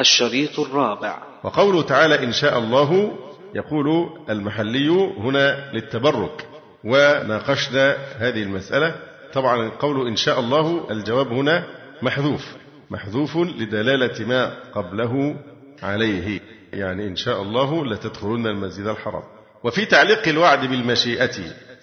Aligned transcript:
الشريط 0.00 0.60
الرابع. 0.60 1.18
وقوله 1.44 1.82
تعالى 1.82 2.24
إن 2.24 2.32
شاء 2.32 2.58
الله 2.58 3.18
يقول 3.54 4.10
المحلي 4.30 4.88
هنا 5.18 5.72
للتبرك 5.72 6.46
وناقشنا 6.84 7.96
هذه 8.18 8.42
المسألة. 8.42 8.94
طبعا 9.32 9.68
قوله 9.68 10.08
إن 10.08 10.16
شاء 10.16 10.40
الله 10.40 10.86
الجواب 10.90 11.32
هنا 11.32 11.64
محذوف 12.02 12.56
محذوف 12.90 13.36
لدلالة 13.36 14.26
ما 14.26 14.52
قبله 14.74 15.36
عليه. 15.82 16.40
يعني 16.72 17.06
إن 17.06 17.16
شاء 17.16 17.42
الله 17.42 17.86
لتدخلن 17.86 18.46
المسجد 18.46 18.86
الحرام. 18.86 19.22
وفي 19.64 19.84
تعليق 19.84 20.28
الوعد 20.28 20.68
بالمشيئة 20.68 21.36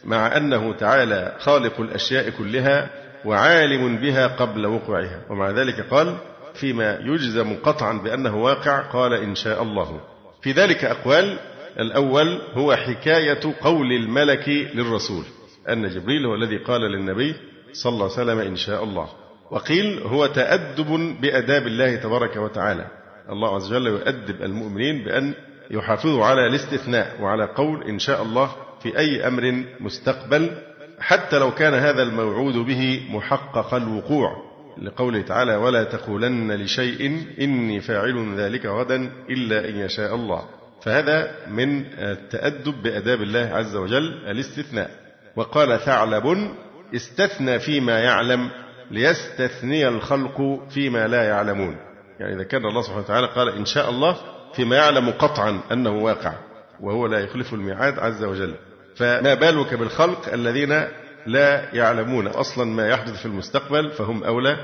مع 0.05 0.38
أنه 0.38 0.73
تعالى 0.73 1.36
خالق 1.39 1.82
الأشياء 1.82 2.30
كلها 2.30 2.89
وعالم 3.25 3.98
بها 3.98 4.27
قبل 4.27 4.66
وقوعها. 4.66 5.21
ومع 5.30 5.50
ذلك 5.50 5.82
قال 5.82 6.18
فيما 6.54 6.99
يجزم 7.01 7.55
قطعا 7.63 7.93
بأنه 7.93 8.38
واقع 8.38 8.81
قال 8.81 9.13
إن 9.13 9.36
شاء 9.36 9.64
الله. 9.64 10.01
في 10.41 10.51
ذلك 10.51 10.86
أقوال 10.86 11.39
الأول 11.79 12.41
هو 12.54 12.75
حكاية 12.75 13.39
قول 13.61 13.91
الملك 13.91 14.50
للرسول 14.50 15.23
أن 15.69 15.89
جبريل 15.89 16.25
هو 16.25 16.36
الذي 16.36 16.57
قال 16.57 16.81
للنبي 16.81 17.36
صلى 17.73 17.93
الله 17.93 18.04
عليه 18.04 18.14
وسلم 18.14 18.39
إن 18.39 18.55
شاء 18.55 18.83
الله. 18.83 19.09
وقيل 19.51 20.00
هو 20.00 20.25
تأدب 20.25 21.18
بأداب 21.21 21.68
الله 21.68 21.95
تبارك 21.95 22.36
وتعالى. 22.37 22.86
الله 23.29 23.56
عز 23.56 23.73
وجل 23.73 23.87
يؤدب 23.87 24.42
المؤمنين 24.42 25.04
بأن 25.04 25.33
يحافظوا 25.71 26.25
على 26.25 26.47
الاستثناء 26.47 27.21
وعلى 27.21 27.45
قول 27.45 27.83
إن 27.83 28.00
شاء 28.00 28.21
الله 28.21 28.56
في 28.83 28.97
أي 28.97 29.28
أمر 29.28 29.64
مستقبل 29.79 30.51
حتى 31.00 31.39
لو 31.39 31.51
كان 31.51 31.73
هذا 31.73 32.03
الموعود 32.03 32.53
به 32.53 33.08
محقق 33.09 33.73
الوقوع. 33.73 34.42
لقوله 34.81 35.22
تعالى 35.22 35.55
ولا 35.55 35.83
تقولن 35.83 36.52
لشيء 36.52 37.25
إني 37.41 37.81
فاعل 37.81 38.36
ذلك 38.38 38.66
غدا 38.66 39.11
إلا 39.30 39.69
أن 39.69 39.75
يشاء 39.75 40.16
الله. 40.16 40.45
فهذا 40.81 41.31
من 41.48 41.86
التأدب 41.98 42.83
بأداب 42.83 43.22
الله 43.22 43.50
عز 43.53 43.75
وجل 43.75 44.14
الاستثناء. 44.28 44.92
وقال 45.36 45.80
ثعلب 45.80 46.52
استثنى 46.95 47.59
فيما 47.59 48.00
يعلم 48.00 48.50
ليستثني 48.92 49.88
الخلق 49.88 50.67
فيما 50.70 51.08
لا 51.08 51.23
يعلمون. 51.23 51.78
يعني 52.20 52.36
إذا 52.36 52.44
كان 52.44 52.66
الله 52.66 52.81
سبحانه 52.81 53.03
وتعالى 53.03 53.28
قال 53.28 53.50
إن 53.50 53.66
شاء 53.66 53.89
الله 53.89 54.17
فيما 54.53 54.76
يعلم 54.76 55.09
قطعا 55.09 55.61
أنه 55.72 55.92
واقع 55.92 56.33
وهو 56.80 57.08
لا 57.08 57.20
يخلف 57.20 57.53
الميعاد 57.53 58.00
عز 58.00 58.23
وجل. 58.23 58.55
فما 58.95 59.33
بالك 59.33 59.73
بالخلق 59.73 60.33
الذين 60.33 60.83
لا 61.26 61.76
يعلمون 61.76 62.28
أصلا 62.28 62.66
ما 62.66 62.88
يحدث 62.88 63.20
في 63.20 63.26
المستقبل 63.26 63.92
فهم 63.92 64.24
أولى 64.24 64.58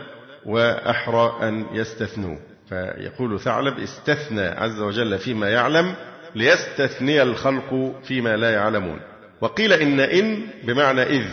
وأحرى 0.46 1.40
أن 1.42 1.66
يستثنوا 1.74 2.38
فيقول 2.70 3.40
ثعلب 3.40 3.80
استثنى 3.80 4.42
عز 4.42 4.80
وجل 4.80 5.18
فيما 5.18 5.50
يعلم 5.50 5.96
ليستثني 6.36 7.22
الخلق 7.22 7.96
فيما 8.04 8.38
لا 8.38 8.54
يعلمون. 8.54 9.00
وقيل 9.42 9.74
إن 9.74 10.00
إن 10.00 10.48
بمعنى 10.64 11.04
إذ 11.04 11.26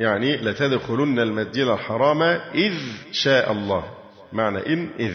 يعني 0.00 0.36
لتدخلن 0.36 1.18
المسجد 1.18 1.66
الحرام 1.66 2.22
إذ 2.54 2.74
شاء 3.12 3.52
الله. 3.52 3.84
معنى 4.32 4.66
إن 4.66 4.88
إذ 4.98 5.14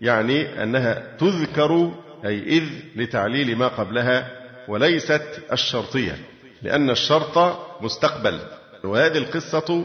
يعني 0.00 0.62
أنها 0.62 1.16
تذكر 1.18 1.92
أي 2.24 2.42
إذ 2.42 2.64
لتعليل 2.96 3.56
ما 3.56 3.68
قبلها 3.68 4.30
وليست 4.68 5.42
الشرطية 5.52 6.18
لأن 6.62 6.90
الشرط 6.90 7.58
مستقبل. 7.80 8.38
وهذه 8.84 9.18
القصة 9.18 9.84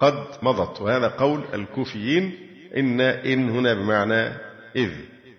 قد 0.00 0.24
مضت 0.42 0.80
وهذا 0.80 1.08
قول 1.08 1.44
الكوفيين 1.54 2.38
إن 2.76 3.00
إن 3.00 3.50
هنا 3.50 3.74
بمعنى 3.74 4.32
إذ. 4.76 4.90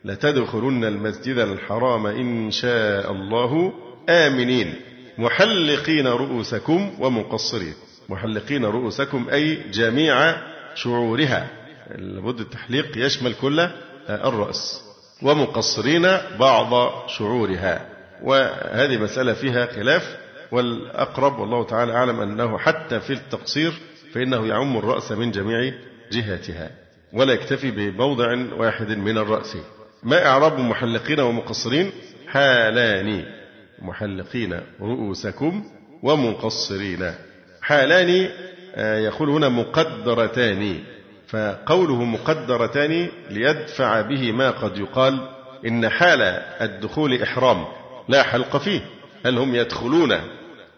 لتدخلن 0.06 0.86
المسجد 0.86 1.38
الحرام 1.38 2.08
إن 2.08 2.52
شاء 2.52 3.12
الله 3.12 3.74
آمنين 4.10 4.74
محلقين 5.18 6.08
رؤوسكم 6.08 6.92
ومقصرين. 7.00 7.74
محلقين 8.10 8.66
رؤوسكم 8.66 9.28
أي 9.30 9.56
جميع 9.72 10.36
شعورها. 10.76 11.48
لابد 11.96 12.40
التحليق 12.40 12.98
يشمل 12.98 13.34
كل 13.34 13.70
الرأس. 14.10 14.84
ومقصرين 15.22 16.08
بعض 16.40 16.92
شعورها. 17.08 17.86
وهذه 18.24 18.98
مسألة 18.98 19.34
فيها 19.34 19.66
خلاف 19.66 20.18
والأقرب 20.52 21.40
والله 21.40 21.64
تعالى 21.64 21.94
أعلم 21.94 22.20
أنه 22.20 22.58
حتى 22.58 23.00
في 23.00 23.14
التقصير 23.14 23.74
فإنه 24.14 24.48
يعم 24.48 24.78
الرأس 24.78 25.12
من 25.12 25.32
جميع 25.32 25.74
جهاتها 26.12 26.70
ولا 27.14 27.34
يكتفي 27.34 27.72
بموضع 27.72 28.38
واحد 28.58 28.92
من 28.92 29.18
الرأس. 29.18 29.58
ما 30.04 30.26
إعراب 30.26 30.60
محلقين 30.60 31.20
ومقصرين؟ 31.20 31.92
حالان. 32.28 33.26
محلقين 33.82 34.60
رؤوسكم 34.82 35.64
ومقصرين. 36.04 37.14
حالان 37.62 38.30
آه، 38.76 38.98
يقول 38.98 39.30
هنا 39.30 39.50
مقدرتان. 39.50 40.80
فقوله 41.28 42.04
مقدرتان 42.04 43.10
ليدفع 43.30 44.02
به 44.02 44.32
ما 44.32 44.50
قد 44.52 44.78
يقال 44.78 45.30
إن 45.68 45.90
حال 45.90 46.22
الدخول 46.62 47.22
إحرام 47.22 47.66
لا 48.10 48.24
حلق 48.24 48.58
فيه 48.58 48.82
هل 49.26 49.38
هم 49.38 49.56
يدخلون 49.56 50.18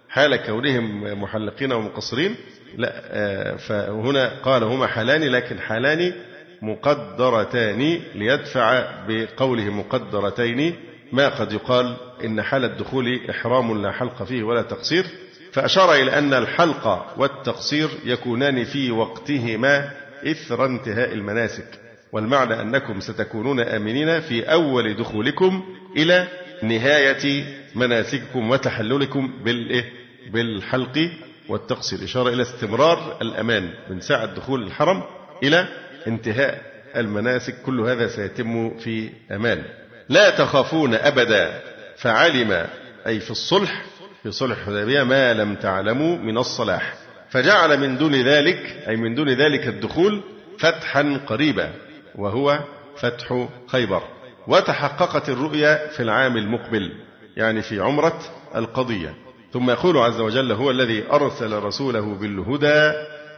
حال 0.10 0.36
كونهم 0.36 1.22
محلقين 1.22 1.72
ومقصرين 1.72 2.36
لا 2.78 3.02
آه، 3.06 3.56
فهنا 3.56 4.32
قال 4.44 4.64
هما 4.64 4.88
حالان 4.88 5.24
لكن 5.24 5.60
حالان 5.60 6.14
مقدرتان 6.62 8.00
ليدفع 8.16 8.86
بقوله 9.08 9.64
مقدرتين 9.70 10.76
ما 11.12 11.30
قد 11.30 11.54
يقال 11.54 11.96
إن 12.26 12.42
حال 12.42 12.66
الدخول 12.66 13.20
إحرام 13.30 13.82
لا 13.82 13.92
حلق 13.92 14.24
فيه 14.24 14.44
ولا 14.44 14.62
تقصير 14.62 15.06
فأشار 15.52 15.94
إلى 15.94 16.18
أن 16.18 16.34
الحلق 16.34 17.14
والتقصير 17.18 17.90
يكونان 18.06 18.64
في 18.64 18.92
وقتهما 18.92 19.92
إثر 20.26 20.66
انتهاء 20.66 21.14
المناسك 21.14 21.68
والمعنى 22.12 22.62
أنكم 22.62 23.00
ستكونون 23.00 23.60
آمنين 23.60 24.20
في 24.20 24.44
أول 24.44 24.94
دخولكم 24.94 25.64
إلى 25.98 26.28
نهاية 26.64 27.44
مناسككم 27.76 28.50
وتحللكم 28.50 29.32
بالإيه؟ 29.44 29.99
بالحلق 30.32 31.10
والتقصير. 31.50 32.04
إشارة 32.04 32.30
إلى 32.30 32.42
استمرار 32.42 33.18
الأمان 33.22 33.74
من 33.90 34.02
ساعة 34.02 34.26
دخول 34.26 34.64
الحرم 34.64 35.04
إلى 35.44 35.68
انتهاء 36.08 36.62
المناسك. 36.96 37.62
كل 37.62 37.80
هذا 37.82 38.08
سيتم 38.08 38.78
في 38.78 39.10
أمان. 39.32 39.64
لا 40.10 40.30
تخافون 40.30 40.94
أبدا. 40.94 41.62
فعلم 41.98 42.68
أي 43.08 43.20
في 43.20 43.32
الصلح 43.32 43.84
في 44.24 44.32
صلح 44.32 44.58
الحديبية 44.58 45.04
ما 45.04 45.34
لم 45.34 45.56
تعلموا 45.56 46.18
من 46.18 46.38
الصلاح. 46.38 46.94
فجعل 47.30 47.80
من 47.80 47.98
دون 47.98 48.16
ذلك 48.16 48.84
أي 48.88 48.96
من 48.96 49.16
دون 49.16 49.30
ذلك 49.30 49.68
الدخول 49.68 50.22
فتحا 50.60 51.22
قريبا 51.28 51.72
وهو 52.16 52.60
فتح 52.98 53.48
خيبر. 53.68 54.04
وتحققت 54.48 55.30
الرؤيا 55.30 55.88
في 55.88 56.04
العام 56.04 56.38
المقبل 56.38 56.92
يعني 57.38 57.62
في 57.62 57.80
عمرة 57.80 58.20
القضية. 58.56 59.29
ثم 59.54 59.70
يقول 59.70 59.98
عز 59.98 60.20
وجل 60.20 60.52
هو 60.52 60.72
الذي 60.72 61.04
أرسل 61.12 61.54
رسوله 61.54 62.16
بالهدى 62.16 62.94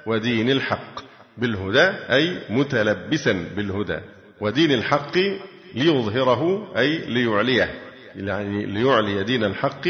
ودين 0.05 0.49
الحق. 0.49 1.01
بالهدى 1.37 1.89
أي 2.13 2.39
متلبسا 2.49 3.45
بالهدى. 3.55 3.99
ودين 4.41 4.71
الحق 4.71 5.17
ليظهره 5.75 6.71
أي 6.77 6.97
ليعليه. 6.97 7.79
يعني 8.15 8.65
ليعلي 8.65 9.23
دين 9.23 9.43
الحق 9.43 9.87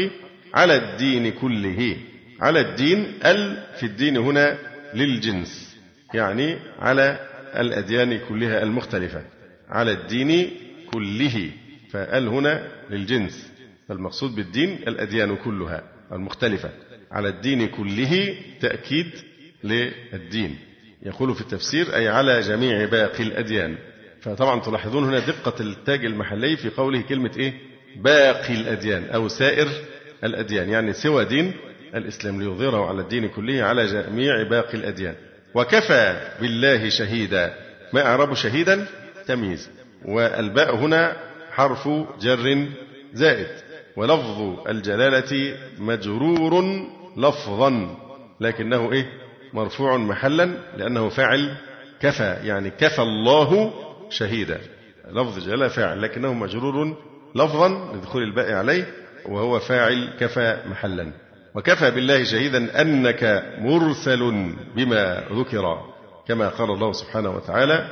على 0.54 0.76
الدين 0.76 1.32
كله. 1.32 1.96
على 2.40 2.60
الدين 2.60 3.12
ال 3.24 3.62
في 3.76 3.86
الدين 3.86 4.16
هنا 4.16 4.58
للجنس. 4.94 5.76
يعني 6.14 6.58
على 6.78 7.18
الأديان 7.56 8.18
كلها 8.28 8.62
المختلفة. 8.62 9.22
على 9.68 9.92
الدين 9.92 10.50
كله. 10.92 11.50
فال 11.90 12.28
هنا 12.28 12.68
للجنس. 12.90 13.52
فالمقصود 13.88 14.34
بالدين 14.34 14.78
الأديان 14.88 15.36
كلها. 15.36 15.91
المختلفة. 16.12 16.70
على 17.10 17.28
الدين 17.28 17.68
كله 17.68 18.34
تأكيد 18.60 19.10
للدين. 19.64 20.58
يقول 21.02 21.34
في 21.34 21.40
التفسير 21.40 21.94
أي 21.96 22.08
على 22.08 22.40
جميع 22.40 22.84
باقي 22.84 23.22
الأديان. 23.22 23.76
فطبعا 24.20 24.60
تلاحظون 24.60 25.04
هنا 25.04 25.18
دقة 25.18 25.54
التاج 25.60 26.04
المحلي 26.04 26.56
في 26.56 26.68
قوله 26.70 27.02
كلمة 27.02 27.30
إيه؟ 27.36 27.52
باقي 27.96 28.54
الأديان 28.54 29.04
أو 29.10 29.28
سائر 29.28 29.68
الأديان 30.24 30.68
يعني 30.68 30.92
سوى 30.92 31.24
دين 31.24 31.54
الإسلام 31.94 32.40
ليظهره 32.42 32.88
على 32.88 33.00
الدين 33.00 33.28
كله 33.28 33.62
على 33.62 33.86
جميع 33.86 34.42
باقي 34.42 34.74
الأديان. 34.74 35.14
وكفى 35.54 36.30
بالله 36.40 36.88
شهيدا. 36.88 37.54
ما 37.92 38.06
أعرب 38.06 38.34
شهيدا؟ 38.34 38.86
تمييز. 39.26 39.70
والباء 40.04 40.76
هنا 40.76 41.16
حرف 41.50 41.88
جر 42.20 42.66
زائد. 43.14 43.46
ولفظ 43.96 44.68
الجلالة 44.68 45.56
مجرور 45.78 46.82
لفظا 47.16 47.96
لكنه 48.40 48.92
إيه؟ 48.92 49.06
مرفوع 49.52 49.96
محلا 49.96 50.50
لأنه 50.76 51.08
فعل 51.08 51.54
كفى 52.00 52.36
يعني 52.44 52.70
كفى 52.70 53.02
الله 53.02 53.72
شهيدا. 54.10 54.60
لفظ 55.10 55.46
جلالة 55.46 55.68
فاعل 55.68 56.02
لكنه 56.02 56.32
مجرور 56.32 56.96
لفظا 57.34 57.92
لدخول 57.94 58.22
الباء 58.22 58.52
عليه 58.52 58.86
وهو 59.26 59.58
فاعل 59.58 60.08
كفى 60.20 60.58
محلا. 60.66 61.12
وكفى 61.54 61.90
بالله 61.90 62.24
شهيدا 62.24 62.80
أنك 62.80 63.44
مرسل 63.58 64.52
بما 64.76 65.24
ذكر 65.32 65.92
كما 66.28 66.48
قال 66.48 66.70
الله 66.70 66.92
سبحانه 66.92 67.30
وتعالى 67.30 67.88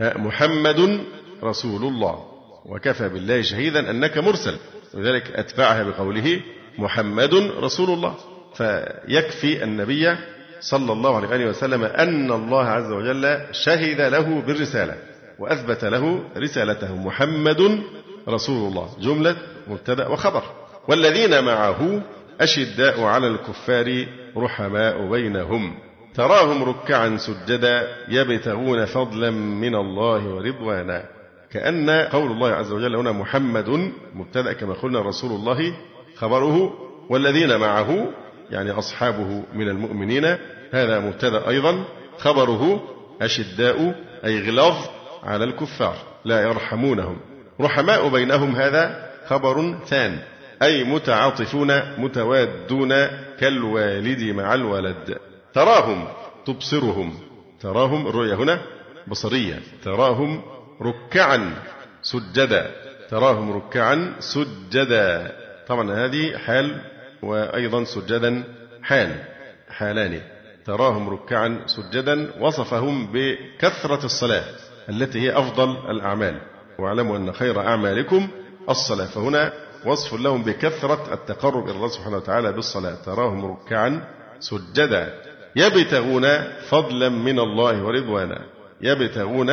محمد 0.00 1.00
رسول 1.42 1.82
الله. 1.84 2.26
وكفى 2.66 3.08
بالله 3.08 3.42
شهيدا 3.42 3.90
أنك 3.90 4.18
مرسل. 4.18 4.56
ولذلك 4.94 5.30
أتبعها 5.30 5.82
بقوله 5.82 6.40
محمد 6.78 7.34
رسول 7.34 7.90
الله. 7.90 8.14
فيكفي 8.54 9.64
النبي 9.64 10.16
صلى 10.60 10.92
الله 10.92 11.26
عليه 11.32 11.46
وسلم 11.46 11.84
أن 11.84 12.32
الله 12.32 12.64
عز 12.64 12.92
وجل 12.92 13.40
شهد 13.52 14.00
له 14.00 14.40
بالرسالة 14.46 14.94
وأثبت 15.38 15.84
له 15.84 16.24
رسالته 16.36 16.96
محمد 16.96 17.82
رسول 18.28 18.68
الله. 18.68 18.88
جملة 19.00 19.36
مبتدأ 19.68 20.08
وخبر. 20.08 20.42
والذين 20.88 21.44
معه 21.44 22.02
أشداء 22.40 23.02
على 23.02 23.26
الكفار 23.26 24.06
رحماء 24.36 25.10
بينهم. 25.10 25.78
تراهم 26.14 26.62
ركعا 26.64 27.16
سجدا 27.16 27.88
يبتغون 28.08 28.84
فضلا 28.84 29.30
من 29.30 29.74
الله 29.74 30.28
ورضوانا. 30.28 31.04
كأن 31.52 31.90
قول 31.90 32.30
الله 32.30 32.48
عز 32.48 32.72
وجل 32.72 32.96
هنا 32.96 33.12
محمد 33.12 33.92
مبتدأ 34.14 34.52
كما 34.52 34.74
قلنا 34.74 35.00
رسول 35.00 35.30
الله 35.30 35.72
خبره 36.16 36.74
والذين 37.08 37.56
معه 37.56 38.08
يعني 38.50 38.70
أصحابه 38.70 39.42
من 39.54 39.68
المؤمنين 39.68 40.24
هذا 40.72 41.00
مبتدأ 41.00 41.48
أيضا 41.48 41.84
خبره 42.18 42.82
أشداء 43.22 43.94
أي 44.24 44.50
غلاظ 44.50 44.76
على 45.22 45.44
الكفار 45.44 45.96
لا 46.24 46.42
يرحمونهم. 46.42 47.16
رحماء 47.60 48.08
بينهم 48.08 48.56
هذا 48.56 49.10
خبر 49.26 49.78
ثان 49.86 50.18
أي 50.62 50.84
متعاطفون 50.84 51.80
متوادون 51.98 53.06
كالوالد 53.40 54.22
مع 54.22 54.54
الولد. 54.54 55.18
تراهم 55.54 56.08
تبصرهم. 56.46 57.14
تراهم 57.60 58.06
الرؤيا 58.06 58.34
هنا 58.34 58.60
بصرية. 59.08 59.60
تراهم 59.84 60.42
ركعا 60.82 61.54
سجدا. 62.02 62.70
تراهم 63.10 63.52
ركعا 63.52 64.14
سجدا. 64.18 65.32
طبعا 65.68 65.92
هذه 65.92 66.36
حال 66.36 66.80
وأيضا 67.22 67.84
سجدا 67.84 68.44
حال 68.82 69.24
حالان. 69.68 70.20
تراهم 70.64 71.08
ركعا 71.08 71.60
سجدا 71.66 72.30
وصفهم 72.40 73.12
بكثرة 73.12 74.04
الصلاة 74.04 74.44
التي 74.88 75.20
هي 75.20 75.38
أفضل 75.38 75.90
الأعمال. 75.90 76.40
واعلموا 76.78 77.16
أن 77.16 77.32
خير 77.32 77.60
أعمالكم 77.60 78.28
الصلاة. 78.68 79.06
فهنا 79.06 79.52
وصف 79.86 80.14
لهم 80.14 80.42
بكثرة 80.42 81.14
التقرب 81.14 81.64
إلى 81.64 81.76
الله 81.76 81.88
سبحانه 81.88 82.16
وتعالى 82.16 82.52
بالصلاة. 82.52 82.94
تراهم 82.94 83.44
ركعا 83.44 84.02
سجدا. 84.40 85.14
يبتغون 85.56 86.26
فضلا 86.68 87.08
من 87.08 87.38
الله 87.38 87.84
ورضوانا. 87.84 88.40
يبتغون 88.80 89.50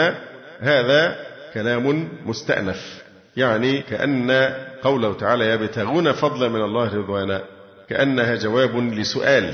هذا 0.59 1.15
كلام 1.53 2.09
مستأنف 2.25 3.03
يعني 3.37 3.81
كأن 3.81 4.31
قوله 4.81 5.13
تعالى 5.13 5.45
يبتغون 5.45 6.11
فضلا 6.11 6.49
من 6.49 6.61
الله 6.61 6.95
رضوانا 6.95 7.43
كأنها 7.89 8.35
جواب 8.35 8.77
لسؤال 8.77 9.53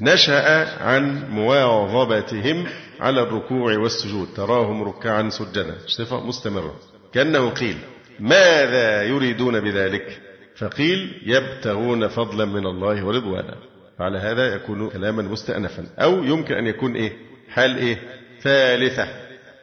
نشأ 0.00 0.82
عن 0.82 1.30
مواظبتهم 1.30 2.66
على 3.00 3.22
الركوع 3.22 3.78
والسجود 3.78 4.28
تراهم 4.36 4.82
ركعا 4.82 5.28
سجدا. 5.28 5.74
صفة 5.86 6.26
مستمرة 6.26 6.74
كأنه 7.12 7.50
قيل 7.50 7.76
ماذا 8.20 9.02
يريدون 9.02 9.60
بذلك؟ 9.60 10.20
فقيل 10.56 11.22
يبتغون 11.26 12.08
فضلا 12.08 12.44
من 12.44 12.66
الله 12.66 13.04
ورضوانا. 13.04 13.54
فعلى 13.98 14.18
هذا 14.18 14.54
يكون 14.54 14.90
كلاما 14.90 15.22
مستأنفا 15.22 15.86
أو 15.98 16.24
يمكن 16.24 16.54
أن 16.54 16.66
يكون 16.66 16.94
إيه؟ 16.96 17.12
حال 17.48 17.76
إيه؟ 17.76 17.98
ثالثة. 18.42 19.08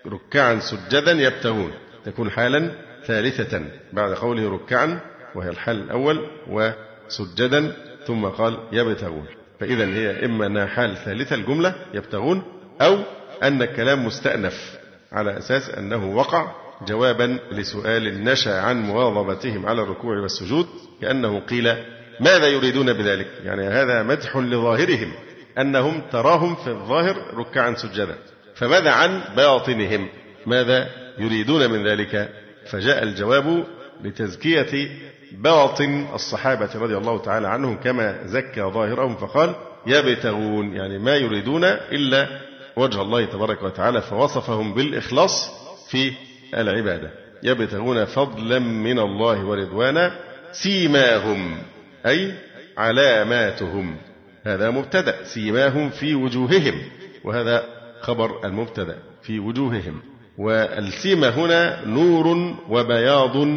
ركعا 0.08 0.60
سجدا 0.60 1.12
يبتغون. 1.12 1.72
تكون 2.06 2.30
حالا 2.30 2.72
ثالثة 3.06 3.62
بعد 3.94 4.14
قوله 4.14 4.50
ركعا 4.50 5.00
وهي 5.36 5.50
الحال 5.50 5.84
الأول 5.84 6.28
وسجدا 6.48 7.74
ثم 8.08 8.26
قال 8.26 8.58
يبتغون. 8.72 9.26
فإذا 9.60 9.86
هي 9.86 10.26
إما 10.26 10.46
أنها 10.46 10.66
حال 10.66 10.98
ثالثة 10.98 11.36
الجملة 11.36 11.76
يبتغون 11.94 12.44
أو 12.82 13.00
أن 13.44 13.62
الكلام 13.62 14.06
مستأنف 14.06 14.78
على 15.12 15.38
أساس 15.38 15.70
أنه 15.70 16.16
وقع 16.16 16.52
جوابا 16.88 17.40
لسؤال 17.52 18.24
نشأ 18.24 18.62
عن 18.62 18.82
مواظبتهم 18.82 19.66
على 19.66 19.82
الركوع 19.82 20.20
والسجود 20.20 20.68
كأنه 21.02 21.40
قيل 21.40 21.76
ماذا 22.20 22.48
يريدون 22.48 22.94
بذلك؟ 22.94 23.28
يعني 23.44 23.68
هذا 23.68 24.04
مدح 24.04 24.38
لظاهرهم 24.38 25.12
أنهم 25.58 26.02
تراهم 26.12 26.56
في 26.56 26.68
الظاهر 26.68 27.18
ركعا 27.34 27.76
سجدا. 27.76 28.16
فماذا 28.58 28.92
عن 28.92 29.22
باطنهم؟ 29.36 30.10
ماذا 30.46 30.90
يريدون 31.18 31.72
من 31.72 31.88
ذلك؟ 31.88 32.30
فجاء 32.70 33.04
الجواب 33.04 33.64
لتزكية 34.04 34.90
باطن 35.32 36.08
الصحابة 36.14 36.70
رضي 36.76 36.98
الله 36.98 37.22
تعالى 37.22 37.48
عنهم 37.48 37.78
كما 37.78 38.20
زكى 38.26 38.62
ظاهرهم 38.62 39.16
فقال 39.16 39.56
يبتغون 39.88 40.76
يعني 40.76 40.98
ما 40.98 41.16
يريدون 41.16 41.64
إلا 41.64 42.28
وجه 42.76 43.02
الله 43.02 43.26
تبارك 43.26 43.64
وتعالى 43.64 44.02
فوصفهم 44.02 44.74
بالإخلاص 44.74 45.52
في 45.90 46.14
العبادة. 46.54 47.12
يبتغون 47.44 48.06
فضلا 48.06 48.60
من 48.60 49.00
الله 49.00 49.46
ورضوانا 49.46 50.12
سيماهم 50.52 51.58
أي 52.06 52.34
علاماتهم. 52.78 53.98
هذا 54.44 54.70
مبتدأ 54.70 55.24
سيماهم 55.24 55.90
في 55.90 56.16
وجوههم 56.16 56.82
وهذا 57.24 57.77
خبر 58.02 58.46
المبتدأ 58.46 58.98
في 59.22 59.40
وجوههم. 59.40 60.02
والسيمة 60.38 61.30
هنا 61.30 61.86
نور 61.86 62.56
وبياض 62.70 63.48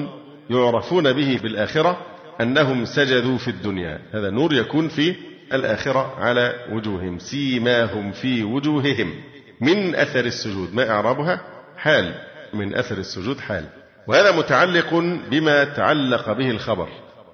يعرفون 0.50 1.12
به 1.12 1.36
في 1.36 1.46
الآخرة 1.46 1.98
أنهم 2.40 2.84
سجدوا 2.84 3.38
في 3.38 3.48
الدنيا. 3.48 4.00
هذا 4.12 4.30
نور 4.30 4.52
يكون 4.54 4.88
في 4.88 5.14
الآخرة 5.52 6.14
على 6.18 6.54
وجوههم. 6.72 7.18
سيماهم 7.18 8.12
في 8.12 8.44
وجوههم. 8.44 9.14
من 9.60 9.94
أثر 9.94 10.24
السجود؟ 10.24 10.74
ما 10.74 10.90
إعرابها؟ 10.90 11.40
حال. 11.76 12.14
من 12.54 12.74
أثر 12.74 12.98
السجود 12.98 13.40
حال. 13.40 13.64
وهذا 14.06 14.36
متعلق 14.36 14.94
بما 15.30 15.64
تعلق 15.64 16.32
به 16.32 16.50
الخبر. 16.50 16.88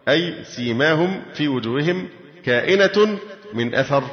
أي 0.09 0.45
سيماهم 0.45 1.23
في 1.35 1.49
وجوههم 1.49 2.09
كائنة 2.45 3.19
من 3.54 3.75
أثر 3.75 4.04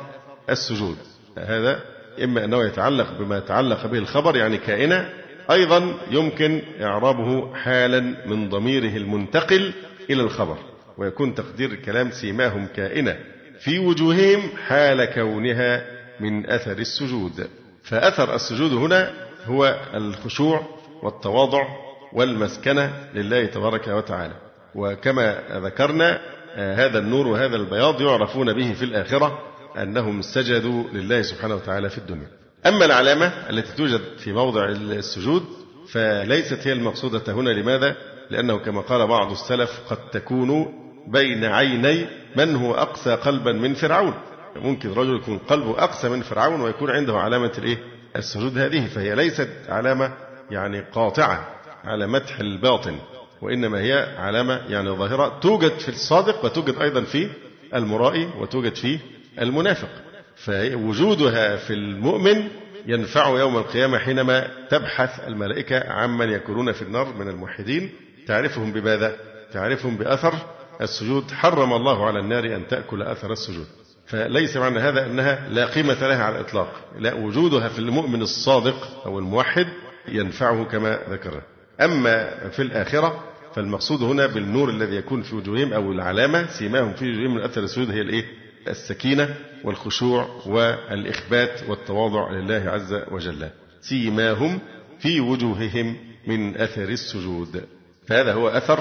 السجود. 0.50 0.98
هذا 1.38 1.93
إما 2.24 2.46
أنه 2.46 2.66
يتعلق 2.66 3.08
بما 3.20 3.40
تعلق 3.40 3.86
به 3.86 3.98
الخبر 3.98 4.36
يعني 4.38 4.58
كائنة 4.58 5.10
أيضا 5.52 5.94
يمكن 6.12 6.62
إعرابه 6.82 7.56
حالا 7.56 8.00
من 8.26 8.50
ضميره 8.50 8.98
المنتقل 8.98 9.74
إلى 10.10 10.22
الخبر 10.22 10.58
ويكون 10.98 11.36
تقدير 11.36 11.72
الكلام 11.72 12.12
سيماهم 12.12 12.68
كائنة 12.76 13.18
في 13.60 13.80
وجوههم 13.80 14.42
حال 14.68 15.06
كونها 15.06 15.86
من 16.20 16.50
أثر 16.50 16.78
السجود. 16.78 17.48
فأثر 17.84 18.36
السجود 18.36 18.74
هنا 18.74 19.12
هو 19.46 19.80
الخشوع 19.94 20.68
والتواضع 21.04 21.68
والمسكنة 22.14 22.94
لله 23.14 23.46
تبارك 23.46 23.88
وتعالى. 23.88 24.34
وكما 24.76 25.40
ذكرنا 25.52 26.20
هذا 26.56 27.00
النور 27.00 27.28
وهذا 27.28 27.56
البياض 27.56 28.02
يعرفون 28.02 28.54
به 28.54 28.74
في 28.74 28.86
الآخرة 28.86 29.40
أنهم 29.78 30.22
سجدوا 30.22 30.84
لله 30.94 31.22
سبحانه 31.22 31.56
وتعالى 31.56 31.90
في 31.90 31.98
الدنيا 31.98 32.28
أما 32.66 32.86
العلامة 32.86 33.26
التي 33.26 33.76
توجد 33.76 34.02
في 34.18 34.34
موضع 34.34 34.66
السجود 34.70 35.44
فليست 35.90 36.68
هي 36.68 36.74
المقصودة 36.74 37.34
هنا 37.34 37.50
لماذا؟ 37.50 37.96
لأنه 38.30 38.58
كما 38.58 38.82
قال 38.82 39.08
بعض 39.08 39.32
السلف 39.32 39.82
قد 39.90 40.10
تكون 40.12 40.74
بين 41.08 41.46
عيني 41.46 42.06
من 42.36 42.56
هو 42.56 42.74
أقسى 42.74 43.16
قلبا 43.16 43.52
من 43.52 43.74
فرعون 43.74 44.14
ممكن 44.56 44.94
رجل 44.94 45.16
يكون 45.16 45.38
قلبه 45.38 45.84
أقسى 45.84 46.10
من 46.10 46.22
فرعون 46.22 46.62
ويكون 46.62 46.90
عنده 46.90 47.18
علامة 47.18 47.52
الإيه؟ 47.58 47.78
السجود 48.16 48.58
هذه 48.58 48.88
فهي 48.88 49.16
ليست 49.16 49.50
علامة 49.70 50.14
يعني 50.52 50.82
قاطعة 50.82 51.48
على 51.84 52.08
مدح 52.08 52.40
الباطن 52.40 52.96
وإنما 53.42 53.80
هي 53.80 54.16
علامة 54.18 54.62
يعني 54.70 54.90
ظاهرة 54.90 55.40
توجد 55.40 55.78
في 55.80 55.90
الصادق 55.90 56.46
وتوجد 56.46 56.82
أيضا 56.82 57.02
في 57.02 57.30
المرائي 57.76 58.30
وتوجد 58.40 58.76
في 58.76 59.00
المنافق. 59.42 59.90
فوجودها 60.36 61.56
في 61.56 61.74
المؤمن 61.74 62.48
ينفع 62.86 63.40
يوم 63.40 63.58
القيامة 63.58 63.98
حينما 63.98 64.48
تبحث 64.70 65.28
الملائكة 65.28 65.90
عمن 65.90 66.30
يكونون 66.30 66.72
في 66.72 66.82
النار 66.82 67.14
من 67.14 67.30
الموحدين. 67.30 67.90
تعرفهم 68.28 68.72
بماذا؟ 68.72 69.16
تعرفهم 69.54 69.98
بأثر 69.98 70.34
السجود. 70.82 71.32
حرم 71.32 71.74
الله 71.74 72.08
على 72.08 72.20
النار 72.20 72.46
أن 72.46 72.68
تأكل 72.68 73.02
أثر 73.02 73.32
السجود. 73.32 73.66
فليس 74.08 74.58
معنى 74.58 74.80
هذا 74.80 75.06
أنها 75.06 75.50
لا 75.50 75.66
قيمة 75.66 76.08
لها 76.08 76.24
على 76.24 76.36
الإطلاق. 76.36 76.72
لا 77.00 77.14
وجودها 77.14 77.70
في 77.70 77.80
المؤمن 77.80 78.22
الصادق 78.22 79.06
أو 79.06 79.20
الموحد 79.20 79.68
ينفعه 80.08 80.64
كما 80.64 81.00
ذكرنا 81.10 81.42
أما 81.82 82.50
في 82.50 82.62
الآخرة 82.62 83.24
فالمقصود 83.56 84.04
هنا 84.04 84.28
بالنور 84.28 84.70
الذي 84.70 84.96
يكون 84.96 85.22
في 85.22 85.36
وجوههم 85.36 85.74
أو 85.74 85.92
العلامة 85.92 86.48
سيماهم 86.48 86.94
في 86.94 87.12
وجوههم 87.12 87.36
من 87.36 87.42
أثر 87.42 87.64
السجود 87.64 87.92
هي 87.92 88.02
الإيه؟ 88.02 88.26
السكينة 88.68 89.36
والخشوع 89.64 90.42
والإخبات 90.46 91.70
والتواضع 91.70 92.32
لله 92.32 92.64
عز 92.70 92.94
وجل 93.12 93.50
سيماهم 93.82 94.60
في 95.00 95.20
وجوههم 95.20 95.98
من 96.28 96.58
أثر 96.58 96.90
السجود. 96.90 97.64
فهذا 98.08 98.34
هو 98.34 98.50
أثر 98.50 98.80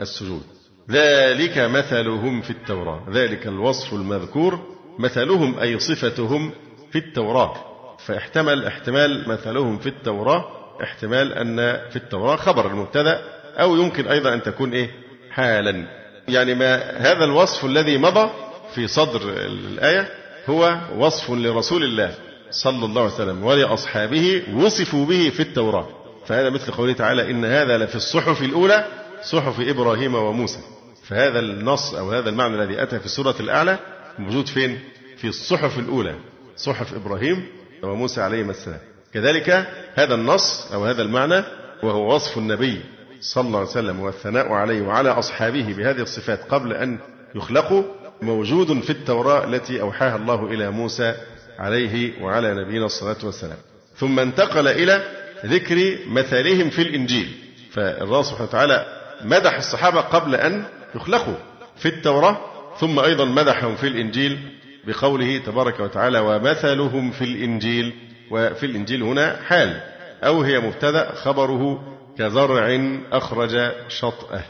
السجود. 0.00 0.42
ذلك 0.90 1.58
مثلهم 1.58 2.40
في 2.40 2.50
التوراة. 2.50 3.10
ذلك 3.10 3.46
الوصف 3.46 3.92
المذكور 3.94 4.76
مثلهم 4.98 5.58
أي 5.58 5.78
صفتهم 5.78 6.52
في 6.92 6.98
التوراة. 6.98 7.54
فاحتمل 7.98 8.66
احتمال 8.66 9.28
مثلهم 9.28 9.78
في 9.78 9.88
التوراة 9.88 10.44
احتمال 10.82 11.32
أن 11.32 11.56
في 11.90 11.96
التوراة 11.96 12.36
خبر 12.36 12.66
المبتدأ 12.66 13.20
أو 13.60 13.76
يمكن 13.76 14.08
أيضا 14.08 14.34
أن 14.34 14.42
تكون 14.42 14.72
إيه؟ 14.72 14.90
حالا. 15.30 15.86
يعني 16.28 16.54
ما 16.54 16.96
هذا 16.96 17.24
الوصف 17.24 17.64
الذي 17.64 17.98
مضى 17.98 18.30
في 18.74 18.86
صدر 18.86 19.20
الآية 19.46 20.08
هو 20.48 20.78
وصف 20.96 21.30
لرسول 21.30 21.84
الله 21.84 22.14
صلى 22.50 22.84
الله 22.84 23.02
عليه 23.02 23.14
وسلم 23.14 23.44
ولأصحابه 23.44 24.42
وصفوا 24.54 25.06
به 25.06 25.30
في 25.30 25.40
التوراة. 25.40 25.88
فهذا 26.26 26.50
مثل 26.50 26.72
قوله 26.72 26.92
تعالى 26.92 27.30
إن 27.30 27.44
هذا 27.44 27.78
لفي 27.78 27.94
الصحف 27.94 28.42
الأولى 28.42 28.86
صحف 29.22 29.60
إبراهيم 29.60 30.14
وموسى. 30.14 30.60
فهذا 31.04 31.38
النص 31.40 31.94
أو 31.94 32.12
هذا 32.12 32.30
المعنى 32.30 32.62
الذي 32.62 32.82
أتى 32.82 32.98
في 32.98 33.06
السورة 33.06 33.34
الأعلى 33.40 33.78
موجود 34.18 34.46
فين؟ 34.46 34.80
في 35.16 35.28
الصحف 35.28 35.78
الأولى 35.78 36.14
صحف 36.56 36.94
إبراهيم 36.94 37.46
وموسى 37.82 38.20
عليهما 38.20 38.50
السلام. 38.50 38.80
كذلك 39.14 39.68
هذا 39.94 40.14
النص 40.14 40.72
أو 40.72 40.84
هذا 40.84 41.02
المعنى 41.02 41.42
وهو 41.82 42.14
وصف 42.14 42.38
النبي 42.38 42.80
صلى 43.20 43.46
الله 43.46 43.58
عليه 43.58 43.68
وسلم 43.68 44.00
والثناء 44.00 44.52
عليه 44.52 44.82
وعلى 44.82 45.10
أصحابه 45.10 45.74
بهذه 45.74 46.02
الصفات 46.02 46.40
قبل 46.50 46.72
أن 46.72 46.98
يخلقوا 47.34 47.82
موجود 48.22 48.80
في 48.80 48.90
التوراة 48.90 49.44
التي 49.44 49.80
أوحاها 49.80 50.16
الله 50.16 50.46
إلى 50.46 50.70
موسى 50.70 51.14
عليه 51.58 52.22
وعلى 52.22 52.54
نبينا 52.54 52.86
الصلاة 52.86 53.16
والسلام. 53.24 53.56
ثم 53.96 54.20
انتقل 54.20 54.68
إلى 54.68 55.02
ذكر 55.46 55.98
مثالهم 56.08 56.70
في 56.70 56.82
الإنجيل. 56.82 57.28
فالله 57.72 58.22
سبحانه 58.22 58.48
وتعالى 58.48 58.86
مدح 59.24 59.56
الصحابة 59.56 60.00
قبل 60.00 60.34
أن 60.34 60.64
يخلقوا 60.94 61.34
في 61.76 61.86
التوراة 61.88 62.38
ثم 62.80 62.98
أيضا 62.98 63.24
مدحهم 63.24 63.76
في 63.76 63.86
الإنجيل 63.86 64.38
بقوله 64.86 65.38
تبارك 65.38 65.80
وتعالى 65.80 66.18
ومثلهم 66.18 67.10
في 67.10 67.24
الإنجيل. 67.24 67.92
وفي 68.30 68.66
الإنجيل 68.66 69.02
هنا 69.02 69.36
حال. 69.46 69.80
أو 70.22 70.42
هي 70.42 70.60
مبتدأ 70.60 71.14
خبره 71.14 71.84
كزرع 72.18 72.80
أخرج 73.12 73.70
شطأه. 73.88 74.44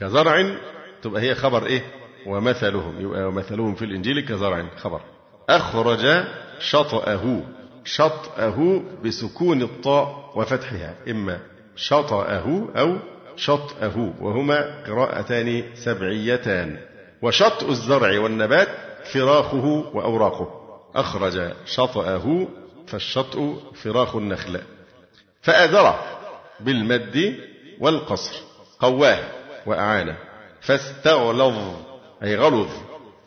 كزرع 0.00 0.54
تبقى 1.02 1.22
هي 1.22 1.34
خبر 1.34 1.66
إيه؟ 1.66 1.82
ومثلهم 2.26 3.00
يبقى 3.00 3.24
ومثلهم 3.24 3.74
في 3.74 3.84
الإنجيل 3.84 4.20
كزرع 4.20 4.66
خبر. 4.76 5.00
أخرج 5.48 6.24
شطأه 6.58 7.42
شطأه 7.84 8.82
بسكون 9.04 9.62
الطاء 9.62 10.32
وفتحها 10.34 10.94
إما 11.08 11.40
شطأه 11.76 12.68
أو 12.76 12.96
شطأه 13.36 14.12
وهما 14.20 14.84
قراءتان 14.86 15.64
سبعيتان. 15.74 16.78
وشطء 17.22 17.70
الزرع 17.70 18.20
والنبات 18.20 18.68
فراخه 19.12 19.66
وأوراقه. 19.94 20.60
أخرج 20.94 21.52
شطأه 21.66 22.48
فالشطء 22.86 23.56
فراخ 23.82 24.16
النخل. 24.16 24.60
فآذره 25.42 26.04
بالمد 26.60 27.34
والقصر 27.80 28.34
قواه 28.80 29.18
وأعانه. 29.66 30.16
فاستغلظ 30.60 31.84
أي 32.22 32.36
غلظ 32.36 32.68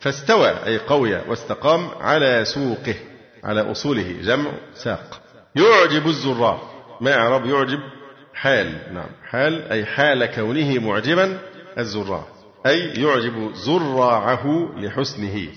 فاستوى 0.00 0.48
أي 0.66 0.78
قوي 0.78 1.14
واستقام 1.28 1.88
على 2.00 2.44
سوقه 2.44 2.94
على 3.44 3.70
أصوله 3.70 4.16
جمع 4.22 4.50
ساق. 4.74 5.20
يعجب 5.56 6.06
الزراع. 6.06 6.60
ما 7.00 7.14
إعراب 7.14 7.46
يعجب؟ 7.46 7.78
حال 8.34 8.94
نعم. 8.94 9.08
حال 9.28 9.72
أي 9.72 9.84
حال 9.84 10.26
كونه 10.26 10.78
معجبا 10.78 11.38
الزراع. 11.78 12.24
أي 12.66 13.02
يعجب 13.02 13.54
زراعه 13.54 14.72
لحسنه. 14.76 15.48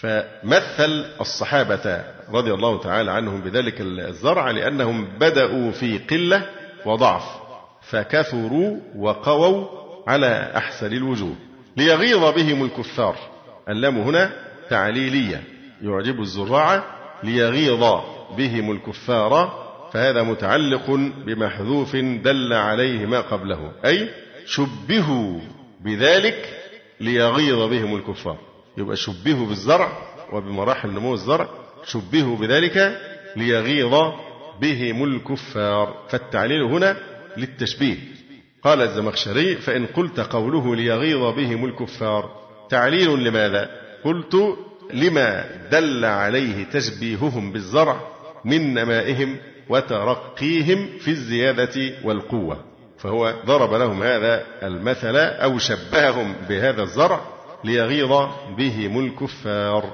فمثل 0.00 1.04
الصحابة 1.20 2.04
رضي 2.32 2.52
الله 2.54 2.80
تعالى 2.80 3.10
عنهم 3.10 3.40
بذلك 3.40 3.80
الزرع 3.80 4.50
لأنهم 4.50 5.04
بدأوا 5.18 5.70
في 5.70 5.98
قلة 5.98 6.46
وضعف 6.86 7.24
فكثروا 7.82 8.76
وقووا 8.96 9.66
على 10.06 10.52
أحسن 10.56 10.92
الوجوه. 10.92 11.47
ليغيظ 11.78 12.24
بهم 12.34 12.64
الكفار. 12.64 13.16
اللام 13.68 13.98
هنا 13.98 14.30
تعليلية. 14.70 15.42
يعجب 15.82 16.20
الزراع 16.20 16.84
ليغيظ 17.22 17.84
بهم 18.36 18.70
الكفار. 18.72 19.32
فهذا 19.92 20.22
متعلق 20.22 20.90
بمحذوف 21.26 21.96
دل 21.96 22.52
عليه 22.52 23.06
ما 23.06 23.20
قبله. 23.20 23.72
أي 23.84 24.08
شبهوا 24.46 25.40
بذلك 25.80 26.54
ليغيظ 27.00 27.70
بهم 27.70 27.96
الكفار. 27.96 28.38
يبقى 28.78 28.96
شبهوا 28.96 29.46
بالزرع 29.46 29.92
وبمراحل 30.32 30.90
نمو 30.90 31.14
الزرع. 31.14 31.48
شبهوا 31.84 32.36
بذلك 32.36 33.00
ليغيظ 33.36 33.94
بهم 34.60 35.04
الكفار. 35.04 35.94
فالتعليل 36.08 36.62
هنا 36.62 36.96
للتشبيه. 37.36 37.96
قال 38.68 38.82
الزمخشري 38.82 39.56
فإن 39.56 39.86
قلت 39.86 40.20
قوله 40.20 40.76
ليغيظ 40.76 41.34
بهم 41.36 41.64
الكفار 41.64 42.30
تعليل 42.70 43.24
لماذا؟ 43.24 43.70
قلت 44.04 44.56
لما 44.94 45.44
دل 45.70 46.04
عليه 46.04 46.64
تشبيههم 46.64 47.52
بالزرع 47.52 48.00
من 48.44 48.74
نمائهم 48.74 49.36
وترقيهم 49.68 50.88
في 50.98 51.08
الزيادة 51.08 51.92
والقوة. 52.04 52.64
فهو 52.98 53.34
ضرب 53.46 53.74
لهم 53.74 54.02
هذا 54.02 54.44
المثل 54.62 55.16
أو 55.16 55.58
شبههم 55.58 56.34
بهذا 56.48 56.82
الزرع 56.82 57.20
ليغيظ 57.64 58.28
بهم 58.56 59.06
الكفار. 59.06 59.84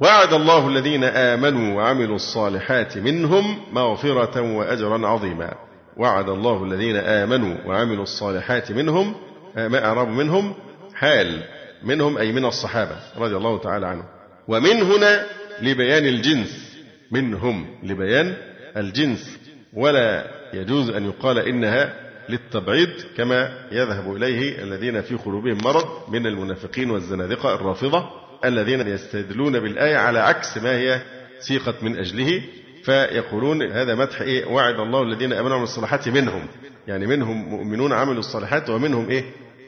وعد 0.00 0.32
الله 0.32 0.68
الذين 0.68 1.04
آمنوا 1.04 1.76
وعملوا 1.76 2.16
الصالحات 2.16 2.98
منهم 2.98 3.56
مغفرة 3.72 4.40
وأجرا 4.40 5.08
عظيما. 5.08 5.54
وعد 5.96 6.28
الله 6.28 6.64
الذين 6.64 6.96
آمنوا 6.96 7.56
وعملوا 7.66 8.02
الصالحات 8.02 8.72
منهم 8.72 9.14
ما 9.56 9.84
أعرب 9.84 10.08
منهم 10.08 10.54
حال 10.94 11.42
منهم 11.82 12.18
أي 12.18 12.32
من 12.32 12.44
الصحابة 12.44 12.96
رضي 13.16 13.36
الله 13.36 13.58
تعالى 13.58 13.86
عنهم. 13.86 14.04
ومن 14.48 14.82
هنا 14.82 15.26
لبيان 15.62 16.06
الجنس 16.06 16.76
منهم 17.10 17.66
لبيان 17.82 18.36
الجنس. 18.76 19.38
ولا 19.74 20.30
يجوز 20.54 20.90
أن 20.90 21.04
يقال 21.04 21.38
إنها 21.38 21.94
للتبعيض 22.28 22.88
كما 23.16 23.68
يذهب 23.72 24.16
إليه 24.16 24.62
الذين 24.62 25.02
في 25.02 25.14
قلوبهم 25.14 25.58
مرض 25.64 25.86
من 26.08 26.26
المنافقين 26.26 26.90
والزنادقة 26.90 27.54
الرافضة 27.54 28.10
الذين 28.44 28.88
يستدلون 28.88 29.60
بالآية 29.60 29.96
على 29.96 30.18
عكس 30.18 30.58
ما 30.58 30.76
هي 30.76 31.00
سيقت 31.40 31.82
من 31.82 31.98
أجله. 31.98 32.42
فيقولون 32.84 33.62
هذا 33.62 33.94
مدح 33.94 34.20
إيه؟ 34.20 34.46
وعد 34.46 34.74
الله 34.74 35.02
الذين 35.02 35.32
آمنوا 35.32 35.56
من 35.56 35.62
الصالحات 35.62 36.08
منهم. 36.08 36.46
يعني 36.88 37.06
منهم 37.06 37.48
مؤمنون 37.48 37.92
عملوا 37.92 38.18
الصالحات 38.18 38.70
ومنهم 38.70 39.10
إيه؟ 39.10 39.24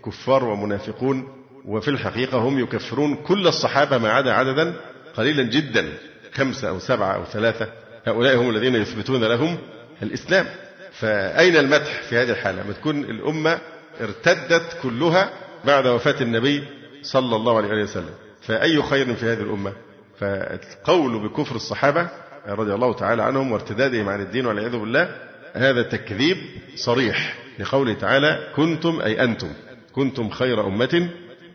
كفار 0.07 0.45
ومنافقون. 0.45 1.29
وفي 1.65 1.89
الحقيقة 1.89 2.39
هم 2.39 2.59
يكفرون 2.59 3.15
كل 3.15 3.47
الصحابة 3.47 3.99
ما 3.99 4.11
عدا 4.11 4.33
عددا 4.33 4.75
قليلا 5.17 5.43
جدا. 5.43 5.93
خمسة 6.35 6.69
أو 6.69 6.79
سبعة 6.79 7.15
أو 7.15 7.25
ثلاثة. 7.25 7.69
هؤلاء 8.05 8.37
هم 8.37 8.51
الذين 8.51 8.75
يثبتون 8.75 9.25
لهم 9.25 9.59
الإسلام. 10.03 10.47
فأين 10.93 11.57
المدح 11.57 12.03
في 12.03 12.17
هذه 12.17 12.31
الحالة؟ 12.31 12.63
لما 12.63 12.73
تكون 12.73 13.01
الأمة 13.01 13.59
ارتدت 14.01 14.79
كلها 14.83 15.31
بعد 15.65 15.87
وفاة 15.87 16.23
النبي 16.23 16.65
صلى 17.03 17.37
الله 17.37 17.57
عليه 17.57 17.83
وسلم. 17.83 18.15
فأي 18.43 18.83
خير 18.83 19.15
في 19.15 19.27
هذه 19.27 19.41
الأمة؟ 19.41 19.73
فالقول 20.19 21.29
بكفر 21.29 21.57
الصحابة 21.57 22.09
رضي 22.47 22.75
الله 22.75 22.93
تعالى 22.95 23.23
عنهم 23.23 23.53
وارتدادهم 23.53 24.09
عن 24.09 24.21
الدين 24.21 24.47
والعياذ 24.47 24.77
بالله 24.77 25.17
هذا 25.53 25.83
تكذيب 25.83 26.37
صريح 26.75 27.37
لقوله 27.59 27.95
تعالى 27.95 28.53
كنتم 28.57 29.01
أي 29.01 29.25
أنتم 29.25 29.49
كنتم 29.93 30.31
خير 30.31 30.67
أمة 30.67 31.09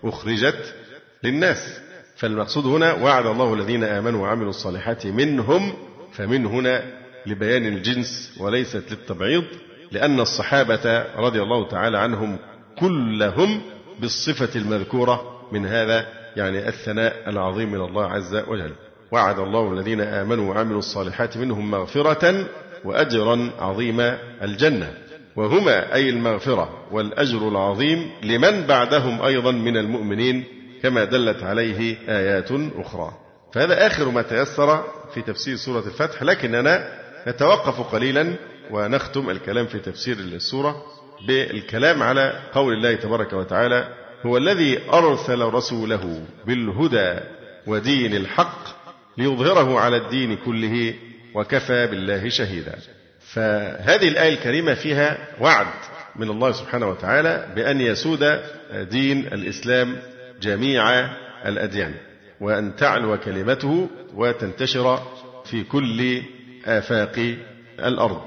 أخرجت 0.03 0.75
للناس. 1.23 1.79
فالمقصود 2.15 2.65
هنا 2.65 2.93
وعد 2.93 3.25
الله 3.25 3.53
الذين 3.53 3.83
آمنوا 3.83 4.21
وعملوا 4.21 4.49
الصالحات 4.49 5.07
منهم 5.07 5.73
فمن 6.13 6.45
هنا 6.45 6.83
لبيان 7.25 7.65
الجنس 7.65 8.37
وليست 8.39 8.83
للتبعيض 8.91 9.43
لأن 9.91 10.19
الصحابة 10.19 11.05
رضي 11.15 11.41
الله 11.41 11.67
تعالى 11.67 11.97
عنهم 11.97 12.37
كلهم 12.79 13.61
بالصفة 13.99 14.59
المذكورة 14.59 15.47
من 15.51 15.65
هذا 15.65 16.07
يعني 16.35 16.67
الثناء 16.67 17.29
العظيم 17.29 17.71
من 17.71 17.81
الله 17.81 18.05
عز 18.05 18.35
وجل. 18.35 18.73
وعد 19.11 19.39
الله 19.39 19.73
الذين 19.73 20.01
آمنوا 20.01 20.49
وعملوا 20.53 20.79
الصالحات 20.79 21.37
منهم 21.37 21.71
مغفرة 21.71 22.45
وأجرا 22.85 23.49
عظيما 23.59 24.17
الجنة. 24.41 24.93
وهما 25.35 25.93
أي 25.93 26.09
المغفرة 26.09 26.69
والأجر 26.91 27.47
العظيم 27.47 28.11
لمن 28.23 28.67
بعدهم 28.67 29.21
أيضا 29.21 29.51
من 29.51 29.77
المؤمنين 29.77 30.43
كما 30.83 31.03
دلت 31.03 31.43
عليه 31.43 31.97
آيات 32.09 32.51
أخرى. 32.75 33.11
فهذا 33.53 33.87
آخر 33.87 34.09
ما 34.09 34.21
تيسر 34.21 34.83
في 35.13 35.21
تفسير 35.21 35.55
سورة 35.55 35.83
الفتح 35.87 36.23
لكننا 36.23 36.99
نتوقف 37.27 37.81
قليلا 37.81 38.33
ونختم 38.71 39.29
الكلام 39.29 39.65
في 39.65 39.79
تفسير 39.79 40.17
السورة 40.17 40.83
بالكلام 41.27 42.03
على 42.03 42.33
قول 42.53 42.73
الله 42.73 42.95
تبارك 42.95 43.33
وتعالى 43.33 43.87
هو 44.25 44.37
الذي 44.37 44.79
أرسل 44.93 45.41
رسوله 45.41 46.21
بالهدى 46.45 47.19
ودين 47.67 48.15
الحق 48.15 48.78
ليظهره 49.19 49.79
على 49.79 49.97
الدين 49.97 50.35
كله 50.35 50.93
وكفى 51.33 51.87
بالله 51.87 52.29
شهيدا. 52.29 52.75
فهذه 53.33 54.07
الآية 54.07 54.33
الكريمة 54.33 54.73
فيها 54.73 55.17
وعد 55.39 55.67
من 56.15 56.29
الله 56.29 56.51
سبحانه 56.51 56.87
وتعالى 56.89 57.47
بأن 57.55 57.81
يسود 57.81 58.39
دين 58.91 59.27
الإسلام 59.27 59.97
جميع 60.41 61.09
الأديان 61.45 61.93
وأن 62.41 62.75
تعلو 62.75 63.17
كلمته 63.17 63.89
وتنتشر 64.15 64.99
في 65.45 65.63
كل 65.63 66.21
آفاق 66.65 67.35
الأرض. 67.79 68.21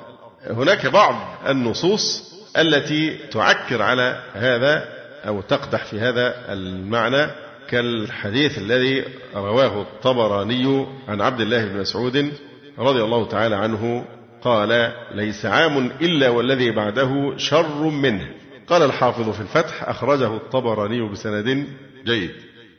هناك 0.51 0.87
بعض 0.87 1.15
النصوص 1.49 2.33
التي 2.59 3.19
تعكر 3.33 3.83
على 3.83 4.23
هذا 4.35 4.89
أو 5.27 5.41
تقدح 5.41 5.85
في 5.85 6.01
هذا 6.01 6.53
المعنى 6.53 7.27
كالحديث 7.73 8.59
الذي 8.59 9.05
رواه 9.35 9.83
الطبراني 9.83 10.87
عن 11.09 11.21
عبد 11.21 11.41
الله 11.41 11.65
بن 11.65 11.81
مسعود 11.81 12.33
رضي 12.79 13.03
الله 13.03 13.29
تعالى 13.29 13.57
عنه 13.57 14.05
قال 14.43 14.93
ليس 15.15 15.47
عام 15.47 15.91
إلا 16.01 16.29
والذي 16.29 16.71
بعده 16.71 17.37
شر 17.37 17.83
منه. 17.85 18.29
قال 18.67 18.83
الحافظ 18.83 19.31
في 19.31 19.41
الفتح 19.41 19.89
أخرجه 19.89 20.37
الطبراني 20.37 21.09
بسند 21.09 21.67
جيد. 22.05 22.31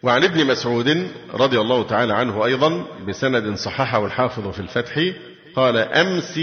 وعن 0.03 0.23
ابن 0.23 0.45
مسعود 0.45 1.07
رضي 1.33 1.59
الله 1.59 1.83
تعالى 1.83 2.13
عنه 2.13 2.45
أيضا 2.45 2.85
بسند 3.07 3.55
صححه 3.55 4.05
الحافظ 4.05 4.47
في 4.47 4.59
الفتح 4.59 5.01
قال 5.55 5.77
أمس 5.77 6.39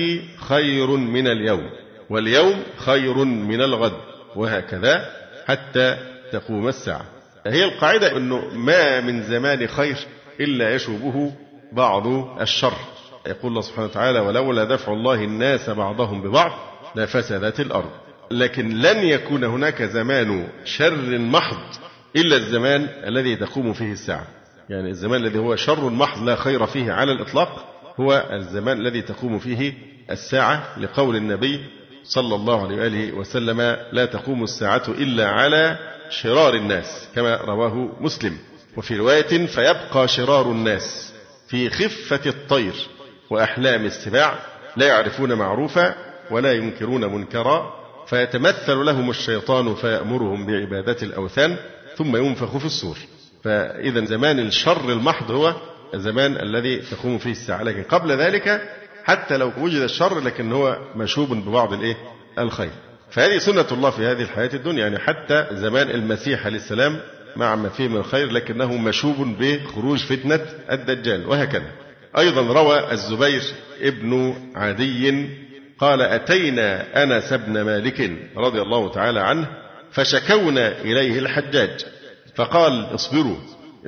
خير 0.48 0.90
من 0.90 1.26
اليوم 1.26 1.70
واليوم 2.10 2.62
خير 2.76 3.24
من 3.24 3.60
الغد. 3.60 3.96
وهكذا 4.36 5.10
حتى 5.46 5.96
تقوم 6.32 6.68
الساعة. 6.68 7.19
هي 7.46 7.64
القاعدة 7.64 8.16
أنه 8.16 8.42
ما 8.54 9.00
من 9.00 9.22
زمان 9.22 9.66
خير 9.66 9.96
إلا 10.40 10.74
يشوبه 10.74 11.32
بعض 11.72 12.06
الشر. 12.40 12.72
يقول 13.26 13.50
الله 13.50 13.60
سبحانه 13.60 13.86
وتعالى 13.86 14.20
ولولا 14.20 14.64
دفع 14.64 14.92
الله 14.92 15.14
الناس 15.24 15.70
بعضهم 15.70 16.22
ببعض 16.22 16.52
لفسدت 16.96 17.60
الأرض 17.60 17.90
لكن 18.30 18.68
لن 18.68 18.98
يكون 18.98 19.44
هناك 19.44 19.82
زمان 19.82 20.48
شر 20.64 21.18
محض 21.18 21.58
إلا 22.16 22.36
الزمان 22.36 22.88
الذي 23.04 23.36
تقوم 23.36 23.72
فيه 23.72 23.92
الساعة. 23.92 24.26
يعني 24.68 24.90
الزمان 24.90 25.20
الذي 25.20 25.38
هو 25.38 25.56
شر 25.56 25.88
محض 25.90 26.22
لا 26.22 26.36
خير 26.36 26.66
فيه 26.66 26.92
على 26.92 27.12
الإطلاق 27.12 27.64
هو 28.00 28.28
الزمان 28.32 28.80
الذي 28.80 29.02
تقوم 29.02 29.38
فيه 29.38 29.72
الساعة 30.10 30.78
لقول 30.78 31.16
النبي 31.16 31.60
صلى 32.04 32.34
الله 32.34 32.66
عليه 32.66 32.76
وآله 32.76 33.12
وسلم 33.12 33.76
لا 33.92 34.04
تقوم 34.04 34.44
الساعة 34.44 34.82
إلا 34.88 35.28
على 35.28 35.78
شرار 36.10 36.54
الناس 36.54 37.08
كما 37.14 37.36
رواه 37.36 37.88
مسلم. 38.00 38.38
وفي 38.76 38.96
رواية 38.96 39.46
فيبقى 39.46 40.08
شرار 40.08 40.50
الناس 40.50 41.12
في 41.48 41.70
خفة 41.70 42.20
الطير 42.30 42.74
وأحلام 43.30 43.84
السباع 43.84 44.38
لا 44.76 44.86
يعرفون 44.86 45.32
معروفا 45.32 45.94
ولا 46.30 46.52
ينكرون 46.52 47.04
منكرا 47.14 47.74
فيتمثل 48.06 48.76
لهم 48.76 49.10
الشيطان 49.10 49.74
فيأمرهم 49.74 50.46
بعبادة 50.46 50.96
الأوثان 51.02 51.56
ثم 51.96 52.16
ينفخ 52.16 52.56
في 52.56 52.64
الصور. 52.64 52.96
فإذا 53.44 54.04
زمان 54.04 54.38
الشر 54.38 54.92
المحض 54.92 55.30
هو 55.30 55.54
الزمان 55.94 56.36
الذي 56.36 56.76
تقوم 56.76 57.18
فيه 57.18 57.30
الساعة. 57.30 57.62
لكن 57.62 57.82
قبل 57.82 58.12
ذلك 58.12 58.62
حتى 59.04 59.36
لو 59.36 59.52
وجد 59.58 59.80
الشر 59.82 60.20
لكن 60.20 60.52
هو 60.52 60.78
مشوب 60.96 61.32
ببعض 61.32 61.72
الإيه؟ 61.72 61.96
الخير. 62.38 62.89
فهذه 63.10 63.38
سنة 63.38 63.66
الله 63.72 63.90
في 63.90 64.06
هذه 64.06 64.22
الحياة 64.22 64.50
الدنيا. 64.54 64.82
يعني 64.82 64.98
حتى 64.98 65.46
زمان 65.52 65.90
المسيح 65.90 66.46
عليه 66.46 66.56
السلام 66.56 67.00
مع 67.36 67.54
ما 67.54 67.68
فيه 67.68 67.88
من 67.88 67.96
الخير 67.96 68.30
لكنه 68.32 68.76
مشوب 68.76 69.16
بخروج 69.40 69.98
فتنة 69.98 70.40
الدجال. 70.70 71.26
وهكذا. 71.26 71.70
أيضا 72.18 72.42
روى 72.42 72.92
الزبير 72.92 73.42
ابن 73.80 74.34
عدي 74.54 75.28
قال 75.78 76.02
أتينا 76.02 77.02
أنس 77.02 77.32
بن 77.32 77.60
مالك 77.60 78.10
رضي 78.36 78.62
الله 78.62 78.90
تعالى 78.92 79.20
عنه 79.20 79.46
فشكونا 79.92 80.78
إليه 80.80 81.18
الحجاج. 81.18 81.84
فقال 82.34 82.94
اصبروا 82.94 83.36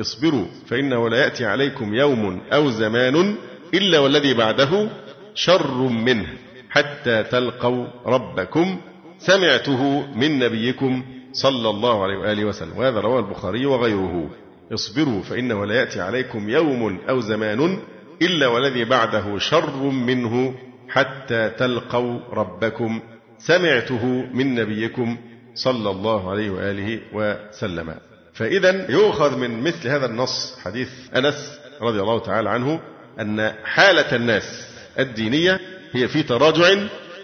اصبروا 0.01 0.47
فإنه 0.67 1.09
لا 1.09 1.17
يأتي 1.17 1.45
عليكم 1.45 1.95
يوم 1.95 2.43
أو 2.53 2.71
زمان 2.71 3.37
إلا 3.75 3.99
والذي 3.99 4.35
بعده 4.35 4.89
شر 5.35 5.77
منه 5.77 6.27
حتى 6.71 7.23
تلقوا 7.23 7.87
ربكم 8.07 8.81
سمعته 9.27 10.07
من 10.17 10.39
نبيكم 10.39 11.05
صلى 11.33 11.71
الله 11.71 12.03
عليه 12.03 12.17
وآله 12.17 12.45
وسلم 12.45 12.77
وهذا 12.77 13.01
رواه 13.01 13.19
البخاري 13.19 13.67
وغيره. 13.67 14.31
اصبروا 14.75 15.23
فإنه 15.23 15.67
لا 15.67 15.75
يأتي 15.75 16.01
عليكم 16.01 16.49
يوم 16.49 17.01
أو 17.09 17.21
زمان 17.21 17.79
إلا 18.23 18.47
والذي 18.47 18.85
بعده 18.85 19.39
شر 19.39 19.77
منه 19.83 20.55
حتى 20.89 21.51
تلقوا 21.51 22.21
ربكم. 22.33 23.01
سمعته 23.39 24.07
من 24.33 24.55
نبيكم 24.55 25.17
صلى 25.55 25.91
الله 25.91 26.31
عليه 26.31 26.51
وآله 26.51 27.01
وسلم. 27.13 27.95
فإذا 28.35 28.91
يؤخذ 28.91 29.39
من 29.39 29.63
مثل 29.63 29.89
هذا 29.89 30.07
النص 30.07 30.59
حديث 30.65 30.89
أنس 31.17 31.59
رضي 31.83 32.01
الله 32.01 32.19
تعالى 32.19 32.51
عنه 32.51 32.81
أن 33.21 33.53
حالة 33.65 34.17
الناس 34.17 34.69
الدينية 34.99 35.61
هي 35.93 36.09
في 36.09 36.23
تراجع 36.23 36.75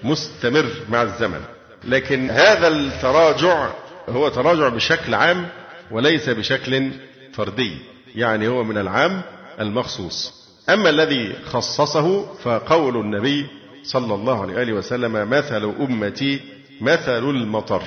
مستمر 0.03 0.67
مع 0.91 1.03
الزمن. 1.03 1.41
لكن 1.85 2.31
هذا 2.31 2.69
التراجع 2.69 3.69
هو 4.09 4.29
تراجع 4.29 4.69
بشكل 4.69 5.15
عام 5.15 5.49
وليس 5.91 6.29
بشكل 6.29 6.91
فردي 7.33 7.77
يعني 8.15 8.49
هو 8.49 8.65
من 8.65 8.79
العام 8.79 9.23
المخصوص. 9.61 10.49
أما 10.69 10.91
الذي 10.91 11.33
خصصه 11.47 12.35
فقول 12.35 12.97
النبي 12.97 13.47
صلى 13.83 14.15
الله 14.15 14.43
عليه 14.43 14.73
وسلم 14.73 15.31
مثل 15.31 15.73
أمتي 15.81 16.41
مثل 16.81 17.31
المطر 17.31 17.83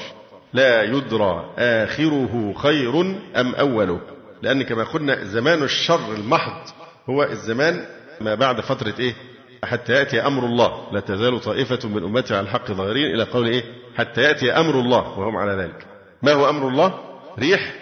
لا 0.54 0.84
يدرى 0.84 1.54
آخره 1.58 2.54
خير 2.58 3.02
أم 3.36 3.56
أوله. 3.56 4.00
لأن 4.42 4.62
كما 4.64 4.84
قلنا 4.84 5.24
زمان 5.24 5.64
الشر 5.64 6.14
المحض 6.14 6.70
هو 7.10 7.24
الزمان 7.24 7.86
ما 8.22 8.36
بعد 8.36 8.62
فترة 8.62 8.94
إيه؟ 9.00 9.14
حتى 9.64 9.94
يأتي 9.94 10.22
أمر 10.28 10.46
الله 10.46 10.88
لا 10.92 11.00
تزال 11.00 11.42
طائفة 11.42 11.90
من 11.90 12.04
أمتي 12.04 12.34
على 12.34 12.44
الحق 12.44 12.72
ظاهرين 12.72 13.16
إلى 13.16 13.24
قول 13.24 13.48
إيه؟ 13.48 13.64
حتى 13.96 14.22
يأتي 14.22 14.52
أمر 14.52 14.80
الله 14.80 15.20
وهم 15.20 15.38
على 15.38 15.52
ذلك. 15.52 15.86
ما 16.22 16.34
هو 16.34 16.50
أمر 16.50 16.68
الله؟ 16.68 17.00
ريح 17.40 17.74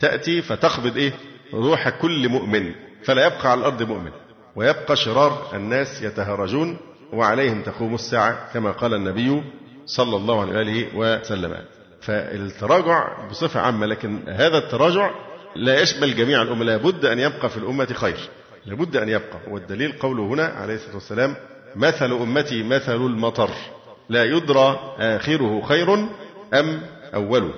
تأتي 0.00 0.42
فتقبض 0.42 0.96
إيه؟ 0.96 1.12
روح 1.54 1.88
كل 1.88 2.28
مؤمن. 2.28 2.72
فلا 3.04 3.26
يبقى 3.26 3.50
على 3.50 3.60
الأرض 3.60 3.82
مؤمن. 3.82 4.10
ويبقى 4.56 4.96
شرار 4.96 5.50
الناس 5.54 6.02
يتهرجون 6.02 6.78
وعليهم 7.12 7.62
تقوم 7.62 7.94
الساعة 7.94 8.52
كما 8.52 8.70
قال 8.70 8.94
النبي 8.94 9.42
صلى 9.86 10.16
الله 10.16 10.40
عليه 10.40 10.86
وسلم. 10.94 11.56
فالتراجع 12.00 13.28
بصفة 13.30 13.60
عامة 13.60 13.86
لكن 13.86 14.28
هذا 14.28 14.58
التراجع 14.58 15.10
لا 15.56 15.80
يشمل 15.80 16.16
جميع 16.16 16.42
الأمة. 16.42 16.64
لابد 16.64 17.04
أن 17.04 17.18
يبقى 17.18 17.48
في 17.48 17.56
الأمة 17.56 17.86
خير. 17.86 18.18
لابد 18.66 18.96
أن 18.96 19.08
يبقى. 19.08 19.38
والدليل 19.48 19.92
قوله 19.92 20.22
هنا 20.22 20.44
عليه 20.44 20.74
الصلاة 20.74 20.94
والسلام 20.94 21.36
مثل 21.76 22.12
أمتي 22.12 22.62
مثل 22.62 22.96
المطر. 22.96 23.50
لا 24.08 24.24
يدرى 24.24 24.94
آخره 24.98 25.62
خير 25.62 25.94
أم 26.54 26.82
أوله 27.14 27.54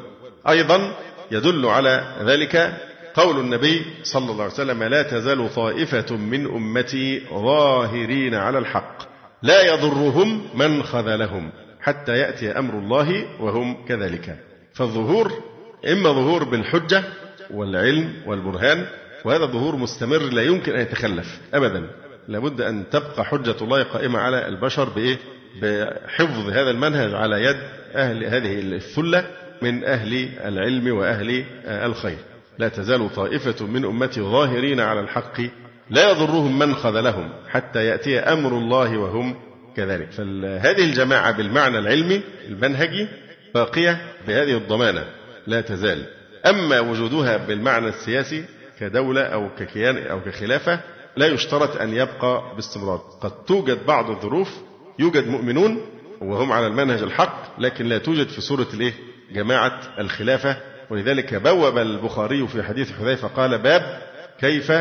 أيضا 0.48 0.94
يدل 1.30 1.66
على 1.66 2.16
ذلك 2.22 2.72
قول 3.14 3.40
النبي 3.40 3.84
صلى 4.02 4.30
الله 4.30 4.42
عليه 4.44 4.52
وسلم 4.52 4.82
لا 4.82 5.02
تزال 5.02 5.54
طائفة 5.54 6.16
من 6.16 6.46
أمتي 6.46 7.22
ظاهرين 7.34 8.34
على 8.34 8.58
الحق 8.58 8.98
لا 9.42 9.62
يضرهم 9.74 10.42
من 10.54 10.82
خذلهم 10.82 11.50
حتى 11.80 12.12
يأتي 12.18 12.58
أمر 12.58 12.74
الله 12.74 13.24
وهم 13.40 13.84
كذلك. 13.86 14.36
فالظهور 14.74 15.32
إما 15.92 16.12
ظهور 16.12 16.44
بالحجة 16.44 17.04
والعلم 17.50 18.12
والبرهان 18.26 18.86
وهذا 19.24 19.44
ظهور 19.46 19.76
مستمر 19.76 20.18
لا 20.18 20.42
يمكن 20.42 20.72
أن 20.74 20.80
يتخلف 20.80 21.40
أبدا. 21.54 21.90
لابد 22.28 22.60
أن 22.60 22.84
تبقى 22.90 23.24
حجة 23.24 23.56
الله 23.62 23.82
قائمة 23.82 24.18
على 24.18 24.48
البشر 24.48 24.88
بإيه؟ 24.88 25.16
بحفظ 25.62 26.50
هذا 26.50 26.70
المنهج 26.70 27.14
على 27.14 27.44
يد 27.44 27.56
أهل 27.94 28.24
هذه 28.24 28.60
الثلة 28.60 29.24
من 29.62 29.84
أهل 29.84 30.28
العلم 30.44 30.96
وأهل 30.96 31.44
الخير. 31.66 32.18
لا 32.58 32.68
تزال 32.68 33.14
طائفة 33.14 33.66
من 33.66 33.84
أمتي 33.84 34.20
ظاهرين 34.20 34.80
على 34.80 35.00
الحق 35.00 35.40
لا 35.90 36.10
يضرهم 36.10 36.58
من 36.58 36.74
خذلهم 36.74 37.30
حتى 37.48 37.84
يأتي 37.84 38.18
أمر 38.18 38.58
الله 38.58 38.98
وهم 38.98 39.36
كذلك. 39.76 40.10
فهذه 40.10 40.84
الجماعة 40.84 41.36
بالمعنى 41.36 41.78
العلمي 41.78 42.20
المنهجي 42.48 43.08
باقية 43.54 44.00
بهذه 44.28 44.56
الضمانة 44.56 45.04
لا 45.46 45.60
تزال. 45.60 46.04
أما 46.46 46.80
وجودها 46.80 47.36
بالمعنى 47.36 47.88
السياسي 47.88 48.44
كدولة 48.80 49.22
أو 49.22 49.48
ككيان 49.58 50.06
أو 50.06 50.20
كخلافة 50.20 50.80
لا 51.16 51.26
يشترط 51.26 51.76
أن 51.76 51.94
يبقى 51.94 52.42
باستمرار. 52.56 52.98
قد 53.20 53.44
توجد 53.44 53.86
بعض 53.86 54.10
الظروف 54.10 54.67
يوجد 54.98 55.28
مؤمنون 55.28 55.80
وهم 56.20 56.52
على 56.52 56.66
المنهج 56.66 57.02
الحق 57.02 57.60
لكن 57.60 57.86
لا 57.86 57.98
توجد 57.98 58.28
في 58.28 58.40
صورة 58.40 58.66
الإيه؟ 58.74 58.92
جماعة 59.32 59.80
الخلافة. 59.98 60.56
ولذلك 60.90 61.34
بوب 61.34 61.78
البخاري 61.78 62.46
في 62.46 62.62
حديث 62.62 62.92
حذيفة 62.92 63.28
قال 63.28 63.58
باب 63.58 64.02
كيف 64.40 64.72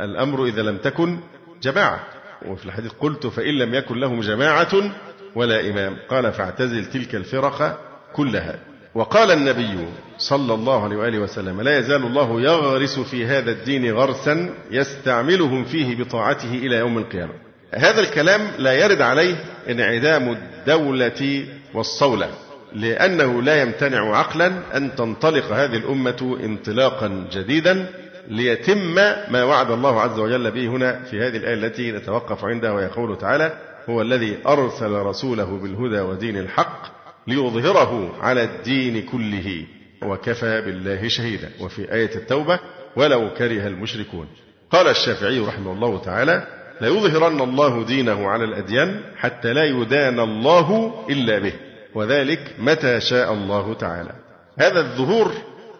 الأمر 0.00 0.44
إذا 0.44 0.62
لم 0.62 0.76
تكن 0.76 1.18
جماعة؟ 1.62 2.00
وفي 2.46 2.66
الحديث 2.66 2.92
قلت 3.00 3.26
فإن 3.26 3.54
لم 3.54 3.74
يكن 3.74 3.98
لهم 4.00 4.20
جماعة 4.20 4.92
ولا 5.34 5.70
إمام. 5.70 5.96
قال 6.08 6.32
فاعتزل 6.32 6.84
تلك 6.84 7.14
الفرق 7.14 7.80
كلها. 8.12 8.58
وقال 8.94 9.30
النبي 9.30 9.86
صلى 10.18 10.54
الله 10.54 10.84
عليه 10.84 10.96
وآله 10.96 11.18
وسلم 11.18 11.60
لا 11.60 11.78
يزال 11.78 12.06
الله 12.06 12.40
يغرس 12.40 12.98
في 12.98 13.26
هذا 13.26 13.50
الدين 13.50 13.94
غرسا 13.94 14.54
يستعملهم 14.70 15.64
فيه 15.64 15.96
بطاعته 15.96 16.54
إلى 16.54 16.76
يوم 16.76 16.98
القيامة. 16.98 17.47
هذا 17.74 18.00
الكلام 18.00 18.50
لا 18.58 18.72
يرد 18.72 19.02
عليه 19.02 19.36
انعدام 19.70 20.28
الدولة 20.32 21.46
والصولة 21.74 22.30
لأنه 22.72 23.42
لا 23.42 23.62
يمتنع 23.62 24.16
عقلا 24.16 24.52
أن 24.76 24.94
تنطلق 24.94 25.52
هذه 25.52 25.76
الأمة 25.76 26.38
انطلاقا 26.44 27.26
جديدا 27.32 27.86
ليتم 28.28 28.94
ما 29.28 29.44
وعد 29.44 29.70
الله 29.70 30.00
عز 30.00 30.18
وجل 30.18 30.50
به 30.50 30.66
هنا 30.66 31.04
في 31.04 31.20
هذه 31.20 31.36
الآية 31.36 31.54
التي 31.54 31.92
نتوقف 31.92 32.44
عندها 32.44 32.70
وهي 32.70 32.86
قوله 32.86 33.14
تعالى 33.14 33.58
هو 33.88 34.02
الذي 34.02 34.38
أرسل 34.46 34.92
رسوله 34.92 35.58
بالهدى 35.58 36.00
ودين 36.00 36.38
الحق 36.38 36.82
ليظهره 37.26 38.16
على 38.20 38.44
الدين 38.44 39.02
كله 39.02 39.66
وكفى 40.02 40.60
بالله 40.60 41.08
شهيدا 41.08 41.50
وفي 41.60 41.92
آية 41.92 42.14
التوبة 42.14 42.60
ولو 42.96 43.34
كره 43.34 43.66
المشركون 43.66 44.26
قال 44.70 44.88
الشافعي 44.88 45.40
رحمه 45.40 45.72
الله 45.72 45.98
تعالى 45.98 46.46
ليظهرن 46.80 47.40
الله 47.40 47.84
دينه 47.84 48.28
على 48.28 48.44
الأديان 48.44 49.00
حتى 49.16 49.52
لا 49.52 49.64
يدان 49.64 50.20
الله 50.20 50.94
إلا 51.10 51.38
به. 51.38 51.52
وذلك 51.94 52.54
متى 52.58 53.00
شاء 53.00 53.32
الله 53.32 53.74
تعالى. 53.74 54.12
هذا 54.58 54.80
الظهور 54.80 55.32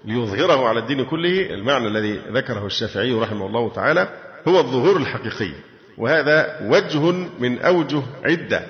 ليظهره 0.04 0.68
على 0.68 0.78
الدين 0.78 1.04
كله 1.04 1.54
المعنى 1.54 1.86
الذي 1.86 2.20
ذكره 2.32 2.66
الشافعي 2.66 3.12
رحمه 3.12 3.46
الله 3.46 3.72
تعالى 3.72 4.08
هو 4.48 4.58
الظهور 4.58 4.96
الحقيقي. 4.96 5.52
وهذا 5.98 6.58
وجه 6.62 7.00
من 7.38 7.58
أوجه 7.58 8.02
عدة 8.24 8.62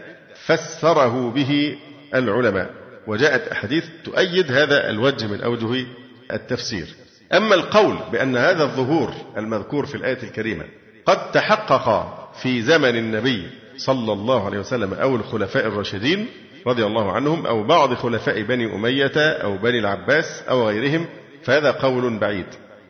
فسره 0.47 1.31
به 1.31 1.77
العلماء. 2.14 2.71
وجاءت 3.07 3.49
أحاديث 3.49 3.85
تؤيد 4.05 4.53
هذا 4.53 4.91
الوجه 4.91 5.27
من 5.27 5.41
أوجه 5.41 5.87
التفسير. 6.33 6.87
أما 7.33 7.55
القول 7.55 7.97
بأن 8.12 8.37
هذا 8.37 8.62
الظهور 8.62 9.12
المذكور 9.37 9.87
في 9.87 9.95
الآية 9.95 10.23
الكريمة 10.23 10.64
قد 11.07 11.31
تحقق 11.31 12.17
في 12.42 12.62
زمن 12.62 12.96
النبي 12.96 13.48
صلى 13.77 14.12
الله 14.12 14.46
عليه 14.46 14.59
وسلم 14.59 14.94
أو 14.94 15.16
الخلفاء 15.16 15.66
الراشدين 15.66 16.27
رضي 16.66 16.87
الله 16.87 17.12
عنهم 17.12 17.46
أو 17.46 17.62
بعض 17.62 17.94
خلفاء 17.94 18.42
بني 18.42 18.74
أمية 18.74 19.12
أو 19.16 19.57
بني 19.57 19.79
العباس 19.79 20.42
أو 20.51 20.68
غيرهم 20.68 21.07
فهذا 21.42 21.70
قول 21.70 22.18
بعيد. 22.18 22.46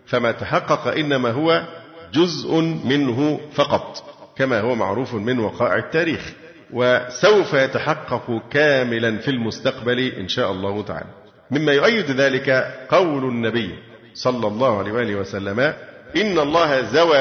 فما 0.06 0.32
تحقق 0.32 0.86
إنما 0.98 1.30
هو 1.30 1.62
جزء 2.14 2.60
منه 2.84 3.40
فقط 3.52 4.04
كما 4.36 4.60
هو 4.60 4.74
معروف 4.74 5.14
من 5.14 5.38
وقائع 5.38 5.76
التاريخ. 5.76 6.32
وسوف 6.72 7.54
يتحقق 7.54 8.42
كاملا 8.50 9.18
في 9.18 9.30
المستقبل 9.30 9.98
إن 9.98 10.28
شاء 10.28 10.52
الله 10.52 10.82
تعالى. 10.82 11.10
مما 11.50 11.72
يؤيد 11.72 12.10
ذلك 12.10 12.50
قول 12.88 13.24
النبي 13.24 13.74
صلى 14.14 14.46
الله 14.46 14.78
عليه 14.78 14.92
وآله 14.92 15.14
وسلم 15.14 15.74
إن 16.16 16.38
الله 16.38 16.82
زوى 16.82 17.18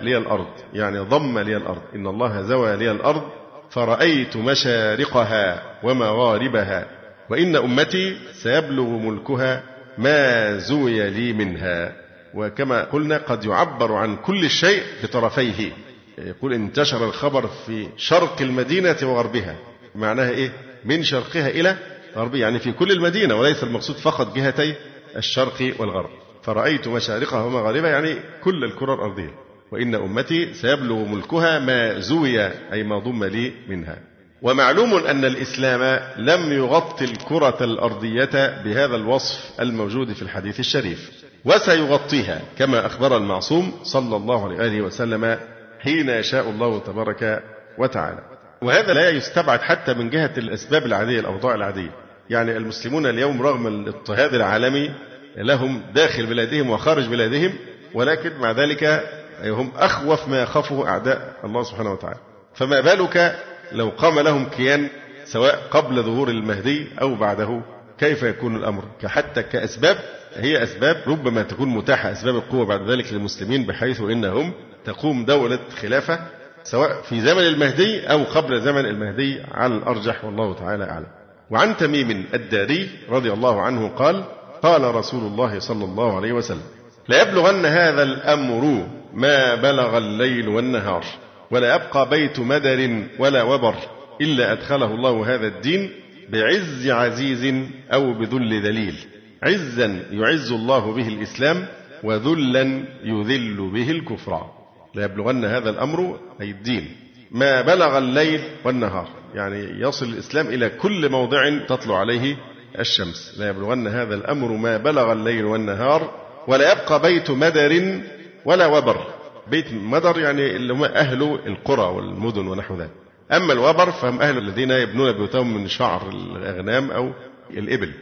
لي 0.00 0.18
الأرض. 0.18 0.46
يعني 0.74 0.98
ضم 0.98 1.38
لي 1.38 1.56
الأرض. 1.56 1.82
إن 1.94 2.06
الله 2.06 2.42
زوى 2.42 2.76
لي 2.76 2.90
الأرض. 2.90 3.22
فرأيت 3.70 4.36
مشارقها 4.36 5.62
ومغاربها. 5.82 6.86
وإن 7.30 7.56
أمتي 7.56 8.16
سيبلغ 8.32 8.84
ملكها 8.84 9.62
ما 9.98 10.56
زوي 10.56 11.10
لي 11.10 11.32
منها. 11.32 11.92
وكما 12.34 12.84
قلنا 12.84 13.16
قد 13.16 13.44
يعبر 13.44 13.92
عن 13.92 14.16
كل 14.16 14.50
شيء 14.50 14.82
بطرفيه. 15.02 15.72
يقول 16.18 16.52
انتشر 16.52 17.04
الخبر 17.04 17.46
في 17.66 17.88
شرق 17.96 18.42
المدينة 18.42 18.96
وغربها. 19.02 19.56
معناها 19.94 20.30
إيه؟ 20.30 20.52
من 20.84 21.02
شرقها 21.02 21.48
إلى 21.48 21.76
غربها. 22.16 22.40
يعني 22.40 22.58
في 22.58 22.72
كل 22.72 22.92
المدينة 22.92 23.34
وليس 23.34 23.62
المقصود 23.62 23.96
فقط 23.96 24.36
جهتي 24.36 24.74
الشرق 25.16 25.74
والغرب. 25.78 26.10
فرأيت 26.48 26.88
مشارقها 26.88 27.42
ومغاربها 27.44 27.90
يعني 27.90 28.16
كل 28.44 28.64
الكرة 28.64 28.94
الأرضية. 28.94 29.30
وإن 29.72 29.94
أمتي 29.94 30.54
سيبلغ 30.54 30.96
ملكها 30.96 31.58
ما 31.58 31.98
زوي 31.98 32.46
أي 32.72 32.82
ما 32.82 32.98
ضم 32.98 33.24
لي 33.24 33.52
منها. 33.68 33.98
ومعلوم 34.42 34.94
أن 34.94 35.24
الإسلام 35.24 36.00
لم 36.16 36.52
يغطي 36.52 37.04
الكرة 37.04 37.56
الأرضية 37.60 38.62
بهذا 38.64 38.96
الوصف 38.96 39.60
الموجود 39.60 40.12
في 40.12 40.22
الحديث 40.22 40.60
الشريف. 40.60 41.10
وسيغطيها 41.44 42.40
كما 42.58 42.86
أخبر 42.86 43.16
المعصوم 43.16 43.72
صلى 43.82 44.16
الله 44.16 44.58
عليه 44.58 44.80
وسلم 44.80 45.38
حين 45.80 46.08
يشاء 46.08 46.50
الله 46.50 46.78
تبارك 46.78 47.42
وتعالى. 47.78 48.22
وهذا 48.62 48.94
لا 48.94 49.10
يستبعد 49.10 49.60
حتى 49.60 49.94
من 49.94 50.10
جهة 50.10 50.32
الأسباب 50.38 50.86
العادية 50.86 51.20
الأوضاع 51.20 51.54
العادية. 51.54 51.90
يعني 52.30 52.56
المسلمون 52.56 53.06
اليوم 53.06 53.42
رغم 53.42 53.66
الاضطهاد 53.66 54.34
العالمي 54.34 54.90
لهم 55.36 55.82
داخل 55.94 56.26
بلادهم 56.26 56.70
وخارج 56.70 57.06
بلادهم 57.08 57.52
ولكن 57.94 58.32
مع 58.40 58.50
ذلك 58.50 59.08
هم 59.44 59.72
أخوف 59.76 60.28
ما 60.28 60.42
يخافه 60.42 60.88
أعداء 60.88 61.34
الله 61.44 61.62
سبحانه 61.62 61.92
وتعالى. 61.92 62.18
فما 62.54 62.80
بالك 62.80 63.38
لو 63.72 63.88
قام 63.88 64.20
لهم 64.20 64.44
كيان 64.44 64.88
سواء 65.24 65.62
قبل 65.70 66.02
ظهور 66.02 66.28
المهدي 66.28 66.86
أو 67.00 67.14
بعده؟ 67.14 67.60
كيف 67.98 68.22
يكون 68.22 68.56
الأمر؟ 68.56 68.84
حتى 69.06 69.42
كأسباب 69.42 69.96
هي 70.34 70.62
أسباب 70.62 71.02
ربما 71.06 71.42
تكون 71.42 71.68
متاحة 71.68 72.12
أسباب 72.12 72.36
القوة 72.36 72.66
بعد 72.66 72.90
ذلك 72.90 73.12
للمسلمين 73.12 73.66
بحيث 73.66 74.00
إنهم 74.00 74.52
تقوم 74.84 75.24
دولة 75.24 75.58
خلافة 75.82 76.18
سواء 76.64 77.02
في 77.02 77.20
زمن 77.20 77.42
المهدي 77.42 78.06
أو 78.06 78.24
قبل 78.24 78.60
زمن 78.60 78.86
المهدي 78.86 79.42
على 79.50 79.74
الأرجح 79.74 80.24
والله 80.24 80.54
تعالى 80.54 80.84
أعلم. 80.84 81.06
وعن 81.50 81.76
تميم 81.76 82.26
الداري 82.34 82.90
رضي 83.10 83.32
الله 83.32 83.62
عنه 83.62 83.88
قال 83.88 84.24
قال 84.62 84.94
رسول 84.94 85.24
الله 85.24 85.58
صلى 85.58 85.84
الله 85.84 86.16
عليه 86.16 86.32
وسلم 86.32 86.62
ليبلغن 87.08 87.66
هذا 87.66 88.02
الأمر 88.02 88.88
ما 89.14 89.54
بلغ 89.54 89.98
الليل 89.98 90.48
والنهار 90.48 91.04
ولا 91.50 91.74
يبقى 91.74 92.08
بيت 92.08 92.40
مدر 92.40 93.02
ولا 93.18 93.42
وبر 93.42 93.74
إلا 94.20 94.52
أدخله 94.52 94.94
الله 94.94 95.34
هذا 95.34 95.46
الدين 95.46 95.90
بعز 96.28 96.88
عزيز 96.88 97.54
أو 97.92 98.14
بذل 98.14 98.62
ذليل. 98.62 98.94
عزا 99.42 100.02
يعز 100.10 100.52
الله 100.52 100.92
به 100.92 101.08
الإسلام 101.08 101.66
وذلا 102.04 102.82
يذل 103.04 103.70
به 103.74 103.90
الكفر. 103.90 104.46
ليبلغن 104.94 105.44
هذا 105.44 105.70
الأمر 105.70 106.18
أي 106.40 106.50
الدين 106.50 106.96
ما 107.30 107.62
بلغ 107.62 107.98
الليل 107.98 108.40
والنهار. 108.64 109.08
يعني 109.34 109.80
يصل 109.80 110.06
الإسلام 110.06 110.46
إلى 110.46 110.68
كل 110.68 111.10
موضع 111.10 111.58
تطلع 111.68 111.98
عليه 111.98 112.36
الشمس. 112.80 113.34
لا 113.38 113.48
يبلغن 113.48 113.86
هذا 113.86 114.14
الأمر 114.14 114.48
ما 114.48 114.76
بلغ 114.76 115.12
الليل 115.12 115.44
والنهار 115.44 116.10
ولا 116.48 116.72
يبقى 116.72 117.02
بيت 117.02 117.30
مدر 117.30 118.00
ولا 118.44 118.66
وبر. 118.66 119.06
بيت 119.50 119.72
مدر 119.72 120.20
يعني 120.20 120.56
اللي 120.56 120.72
هم 120.72 120.84
أهل 120.84 121.22
القرى 121.46 121.86
والمدن 121.94 122.46
ونحو 122.46 122.76
ذلك. 122.76 122.90
أما 123.32 123.52
الوبر 123.52 123.90
فهم 123.90 124.20
أهل 124.20 124.38
الذين 124.38 124.70
يبنون 124.70 125.12
بيوتهم 125.12 125.54
من 125.54 125.68
شعر 125.68 126.08
الأغنام 126.08 126.90
أو 126.90 127.12
الإبل. 127.50 127.92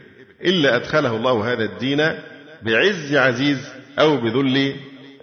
إلا 0.45 0.75
أدخله 0.75 1.15
الله 1.15 1.53
هذا 1.53 1.63
الدين 1.63 2.13
بعز 2.61 3.15
عزيز 3.15 3.57
أو 3.99 4.17
بذل 4.17 4.75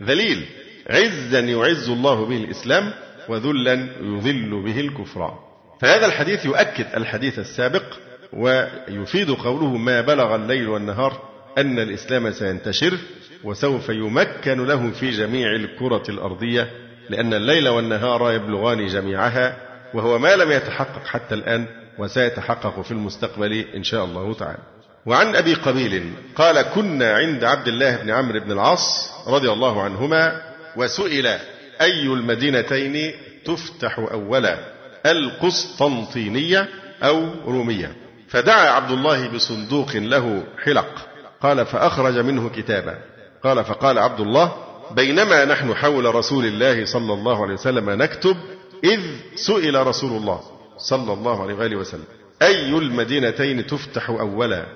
ذليل. 0.03 0.47
عزا 0.91 1.41
يعز 1.41 1.89
الله 1.89 2.27
به 2.27 2.37
الإسلام 2.37 2.93
وذلا 3.29 3.73
يذل 4.01 4.63
به 4.63 4.81
الكفر 4.81 5.39
فهذا 5.81 6.07
الحديث 6.07 6.45
يؤكد 6.45 6.87
الحديث 6.97 7.39
السابق 7.39 7.85
ويفيد 8.37 9.31
قوله 9.31 9.77
ما 9.77 10.01
بلغ 10.01 10.35
الليل 10.35 10.69
والنهار 10.69 11.23
أن 11.59 11.79
الإسلام 11.79 12.31
سينتشر 12.33 12.99
وسوف 13.45 13.89
يمكن 13.89 14.67
له 14.67 14.91
في 14.91 15.11
جميع 15.11 15.55
الكرة 15.55 16.03
الأرضية 16.09 16.71
لأن 17.11 17.35
الليل 17.35 17.69
والنهار 17.69 18.33
يبلغان 18.33 18.87
جميعها 18.87 19.57
وهو 19.95 20.19
ما 20.19 20.37
لم 20.37 20.53
يتحقق 20.53 21.07
حتى 21.07 21.35
الآن 21.35 21.67
وسيتحقق 21.99 22.81
في 22.81 22.91
المستقبل 22.91 23.53
إن 23.53 23.85
شاء 23.85 24.05
الله 24.05 24.35
تعالى. 24.35 24.59
وعن 25.07 25.37
أبي 25.37 25.55
قبيل 25.55 26.13
قال 26.37 26.63
كنا 26.63 27.13
عند 27.13 27.45
عبد 27.45 27.69
الله 27.69 27.97
بن 27.97 28.11
عمرو 28.11 28.41
بن 28.41 28.53
العاص 28.53 29.11
رضي 29.29 29.51
الله 29.53 29.83
عنهما 29.83 30.43
وسئل 30.77 31.27
أي 31.81 32.03
المدينتين 32.03 33.13
تفتح 33.45 33.99
أولا 33.99 34.59
القسطنطينية 35.07 36.69
أو 37.03 37.27
رومية؟ 37.47 38.04
فدعا 38.35 38.71
عبد 38.71 38.91
الله 38.91 39.29
بصندوق 39.29 39.97
له 39.97 40.45
حلق 40.65 41.07
قال 41.41 41.67
فأخرج 41.67 42.19
منه 42.19 42.49
كتابا. 42.49 42.99
قال 43.45 43.65
فقال 43.65 43.99
عبد 43.99 44.21
الله 44.21 44.53
بينما 44.91 45.45
نحن 45.45 45.75
حول 45.75 46.15
رسول 46.15 46.45
الله 46.47 46.85
صلى 46.85 47.13
الله 47.13 47.43
عليه 47.43 47.55
وسلم 47.55 47.91
نكتب 47.91 48.37
إذ 48.85 49.01
سئل 49.35 49.87
رسول 49.87 50.13
الله 50.13 50.41
صلى 50.79 51.13
الله 51.13 51.43
عليه 51.43 51.55
وآله 51.55 51.77
وسلم 51.77 52.05
أي 52.43 52.69
المدينتين 52.69 53.67
تفتح 53.67 54.11
أولا؟ 54.11 54.67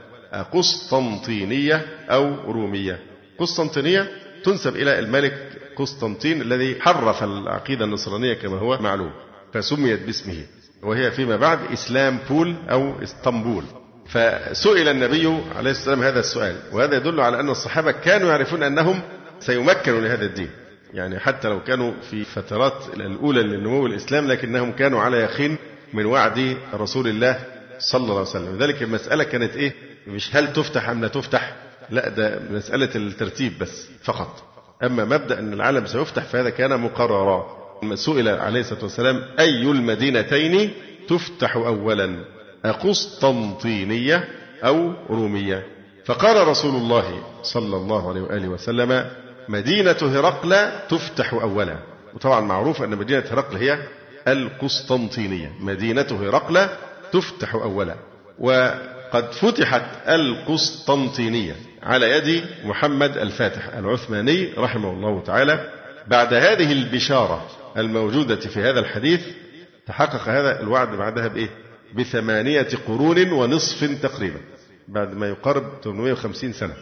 قسطنطينية 0.53 1.87
أو 2.11 2.53
رومية؟ 2.53 2.99
قسطنطينية 3.38 4.09
تنسب 4.44 4.77
إلى 4.77 4.99
الملك 4.99 5.53
قسطنطين 5.77 6.42
الذي 6.42 6.81
حرف 6.81 7.23
العقيدة 7.23 7.85
النصرانية 7.85 8.35
كما 8.35 8.59
هو 8.59 8.79
معلوم 8.81 9.11
فسميت 9.55 10.03
باسمه. 10.03 10.44
وهي 10.83 11.11
فيما 11.11 11.37
بعد 11.37 11.59
إسلام 11.73 12.19
بول 12.31 12.55
أو 12.71 13.03
إسطنبول. 13.03 13.64
فسئل 14.09 14.88
النبي 14.88 15.27
عليه 15.27 15.71
الصلاة 15.71 15.71
والسلام 15.71 16.03
هذا 16.03 16.21
السؤال 16.21 16.57
وهذا 16.73 16.97
يدل 16.97 17.21
على 17.21 17.41
أن 17.41 17.49
الصحابة 17.51 17.91
كانوا 17.93 18.29
يعرفون 18.31 18.62
أنهم 18.62 19.01
سيمكنوا 19.41 20.01
لهذا 20.01 20.25
الدين. 20.25 20.51
يعني 20.95 21.19
حتى 21.19 21.49
لو 21.49 21.62
كانوا 21.64 21.93
في 22.11 22.25
فترات 22.25 22.85
الأولى 22.95 23.43
لنمو 23.43 23.87
الإسلام 23.87 24.27
لكنهم 24.29 24.73
كانوا 24.73 25.01
على 25.01 25.17
يقين 25.17 25.57
من 25.93 26.07
وعد 26.07 26.57
رسول 26.75 27.09
الله 27.09 27.38
صلى 27.79 28.01
الله 28.01 28.12
عليه 28.19 28.29
وسلم. 28.31 28.57
لذلك 28.57 28.83
المسألة 28.83 29.25
كانت 29.25 29.57
إيه؟ 29.57 29.73
مش 30.07 30.37
هل 30.37 30.53
تفتح 30.53 30.88
أم 30.88 31.01
لا 31.01 31.09
تفتح؟ 31.09 31.57
لا 31.91 32.09
ده 32.09 32.41
مسألة 32.51 32.91
الترتيب 32.95 33.59
بس 33.59 33.88
فقط. 34.05 34.43
أما 34.85 35.05
مبدأ 35.05 35.38
أن 35.38 35.53
العالم 35.53 35.87
سيفتح 35.87 36.23
فهذا 36.25 36.51
كان 36.51 36.81
مقررا. 36.81 37.58
سئل 37.95 38.29
عليه 38.29 38.61
الصلاة 38.61 38.83
والسلام 38.83 39.23
أي 39.38 39.62
المدينتين 39.62 40.71
تفتح 41.09 41.57
أولا؟ 41.57 42.25
أقسطنطينية 42.64 44.29
أو 44.64 44.93
رومية؟ 45.11 45.67
فقال 46.05 46.49
رسول 46.49 46.75
الله 46.75 47.23
صلى 47.43 47.77
الله 47.77 48.09
عليه 48.09 48.21
وآله 48.21 48.49
وسلم 48.49 49.11
مدينة 49.49 49.97
هرقل 50.03 50.71
تفتح 50.88 51.33
أولا. 51.35 51.79
وطبعا 52.14 52.41
معروف 52.41 52.83
أن 52.83 52.91
مدينة 52.91 53.25
هرقل 53.31 53.57
هي 53.57 53.79
القسطنطينية. 54.29 55.53
مدينة 55.61 56.07
هرقل 56.23 56.69
تفتح 57.12 57.55
أولا. 57.55 57.95
وقد 58.38 59.33
فتحت 59.33 59.83
القسطنطينية 60.09 61.57
على 61.83 62.11
يد 62.11 62.45
محمد 62.64 63.17
الفاتح 63.19 63.69
العثماني 63.77 64.53
رحمه 64.59 64.91
الله 64.91 65.23
تعالى 65.27 65.71
بعد 66.07 66.35
هذه 66.35 66.73
البشارة 66.73 67.47
الموجودة 67.79 68.37
في 68.37 68.61
هذا 68.61 68.81
الحديث 68.81 69.21
تحقق 69.87 70.29
هذا 70.29 70.61
الوعد 70.61 70.97
بعدها 70.97 71.29
بإيه؟ 71.29 71.51
بثمانية 71.95 72.69
قرون 72.88 73.33
ونصف 73.33 74.03
تقريبا 74.03 74.41
بعد 74.88 75.14
ما 75.14 75.29
يقارب 75.29 75.64
850 75.85 76.53
سنة. 76.53 76.75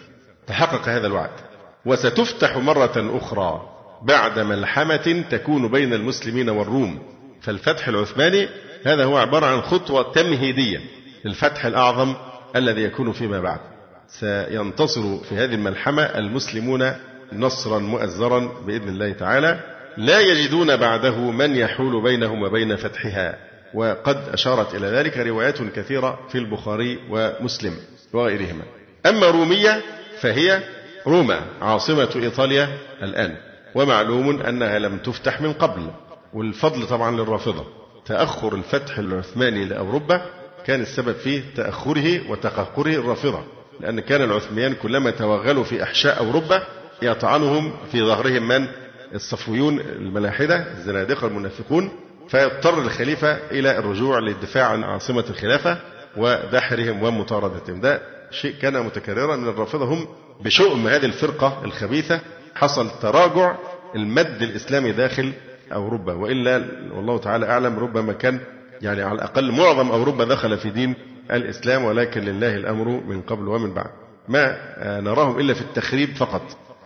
تحقق 0.47 0.89
هذا 0.89 1.07
الوعد. 1.07 1.31
وستفتح 1.87 2.57
مرة 2.57 3.19
أخرى 3.19 3.69
بعد 4.03 4.39
ملحمة 4.39 5.25
تكون 5.31 5.69
بين 5.69 5.93
المسلمين 5.93 6.49
والروم. 6.49 6.99
فالفتح 7.43 7.89
العثماني 7.89 8.49
هذا 8.87 9.05
هو 9.05 9.17
عبارة 9.17 9.47
عن 9.47 9.61
خطوة 9.61 10.13
تمهيدية 10.13 10.81
للفتح 11.25 11.65
الأعظم 11.67 12.15
الذي 12.57 12.83
يكون 12.83 13.13
فيما 13.13 13.41
بعد. 13.41 13.61
سينتصر 14.09 15.19
في 15.19 15.35
هذه 15.35 15.55
الملحمة 15.55 16.03
المسلمون 16.03 16.93
نصرا 17.33 17.79
مؤزرا 17.79 18.39
بإذن 18.67 18.89
الله 18.89 19.13
تعالى. 19.13 19.76
لا 19.97 20.21
يجدون 20.21 20.77
بعده 20.77 21.17
من 21.17 21.57
يحول 21.57 22.03
بينهم 22.03 22.43
وبين 22.43 22.77
فتحها. 22.77 23.39
وقد 23.75 24.29
أشارت 24.29 24.75
إلى 24.75 24.87
ذلك 24.87 25.17
روايات 25.17 25.63
كثيرة 25.63 26.19
في 26.29 26.39
البخاري 26.39 26.99
ومسلم 27.11 27.77
وغيرهما. 28.13 28.65
أما 29.07 29.27
رومية 29.27 29.83
فهي 30.21 30.61
روما 31.07 31.41
عاصمة 31.61 32.09
إيطاليا 32.17 32.69
الآن. 33.03 33.37
ومعلوم 33.75 34.41
أنها 34.41 34.79
لم 34.79 34.99
تفتح 34.99 35.41
من 35.41 35.53
قبل. 35.53 35.91
والفضل 36.35 36.87
طبعا 36.87 37.11
للرافضة. 37.17 37.65
تأخر 38.07 38.55
الفتح 38.55 38.99
العثماني 38.99 39.65
لأوروبا 39.65 40.23
كان 40.67 40.81
السبب 40.81 41.15
في 41.15 41.43
تأخره 41.57 42.31
وتقهقره 42.31 42.95
الرافضة. 42.95 43.45
لأن 43.81 44.01
كان 44.01 44.23
العثمانيان 44.23 44.75
كلما 44.75 45.11
توغلوا 45.11 45.65
في 45.65 45.83
أحشاء 45.83 46.19
أوروبا 46.19 46.63
يطعنهم 47.03 47.73
في 47.93 48.03
ظهرهم 48.03 48.49
من؟ 48.49 48.69
الصفويون 49.15 49.81
الملاحدة 49.81 50.73
الزنادقة 50.73 51.27
المنافقون 51.27 51.91
فيضطر 52.29 52.79
الخليفة 52.83 53.39
إلى 53.51 53.79
الرجوع 53.79 54.19
للدفاع 54.19 54.67
عن 54.67 54.85
عاصمة 54.85 55.25
الخلافة 55.31 55.79
ودحرهم 56.17 57.03
ومطاردتهم. 57.03 57.81
ده 57.81 58.01
شيء 58.31 58.55
كان 58.63 58.83
متكررا 58.83 59.37
من 59.37 59.49
الرافضة 59.49 59.85
هم 59.85 60.07
بشؤم 60.41 60.87
هذه 60.89 61.05
الفرقة 61.05 61.61
الخبيثة 61.65 62.21
حصل 62.55 62.91
تراجع 63.03 63.57
المد 63.95 64.43
الإسلامي 64.43 64.93
داخل 64.93 65.33
أوروبا. 65.73 66.13
وإلا 66.13 66.65
والله 66.93 67.19
تعالى 67.19 67.47
أعلم 67.51 67.79
ربما 67.79 68.13
كان 68.13 68.41
يعني 68.83 69.03
على 69.03 69.15
الأقل 69.15 69.53
معظم 69.53 69.91
أوروبا 69.91 70.25
دخل 70.25 70.59
في 70.59 70.71
دين 70.71 70.95
الإسلام 71.31 71.85
ولكن 71.85 72.21
لله 72.21 72.57
الأمر 72.57 72.89
من 72.89 73.21
قبل 73.21 73.49
ومن 73.49 73.75
بعد. 73.75 73.91
ما 74.29 74.57
نراهم 75.01 75.41
إلا 75.41 75.55
في 75.55 75.61
التخريب 75.61 76.17
فقط. 76.17 76.43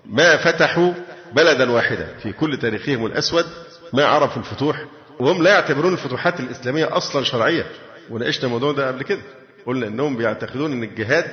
ما 0.07 0.37
فتحوا 0.37 0.93
بلدا 1.33 1.71
واحدا 1.71 2.09
في 2.23 2.33
كل 2.33 2.57
تاريخهم 2.57 3.07
الأسود 3.07 3.45
ما 3.93 4.05
عرفوا 4.05 4.43
الفتوح 4.43 4.85
وهم 5.21 5.43
لا 5.43 5.51
يعتبرون 5.51 5.93
الفتوحات 5.93 6.41
الإسلامية 6.41 6.97
أصلا 6.97 7.25
شرعية. 7.25 7.67
وناقشنا 8.11 8.45
الموضوع 8.45 8.73
ده 8.73 8.89
قبل 8.89 9.03
كده. 9.03 9.21
قلنا 9.67 9.87
أنهم 9.87 10.17
بيعتقدون 10.17 10.73
أن 10.73 10.83
الجهاد 10.83 11.31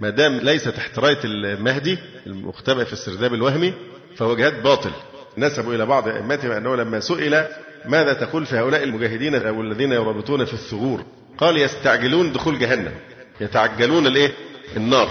ما 0.00 0.10
دام 0.10 0.36
ليس 0.36 0.64
تحت 0.64 0.98
راية 0.98 1.18
المهدي 1.24 1.98
المختبئ 2.26 2.84
في 2.84 2.92
السرداب 2.92 3.34
الوهمي 3.34 3.74
فهو 4.16 4.36
جهاد 4.36 4.62
باطل. 4.62 4.90
نسبوا 5.38 5.74
إلى 5.74 5.86
بعض 5.86 6.08
أئمتهم 6.08 6.50
أنه 6.50 6.76
لما 6.76 7.00
سئل 7.00 7.46
ماذا 7.84 8.12
تقول 8.12 8.46
في 8.46 8.56
هؤلاء 8.56 8.82
المجاهدين 8.82 9.34
أو 9.34 9.60
الذين 9.60 9.92
يرابطون 9.92 10.44
في 10.44 10.54
الثغور؟ 10.54 11.04
قال 11.38 11.56
يستعجلون 11.56 12.32
دخول 12.32 12.58
جهنم. 12.58 12.92
يتعجلون 13.40 14.06
الإيه؟ 14.06 14.32
النار. 14.76 15.10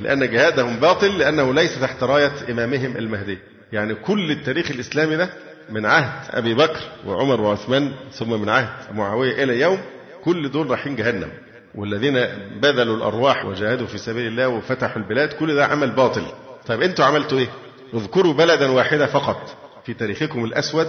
لأن 0.00 0.30
جهادهم 0.30 0.76
باطل 0.76 1.18
لأنه 1.18 1.54
ليس 1.54 1.80
تحت 1.80 2.02
راية 2.02 2.32
إمامهم 2.50 2.96
المهدي. 2.96 3.38
يعني 3.72 3.94
كل 3.94 4.30
التاريخ 4.30 4.70
الإسلامي 4.70 5.16
ده 5.16 5.30
من 5.70 5.86
عهد 5.86 6.34
أبي 6.34 6.54
بكر 6.54 6.80
وعمر 7.06 7.40
وعثمان 7.40 7.92
ثم 8.12 8.40
من 8.40 8.48
عهد 8.48 8.94
معاوية 8.94 9.44
إلى 9.44 9.60
يوم 9.60 9.78
كل 10.24 10.50
دول 10.50 10.70
رايحين 10.70 10.96
جهنم. 10.96 11.30
والذين 11.74 12.14
بذلوا 12.60 12.96
الأرواح 12.96 13.44
وجاهدوا 13.44 13.86
في 13.86 13.98
سبيل 13.98 14.26
الله 14.26 14.48
وفتحوا 14.48 15.02
البلاد 15.02 15.28
كل 15.32 15.54
ده 15.54 15.66
عمل 15.66 15.90
باطل. 15.90 16.22
طيب 16.66 16.82
أنتوا 16.82 17.04
عملتوا 17.04 17.38
إيه؟ 17.38 17.48
اذكروا 17.94 18.32
بلدا 18.34 18.70
واحدة 18.70 19.06
فقط 19.06 19.56
في 19.86 19.94
تاريخكم 19.94 20.44
الأسود 20.44 20.86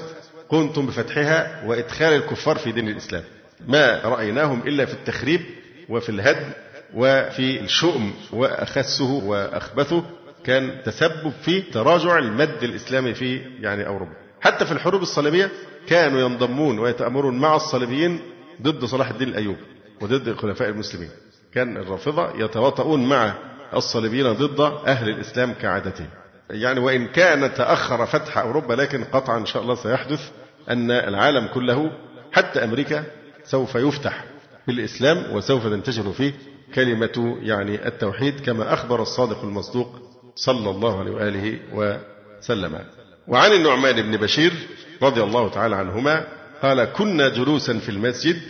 قمتم 0.50 0.86
بفتحها 0.86 1.64
وإدخال 1.66 2.14
الكفار 2.14 2.56
في 2.58 2.72
دين 2.72 2.88
الإسلام. 2.90 3.24
ما 3.68 4.02
رأيناهم 4.04 4.62
إلا 4.68 4.86
في 4.86 4.94
التخريب 4.94 5.42
وفي 5.90 6.10
الهدم 6.10 6.52
وفي 6.94 7.60
الشؤم 7.62 8.14
وأخسه 8.34 9.12
وأخبثه 9.12 10.04
كان 10.44 10.84
تسبب 10.86 11.34
في 11.42 11.62
تراجع 11.62 12.18
المد 12.18 12.64
الإسلامي 12.64 13.14
في 13.14 13.42
يعني 13.60 13.88
أوروبا. 13.88 14.12
حتى 14.42 14.66
في 14.66 14.72
الحروب 14.72 15.02
الصليبية 15.02 15.52
كانوا 15.88 16.22
ينضمون 16.22 16.80
ويتأمرون 16.80 17.38
مع 17.38 17.56
الصليبيين 17.56 18.20
ضد 18.62 18.86
صلاح 18.86 19.10
الدين 19.10 19.28
الأيوبي 19.28 19.62
وضد 20.02 20.28
الخلفاء 20.28 20.70
المسلمين. 20.70 21.10
كان 21.54 21.78
الرافضة 21.78 22.44
يتواطؤون 22.44 23.10
مع 23.10 23.34
الصليبيين 23.74 24.34
ضد 24.34 24.60
أهل 24.88 25.10
الإسلام 25.10 25.54
كعادتهم. 25.54 26.08
يعني 26.50 26.80
وإن 26.80 27.08
كان 27.08 27.54
تأخر 27.54 28.06
فتح 28.06 28.38
أوروبا 28.38 28.74
لكن 28.74 29.04
قطعا 29.04 29.38
إن 29.38 29.46
شاء 29.46 29.64
الله 29.64 29.76
سيحدث 29.76 30.30
أن 30.70 30.92
العالم 30.92 31.48
كله 31.54 31.92
حتى 32.32 32.64
أمريكا 32.64 33.04
سوف 33.44 33.76
يفتح 33.76 34.26
بالإسلام 34.68 35.36
وسوف 35.36 35.64
تنتشر 35.68 36.12
فيه 36.12 36.34
كلمة 36.76 37.38
يعني 37.42 37.88
التوحيد 37.88 38.40
كما 38.40 38.74
أخبر 38.74 39.02
الصادق 39.02 39.44
المصدوق 39.44 40.13
صلى 40.36 40.70
الله 40.70 41.00
عليه 41.00 41.12
وآله 41.12 41.60
وسلم. 41.74 42.80
وعن 43.28 43.52
النعمان 43.52 44.02
بن 44.02 44.18
بشير 44.18 44.54
رضي 45.02 45.24
الله 45.24 45.50
تعالى 45.50 45.76
عنهما 45.76 46.26
قال 46.62 46.84
كنا 46.84 47.30
جلوسا 47.30 47.80
في 47.80 47.90
المسجد 47.90 48.42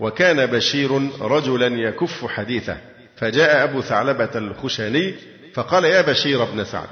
وكان 0.00 0.46
بشير 0.46 0.90
رجلا 1.20 1.66
يكف 1.66 2.26
حديثه 2.26 2.76
فجاء 3.16 3.64
أبو 3.64 3.80
ثعلبة 3.80 4.30
الخشاني 4.34 5.14
فقال 5.54 5.84
يا 5.84 6.00
بشير 6.00 6.44
بن 6.44 6.64
سعد 6.64 6.88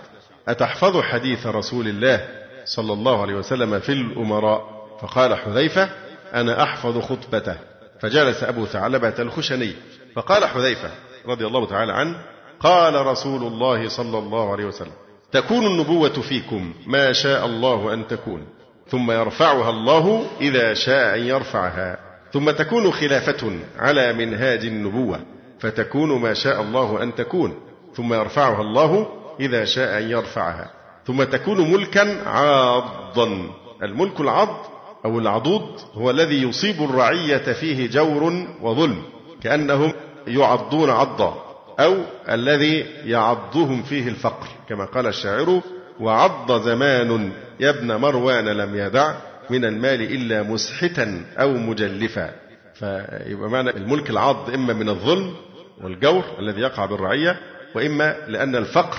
أتحفظ 0.49 1.01
حديث 1.01 1.47
رسول 1.47 1.89
الله 1.89 2.29
صلى 2.65 2.93
الله 2.93 3.23
عليه 3.23 3.35
وسلم 3.35 3.81
في 3.81 3.93
الأمراء؟ 3.93 4.81
فقال 5.03 5.35
حذيفة 5.35 5.91
أنا 6.35 6.63
أحفظ 6.63 6.99
خطبته. 6.99 7.57
فجلس 8.01 8.43
أبو 8.43 8.67
ثعلبة 8.67 9.15
الخشني 9.19 9.73
فقال 10.15 10.45
حذيفة 10.45 10.91
رضي 11.27 11.47
الله 11.47 11.67
تعالى 11.67 11.93
عنه 11.93 12.17
قال 12.61 13.07
رسول 13.07 13.43
الله 13.43 13.89
صلى 13.89 14.19
الله 14.19 14.53
عليه 14.53 14.65
وسلم 14.65 14.93
تكون 15.33 15.67
النبوة 15.67 16.09
فيكم 16.09 16.73
ما 16.87 17.13
شاء 17.13 17.47
الله 17.47 17.95
أن 17.95 18.07
تكون 18.07 18.47
ثم 18.89 19.11
يرفعها 19.11 19.71
الله 19.71 20.27
إذا 20.41 20.75
شاء 20.75 21.17
أن 21.17 21.21
يرفعها 21.21 21.99
ثم 22.33 22.51
تكون 22.51 22.93
خلافة 22.93 23.53
على 23.79 24.13
منهاج 24.13 24.65
النبوة 24.65 25.21
فتكون 25.61 26.21
ما 26.21 26.35
شاء 26.35 26.63
الله 26.63 27.03
أن 27.03 27.15
تكون 27.15 27.55
ثم 27.95 28.15
يرفعها 28.15 28.61
الله 28.61 29.07
إذا 29.41 29.65
شاء 29.65 29.99
أن 29.99 30.11
يرفعها 30.11 30.71
ثم 31.07 31.23
تكون 31.23 31.73
ملكا 31.73 32.29
عاضا. 32.29 33.51
الملك 33.83 34.21
العض 34.21 34.67
أو 35.05 35.19
العضوض 35.19 35.81
هو 35.95 36.11
الذي 36.11 36.43
يصيب 36.43 36.83
الرعية 36.83 37.53
فيه 37.53 37.91
جور 37.91 38.47
وظلم 38.63 39.03
كأنهم 39.43 39.93
يعضون 40.27 40.91
عضا. 40.91 41.50
أو 41.81 41.97
الذي 42.31 42.87
يعضهم 43.05 43.83
فيه 43.83 44.09
الفقر 44.09 44.47
كما 44.69 44.85
قال 44.85 45.07
الشاعر 45.07 45.61
وعض 46.01 46.53
زمان 46.63 47.33
يا 47.61 47.71
ابن 47.71 47.97
مروان 47.97 48.45
لم 48.49 48.77
يدع 48.77 49.15
من 49.51 49.65
المال 49.65 50.03
إلا 50.03 50.43
مسحتا 50.43 51.25
أو 51.39 51.53
مجلفا. 51.53 52.31
فيبقى 52.75 53.51
معنى 53.51 53.71
الملك 53.71 54.11
العض 54.11 54.51
إما 54.55 54.73
من 54.73 54.89
الظلم 54.89 55.35
والجور 55.83 56.25
الذي 56.39 56.61
يقع 56.61 56.85
بالرعية 56.87 57.41
وإما 57.75 58.17
لأن 58.29 58.57
الفقر 58.57 58.99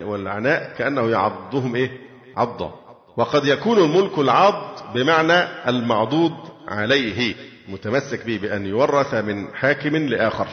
والعناء 0.00 0.72
كأنه 0.78 1.10
يعضهم 1.10 1.74
إيه؟ 1.74 1.90
عضا. 2.36 2.74
وقد 3.16 3.46
يكون 3.46 3.78
الملك 3.78 4.18
العض 4.18 4.78
بمعنى 4.94 5.68
المعضوض 5.68 6.32
عليه 6.68 7.34
متمسك 7.68 8.26
به 8.26 8.38
بأن 8.42 8.66
يورث 8.66 9.14
من 9.14 9.54
حاكم 9.54 9.96
لآخر. 9.96 10.46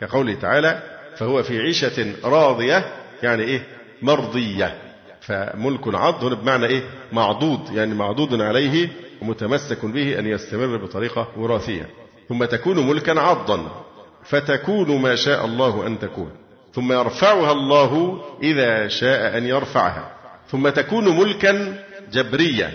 كقوله 0.00 0.34
تعالى 0.34 0.82
فهو 1.16 1.42
في 1.42 1.60
عيشة 1.60 2.12
راضية 2.24 2.84
يعني 3.22 3.42
إيه؟ 3.42 3.62
مرضية. 4.02 4.74
فملك 5.20 5.86
العض 5.86 6.24
هنا 6.24 6.34
بمعنى 6.34 6.66
إيه؟ 6.66 6.82
معضوض 7.12 7.76
يعني 7.76 7.94
معضوض 7.94 8.42
عليه 8.42 8.88
ومتمسك 9.22 9.84
به 9.84 10.18
أن 10.18 10.26
يستمر 10.26 10.76
بطريقة 10.76 11.28
وراثية. 11.36 11.90
ثم 12.28 12.44
تكون 12.44 12.86
ملكا 12.88 13.20
عضا 13.20 13.84
فتكون 14.24 15.02
ما 15.02 15.14
شاء 15.14 15.44
الله 15.44 15.86
أن 15.86 15.98
تكون. 15.98 16.30
ثم 16.74 16.92
يرفعها 16.92 17.52
الله 17.52 18.22
إذا 18.42 18.88
شاء 18.88 19.38
أن 19.38 19.46
يرفعها. 19.46 20.10
ثم 20.48 20.68
تكون 20.68 21.18
ملكا 21.18 21.84
جبريا 22.12 22.72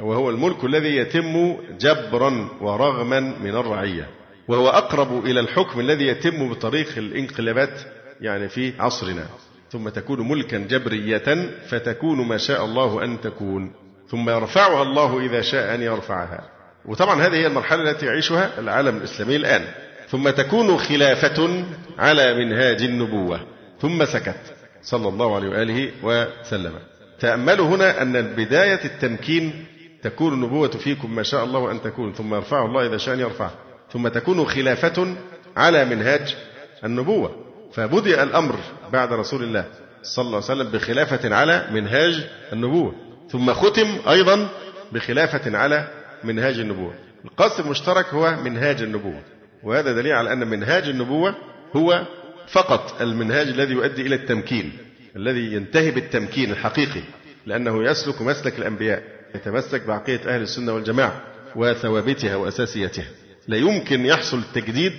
وهو 0.00 0.30
الملك 0.30 0.64
الذي 0.64 0.96
يتم 0.96 1.56
جبرا 1.80 2.48
ورغما 2.60 3.20
من 3.20 3.50
الرعية. 3.50 4.19
وهو 4.48 4.68
أقرب 4.68 5.26
إلى 5.26 5.40
الحكم 5.40 5.80
الذي 5.80 6.06
يتم 6.06 6.48
بطريق 6.48 6.88
الانقلابات 6.96 7.80
يعني 8.20 8.48
في 8.48 8.72
عصرنا. 8.78 9.26
ثم 9.70 9.88
تكون 9.88 10.28
ملكا 10.28 10.58
جبرية 10.58 11.50
فتكون 11.68 12.28
ما 12.28 12.36
شاء 12.36 12.64
الله 12.64 13.04
أن 13.04 13.20
تكون. 13.20 13.72
ثم 14.08 14.30
يرفعها 14.30 14.82
الله 14.82 15.20
إذا 15.20 15.40
شاء 15.40 15.74
أن 15.74 15.82
يرفعها. 15.82 16.48
وطبعا 16.84 17.22
هذه 17.22 17.34
هي 17.34 17.46
المرحلة 17.46 17.90
التي 17.90 18.06
يعيشها 18.06 18.50
العالم 18.58 18.96
الإسلامي 18.96 19.36
الآن. 19.36 19.64
ثم 20.08 20.30
تكون 20.30 20.78
خلافة 20.78 21.64
على 21.98 22.44
منهاج 22.44 22.82
النبوة. 22.82 23.40
ثم 23.80 24.04
سكت 24.04 24.40
صلى 24.82 25.08
الله 25.08 25.34
عليه 25.34 25.48
وآله 25.48 25.90
وسلم. 26.02 26.72
تأملوا 27.20 27.66
هنا 27.66 28.02
أن 28.02 28.22
بداية 28.22 28.84
التمكين 28.84 29.64
تكون 30.02 30.32
النبوة 30.32 30.68
فيكم 30.68 31.14
ما 31.14 31.22
شاء 31.22 31.44
الله 31.44 31.70
أن 31.70 31.82
تكون. 31.82 32.12
ثم 32.12 32.34
يرفعه 32.34 32.66
الله 32.66 32.86
إذا 32.86 32.96
شاء 32.96 33.14
أن 33.14 33.20
يرفعه 33.20 33.52
ثم 33.92 34.08
تكون 34.08 34.46
خلافة 34.46 35.16
على 35.56 35.84
منهاج 35.84 36.36
النبوة. 36.84 37.36
فبدأ 37.72 38.22
الأمر 38.22 38.56
بعد 38.92 39.12
رسول 39.12 39.42
الله 39.42 39.64
صلى 40.02 40.24
الله 40.24 40.36
عليه 40.36 40.60
وسلم 40.60 40.70
بخلافة 40.70 41.34
على 41.34 41.66
منهاج 41.72 42.28
النبوة. 42.52 42.94
ثم 43.30 43.52
ختم 43.52 43.98
أيضا 44.08 44.48
بخلافة 44.92 45.58
على 45.58 45.88
منهاج 46.24 46.58
النبوة. 46.58 46.94
القاسم 47.24 47.62
المشترك 47.62 48.06
هو 48.06 48.36
منهاج 48.44 48.82
النبوة. 48.82 49.20
وهذا 49.62 49.92
دليل 49.92 50.12
على 50.12 50.32
أن 50.32 50.48
منهاج 50.48 50.88
النبوة 50.88 51.34
هو 51.76 52.06
فقط 52.48 53.02
المنهاج 53.02 53.48
الذي 53.48 53.72
يؤدي 53.72 54.02
إلى 54.02 54.14
التمكين 54.14 54.72
الذي 55.16 55.54
ينتهي 55.54 55.90
بالتمكين 55.90 56.50
الحقيقي 56.50 57.02
لأنه 57.46 57.84
يسلك 57.84 58.22
مسلك 58.22 58.58
الأنبياء 58.58 59.02
يتمسك 59.34 59.86
بعقيدة 59.86 60.34
أهل 60.34 60.42
السنة 60.42 60.72
والجماعة 60.72 61.22
وثوابتها 61.56 62.36
وأساسيتها. 62.36 63.04
لا 63.50 63.56
يمكن 63.56 64.06
يحصل 64.06 64.42
تجديد 64.54 64.92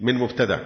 من 0.00 0.14
مبتدع. 0.14 0.58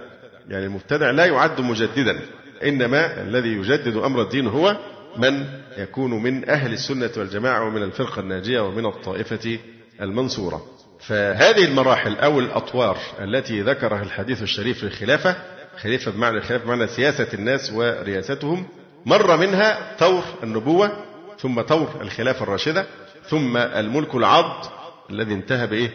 يعني 0.49 0.65
المبتدع 0.65 1.11
لا 1.11 1.25
يعد 1.25 1.61
مجددا. 1.61 2.19
إنما 2.63 3.21
الذي 3.21 3.49
يجدد 3.49 3.97
أمر 3.97 4.21
الدين 4.21 4.47
هو 4.47 4.77
من 5.17 5.45
يكون 5.77 6.23
من 6.23 6.49
أهل 6.49 6.73
السنة 6.73 7.09
والجماعة 7.17 7.63
ومن 7.67 7.83
الفرقة 7.83 8.19
الناجية 8.19 8.59
ومن 8.59 8.85
الطائفة 8.85 9.59
المنصورة. 10.01 10.65
فهذه 10.99 11.65
المراحل 11.65 12.15
أو 12.15 12.39
الأطوار 12.39 12.97
التي 13.21 13.61
ذكرها 13.61 14.03
الحديث 14.03 14.41
الشريف 14.41 14.77
في 14.77 14.83
الخلافة 14.83 15.35
خليفة 15.81 16.11
بمعنى 16.11 16.37
الخلافة 16.37 16.65
بمعنى 16.65 16.87
سياسة 16.87 17.27
الناس 17.33 17.71
ورياستهم 17.73 18.67
مر 19.05 19.37
منها 19.37 19.95
طور 19.99 20.23
النبوة 20.43 20.91
ثم 21.39 21.61
طور 21.61 21.89
الخلافة 22.01 22.43
الراشدة 22.43 22.85
ثم 23.29 23.57
الملك 23.57 24.15
العض 24.15 24.65
الذي 25.09 25.33
انتهى 25.33 25.67
بإيه؟ 25.67 25.89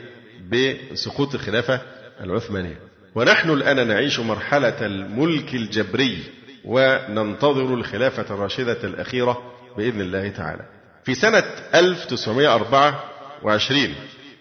بسقوط 0.50 1.34
الخلافة 1.34 1.80
العثمانية. 2.20 2.78
ونحن 3.14 3.50
الآن 3.50 3.88
نعيش 3.88 4.20
مرحلة 4.20 4.86
الملك 4.86 5.54
الجبري 5.54 6.18
وننتظر 6.64 7.74
الخلافة 7.74 8.34
الراشدة 8.34 8.78
الأخيرة 8.84 9.42
بإذن 9.76 10.00
الله 10.00 10.28
تعالى. 10.28 10.62
في 11.04 11.14
سنة 11.14 11.44
1924 11.74 13.94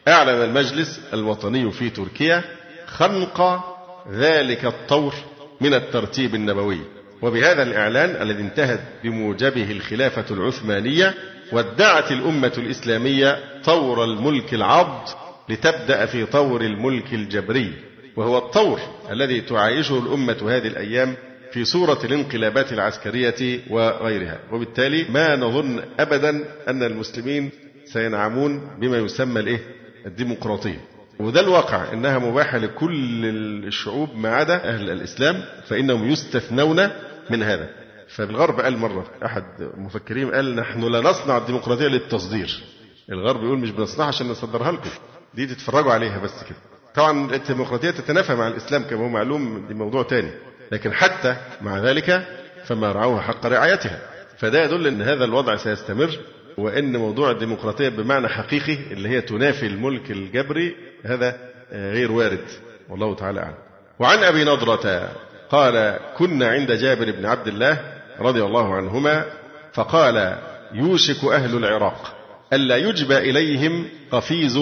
أعلن 0.07 0.41
المجلس 0.43 0.99
الوطني 1.13 1.71
في 1.71 1.89
تركيا 1.89 2.43
خنق 2.87 3.63
ذلك 4.11 4.65
الطور 4.65 5.13
من 5.61 5.73
الترتيب 5.73 6.35
النبوي. 6.35 6.79
وبهذا 7.21 7.63
الإعلان 7.63 8.21
الذي 8.21 8.41
انتهت 8.41 8.81
بموجبه 9.03 9.71
الخلافة 9.71 10.25
العثمانية 10.31 11.13
وادعت 11.51 12.11
الأمة 12.11 12.51
الإسلامية 12.57 13.39
طور 13.63 14.03
الملك 14.03 14.53
العض 14.53 15.09
لتبدأ 15.51 16.05
في 16.05 16.25
طور 16.25 16.61
الملك 16.61 17.13
الجبري 17.13 17.73
وهو 18.15 18.37
الطور 18.37 18.79
الذي 19.11 19.41
تعايشه 19.41 19.99
الأمة 19.99 20.37
هذه 20.47 20.67
الأيام 20.67 21.15
في 21.51 21.65
صورة 21.65 21.99
الانقلابات 22.03 22.73
العسكرية 22.73 23.59
وغيرها. 23.69 24.39
وبالتالي 24.51 25.05
ما 25.09 25.35
نظن 25.35 25.81
أبدا 25.99 26.29
أن 26.67 26.83
المسلمين 26.83 27.49
سينعمون 27.85 28.77
بما 28.79 28.97
يسمى 28.97 29.39
الإيه؟ 29.39 29.59
الديمقراطية. 30.05 30.81
وده 31.19 31.39
الواقع 31.39 31.93
إنها 31.93 32.19
مباحة 32.19 32.57
لكل 32.57 33.25
الشعوب 33.67 34.09
ما 34.15 34.35
عدا 34.35 34.55
أهل 34.69 34.89
الإسلام 34.89 35.43
فإنهم 35.67 36.11
يستثنون 36.11 36.89
من 37.29 37.43
هذا. 37.43 37.69
فالغرب 38.07 38.59
قال 38.59 38.77
مرة 38.77 39.05
أحد 39.25 39.43
المفكرين 39.59 40.31
قال 40.31 40.55
نحن 40.55 40.83
لا 40.83 41.01
نصنع 41.01 41.37
الديمقراطية 41.37 41.87
للتصدير. 41.87 42.63
الغرب 43.11 43.43
يقول 43.43 43.59
مش 43.59 43.71
بنصنعها 43.71 44.07
عشان 44.07 44.27
نصدرها 44.27 44.71
لكم. 44.71 44.89
دي 45.33 45.45
تتفرجوا 45.45 45.93
عليها 45.93 46.17
بس 46.19 46.43
كده. 46.43 46.57
طبعا 46.95 47.35
الديمقراطية 47.35 47.91
تتنافى 47.91 48.35
مع 48.35 48.47
الإسلام 48.47 48.83
كما 48.83 48.99
هو 48.99 49.09
معلوم 49.09 49.65
دي 49.67 49.73
موضوع 49.73 50.03
تاني. 50.03 50.31
لكن 50.71 50.93
حتى 50.93 51.35
مع 51.61 51.77
ذلك 51.79 52.27
فما 52.65 52.91
رعوها 52.91 53.21
حق 53.21 53.45
رعايتها. 53.45 53.99
فده 54.37 54.63
يدل 54.63 54.87
إن 54.87 55.01
هذا 55.01 55.25
الوضع 55.25 55.55
سيستمر 55.55 56.19
وإن 56.57 56.97
موضوع 56.97 57.31
الديمقراطية 57.31 57.89
بمعنى 57.89 58.27
حقيقي 58.27 58.73
اللي 58.91 59.09
هي 59.09 59.21
تنافي 59.21 59.65
الملك 59.65 60.11
الجبري 60.11 60.75
هذا 61.05 61.37
غير 61.71 62.11
وارد. 62.11 62.45
والله 62.89 63.15
تعالى 63.15 63.39
أعلم. 63.39 63.55
وعن 63.99 64.17
أبي 64.17 64.43
نضرة 64.43 65.09
قال 65.49 65.99
كنا 66.17 66.47
عند 66.47 66.71
جابر 66.71 67.11
بن 67.11 67.25
عبد 67.25 67.47
الله 67.47 67.81
رضي 68.19 68.43
الله 68.43 68.75
عنهما 68.75 69.25
فقال 69.73 70.37
يوشك 70.73 71.23
أهل 71.23 71.57
العراق. 71.57 72.20
ألا 72.53 72.77
يجبى 72.77 73.17
إليهم 73.17 73.87
قفيز 74.11 74.57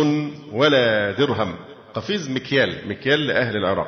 ولا 0.52 1.12
درهم. 1.12 1.56
قفيز 1.94 2.30
مكيال 2.30 2.88
مكيال 2.88 3.28
لأهل 3.28 3.58
العراق. 3.58 3.88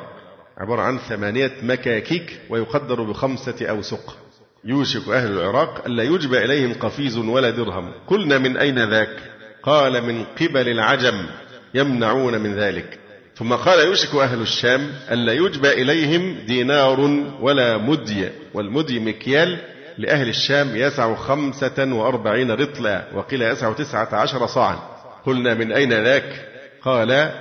عبارة 0.58 0.82
عن 0.82 0.98
ثمانية 0.98 1.52
مكاكيك 1.62 2.40
ويقدر 2.50 3.02
بخمسة 3.02 3.66
أوسق. 3.66 4.16
يوشك 4.64 5.08
أهل 5.08 5.32
العراق 5.32 5.86
ألا 5.86 6.02
يجبى 6.02 6.44
إليهم 6.44 6.74
قفيز 6.74 7.18
ولا 7.18 7.50
درهم. 7.50 7.92
قلنا 8.06 8.38
من 8.38 8.56
أين 8.56 8.90
ذاك؟ 8.90 9.16
قال 9.62 10.04
من 10.04 10.24
قبل 10.24 10.68
العجم 10.68 11.26
يمنعون 11.74 12.40
من 12.40 12.54
ذلك. 12.54 12.98
ثم 13.36 13.52
قال 13.52 13.86
يوشك 13.86 14.14
أهل 14.14 14.40
الشام 14.40 14.90
ألا 15.10 15.32
يجبى 15.32 15.72
إليهم 15.72 16.38
دينار 16.46 17.00
ولا 17.40 17.78
مدي. 17.78 18.28
والمدي 18.54 19.00
مكيال 19.00 19.58
لأهل 19.98 20.28
الشام 20.28 20.76
يسع 20.76 21.14
خمسة 21.14 21.94
وأربعين 21.94 22.50
رطلا 22.50 23.04
وقيل 23.14 23.42
يسع 23.42 23.72
تسعة 23.72 24.14
عشر 24.14 24.46
صاعا. 24.46 24.78
قلنا 25.26 25.54
من 25.54 25.72
أين 25.72 25.92
ذاك؟ 25.92 26.48
قال 26.82 27.32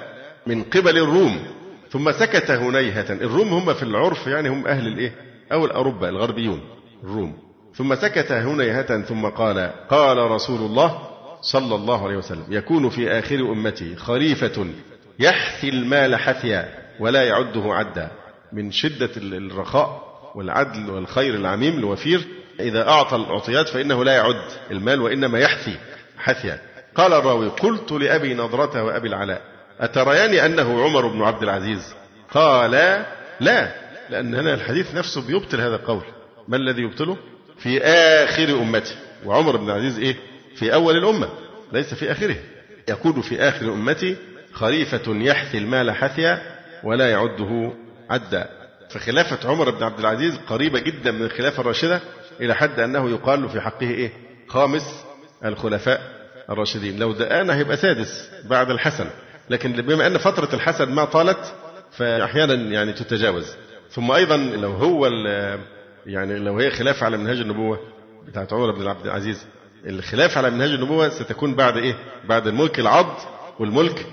من 0.47 0.63
قبل 0.63 0.97
الروم. 0.97 1.39
ثم 1.91 2.11
سكت 2.11 2.51
هنيهة. 2.51 3.13
الروم 3.13 3.47
هم 3.47 3.73
في 3.73 3.83
العرف 3.83 4.27
يعني 4.27 4.49
هم 4.49 4.67
أهل 4.67 4.87
الإيه؟ 4.87 5.15
أو 5.51 5.65
الأوروبا 5.65 6.09
الغربيون 6.09 6.61
الروم. 7.03 7.37
ثم 7.75 7.95
سكت 7.95 8.31
هنيهة. 8.31 9.01
ثم 9.01 9.25
قال 9.25 9.71
قال 9.89 10.17
رسول 10.17 10.59
الله 10.59 11.01
صلى 11.41 11.75
الله 11.75 12.05
عليه 12.05 12.17
وسلم 12.17 12.45
يكون 12.49 12.89
في 12.89 13.11
آخر 13.11 13.39
أمتي 13.39 13.95
خليفة 13.95 14.65
يحثي 15.19 15.69
المال 15.69 16.15
حثيا 16.15 16.69
ولا 16.99 17.23
يعده 17.23 17.63
عدا. 17.65 18.11
من 18.53 18.71
شدة 18.71 19.09
الرخاء 19.17 20.11
والعدل 20.35 20.89
والخير 20.89 21.35
العميم 21.35 21.77
الوفير 21.79 22.27
إذا 22.59 22.89
أعطى 22.89 23.15
الأعطيات 23.15 23.69
فإنه 23.69 24.03
لا 24.03 24.13
يعد 24.13 24.41
المال 24.71 25.01
وإنما 25.01 25.39
يحثي 25.39 25.77
حثيا 26.17 26.61
قال 26.95 27.13
الراوي 27.13 27.47
قلت 27.47 27.91
لأبي 27.91 28.33
نضرة 28.33 28.83
وأبي 28.83 29.07
العلاء 29.07 29.41
أتريان 29.79 30.33
أنه 30.33 30.83
عمر 30.83 31.07
بن 31.07 31.21
عبد 31.21 31.43
العزيز؟ 31.43 31.93
قال 32.31 32.71
لا 33.39 33.71
لأن 34.09 34.35
هنا 34.35 34.53
الحديث 34.53 34.95
نفسه 34.95 35.21
بيبطل 35.21 35.61
هذا 35.61 35.75
القول. 35.75 36.03
ما 36.47 36.57
الذي 36.57 36.81
يبطله؟ 36.81 37.17
في 37.57 37.81
آخر 37.83 38.49
أمتي. 38.49 38.95
وعمر 39.25 39.57
بن 39.57 39.69
العزيز 39.69 39.99
إيه؟ 39.99 40.15
في 40.55 40.73
أول 40.73 40.97
الأمة 40.97 41.29
ليس 41.73 41.93
في 41.93 42.11
آخره. 42.11 42.35
يكون 42.89 43.21
في 43.21 43.41
آخر 43.41 43.65
أمتي 43.65 44.15
خليفة 44.53 45.01
يحثي 45.07 45.57
المال 45.57 45.91
حثيا 45.91 46.41
ولا 46.83 47.11
يعده 47.11 47.73
عدا. 48.09 48.49
فخلافة 48.89 49.49
عمر 49.49 49.69
بن 49.69 49.83
عبد 49.83 49.99
العزيز 49.99 50.37
قريبة 50.47 50.79
جدا 50.79 51.11
من 51.11 51.21
الخلافة 51.21 51.61
الراشدة 51.61 52.01
إلى 52.39 52.55
حد 52.55 52.79
أنه 52.79 53.09
يقال 53.09 53.49
في 53.49 53.61
حقه 53.61 53.89
إيه؟ 53.89 54.11
خامس 54.47 55.03
الخلفاء 55.45 56.01
الراشدين. 56.49 56.99
لو 56.99 57.13
دقانا 57.13 57.55
هيبقى 57.55 57.77
سادس 57.77 58.29
بعد 58.45 58.69
الحسن. 58.71 59.07
لكن 59.49 59.71
بما 59.71 60.07
أن 60.07 60.17
فترة 60.17 60.55
الحسن 60.55 60.89
ما 60.91 61.05
طالت 61.05 61.53
فأحيانا 61.91 62.53
يعني 62.53 62.93
تتجاوز. 62.93 63.55
ثم 63.89 64.11
أيضا 64.11 64.37
لو 64.37 64.71
هو 64.71 65.07
يعني 66.05 66.39
لو 66.39 66.59
هي 66.59 66.71
خلافة 66.71 67.05
على 67.05 67.17
منهاج 67.17 67.39
النبوة 67.39 67.79
بتاعت 68.27 68.53
عمر 68.53 68.71
بن 68.71 68.87
عبد 68.87 69.05
العزيز 69.05 69.45
الخلافة 69.85 70.37
على 70.37 70.49
منهاج 70.49 70.69
النبوة 70.69 71.09
ستكون 71.09 71.55
بعد 71.55 71.77
إيه؟ 71.77 71.95
بعد 72.29 72.47
الملك 72.47 72.79
العض 72.79 73.15
والملك 73.59 74.05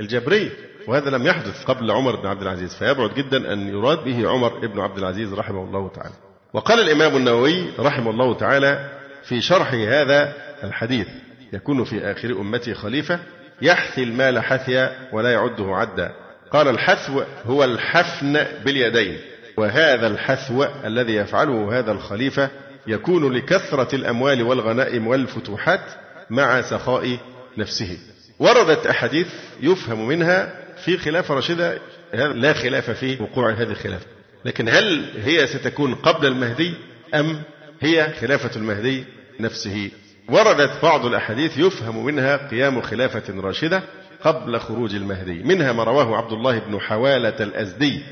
الجبري. 0.00 0.50
وهذا 0.88 1.10
لم 1.10 1.26
يحدث 1.26 1.64
قبل 1.64 1.90
عمر 1.90 2.16
بن 2.16 2.26
عبد 2.26 2.42
العزيز. 2.42 2.74
فيبعد 2.74 3.14
جدا 3.14 3.52
أن 3.52 3.68
يراد 3.68 4.04
به 4.04 4.28
عمر 4.28 4.66
بن 4.66 4.80
عبد 4.80 4.98
العزيز 4.98 5.32
رحمه 5.34 5.64
الله 5.64 5.88
تعالى. 5.88 6.14
وقال 6.52 6.80
الإمام 6.80 7.16
النووي 7.16 7.64
رحمه 7.78 8.10
الله 8.10 8.34
تعالى 8.34 8.90
في 9.24 9.40
شرح 9.40 9.72
هذا 9.72 10.32
الحديث 10.64 11.06
يكون 11.52 11.84
في 11.84 12.10
آخر 12.12 12.30
أمتي 12.30 12.74
خليفة 12.74 13.18
يحثي 13.62 14.02
المال 14.02 14.40
حثيا 14.40 15.08
ولا 15.12 15.32
يعده 15.32 15.76
عدا. 15.76 16.12
قال 16.50 16.68
الحثو 16.68 17.22
هو 17.46 17.64
الحفن 17.64 18.46
باليدين 18.64 19.18
وهذا 19.56 20.06
الحثو 20.06 20.64
الذي 20.84 21.14
يفعله 21.14 21.78
هذا 21.78 21.92
الخليفة 21.92 22.50
يكون 22.86 23.32
لكثرة 23.32 23.94
الأموال 23.94 24.42
والغنائم 24.42 25.06
والفتوحات 25.06 25.84
مع 26.30 26.62
سخاء 26.62 27.18
نفسه. 27.58 27.98
وردت 28.38 28.86
أحاديث 28.86 29.28
يفهم 29.60 30.08
منها 30.08 30.54
في 30.84 30.98
خلافة 30.98 31.34
راشدة 31.34 31.78
لا 32.14 32.52
خلاف 32.52 32.90
في 32.90 33.22
وقوع 33.22 33.52
هذه 33.52 33.70
الخلافة. 33.70 34.06
لكن 34.44 34.68
هل 34.68 35.10
هي 35.24 35.46
ستكون 35.46 35.94
قبل 35.94 36.26
المهدي 36.26 36.74
أم 37.14 37.42
هي 37.80 38.12
خلافة 38.20 38.56
المهدي 38.56 39.04
نفسه؟ 39.40 39.90
وردت 40.28 40.82
بعض 40.82 41.06
الأحاديث 41.06 41.58
يفهم 41.58 42.04
منها 42.04 42.48
قيام 42.48 42.82
خلافة 42.82 43.40
راشدة 43.40 43.82
قبل 44.24 44.60
خروج 44.60 44.94
المهدي 44.94 45.42
منها 45.42 45.72
ما 45.72 45.84
رواه 45.84 46.16
عبد 46.16 46.32
الله 46.32 46.58
بن 46.58 46.80
حوالة 46.80 47.36
الأزدي 47.40 48.02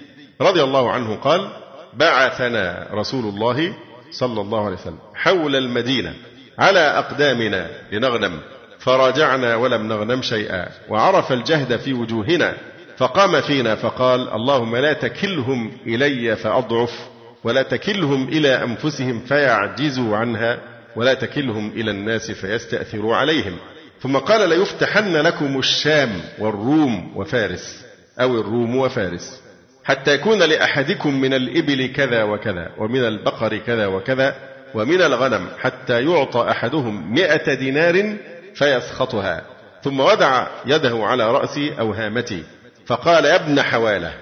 رضي 0.40 0.62
الله 0.62 0.92
عنه 0.92 1.16
قال 1.16 1.50
بعثنا 1.94 2.88
رسول 2.92 3.24
الله 3.24 3.74
صلى 4.10 4.40
الله 4.40 4.64
عليه 4.64 4.76
وسلم 4.76 4.98
حول 5.14 5.56
المدينة 5.56 6.14
على 6.58 6.80
أقدامنا 6.80 7.70
لنغنم 7.92 8.40
فراجعنا 8.78 9.56
ولم 9.56 9.88
نغنم 9.88 10.22
شيئا 10.22 10.68
وعرف 10.88 11.32
الجهد 11.32 11.76
في 11.76 11.92
وجوهنا 11.92 12.54
فقام 13.00 13.40
فينا 13.40 13.74
فقال 13.74 14.28
اللهم 14.32 14.76
لا 14.76 14.92
تكلهم 14.92 15.72
إلي 15.86 16.36
فأضعف 16.36 17.08
ولا 17.44 17.62
تكلهم 17.62 18.28
إلى 18.28 18.62
أنفسهم 18.64 19.20
فيعجزوا 19.20 20.16
عنها 20.16 20.58
ولا 20.96 21.14
تكلهم 21.14 21.70
إلى 21.70 21.90
الناس 21.90 22.30
فيستأثروا 22.30 23.16
عليهم. 23.16 23.56
ثم 24.00 24.16
قال 24.16 24.48
ليفتحن 24.48 25.16
لكم 25.16 25.58
الشام 25.58 26.10
والروم 26.38 27.16
وفارس 27.16 27.84
أو 28.20 28.40
الروم 28.40 28.76
وفارس 28.76 29.42
حتى 29.84 30.14
يكون 30.14 30.38
لأحدكم 30.42 31.20
من 31.20 31.34
الإبل 31.34 31.86
كذا 31.86 32.22
وكذا 32.22 32.70
ومن 32.78 33.04
البقر 33.04 33.56
كذا 33.56 33.86
وكذا 33.86 34.34
ومن 34.74 35.02
الغنم 35.02 35.48
حتى 35.58 36.04
يعطى 36.04 36.50
أحدهم 36.50 37.12
مئة 37.14 37.54
دينار 37.54 38.16
فيسخطها. 38.54 39.42
ثم 39.82 40.00
وضع 40.00 40.46
يده 40.66 41.06
على 41.06 41.32
رأسي 41.32 41.72
أو 41.78 41.92
هامتي 41.92 42.44
فقال 42.90 43.24
يا 43.24 43.36
ابن 43.36 43.62
حوالة 43.62 44.14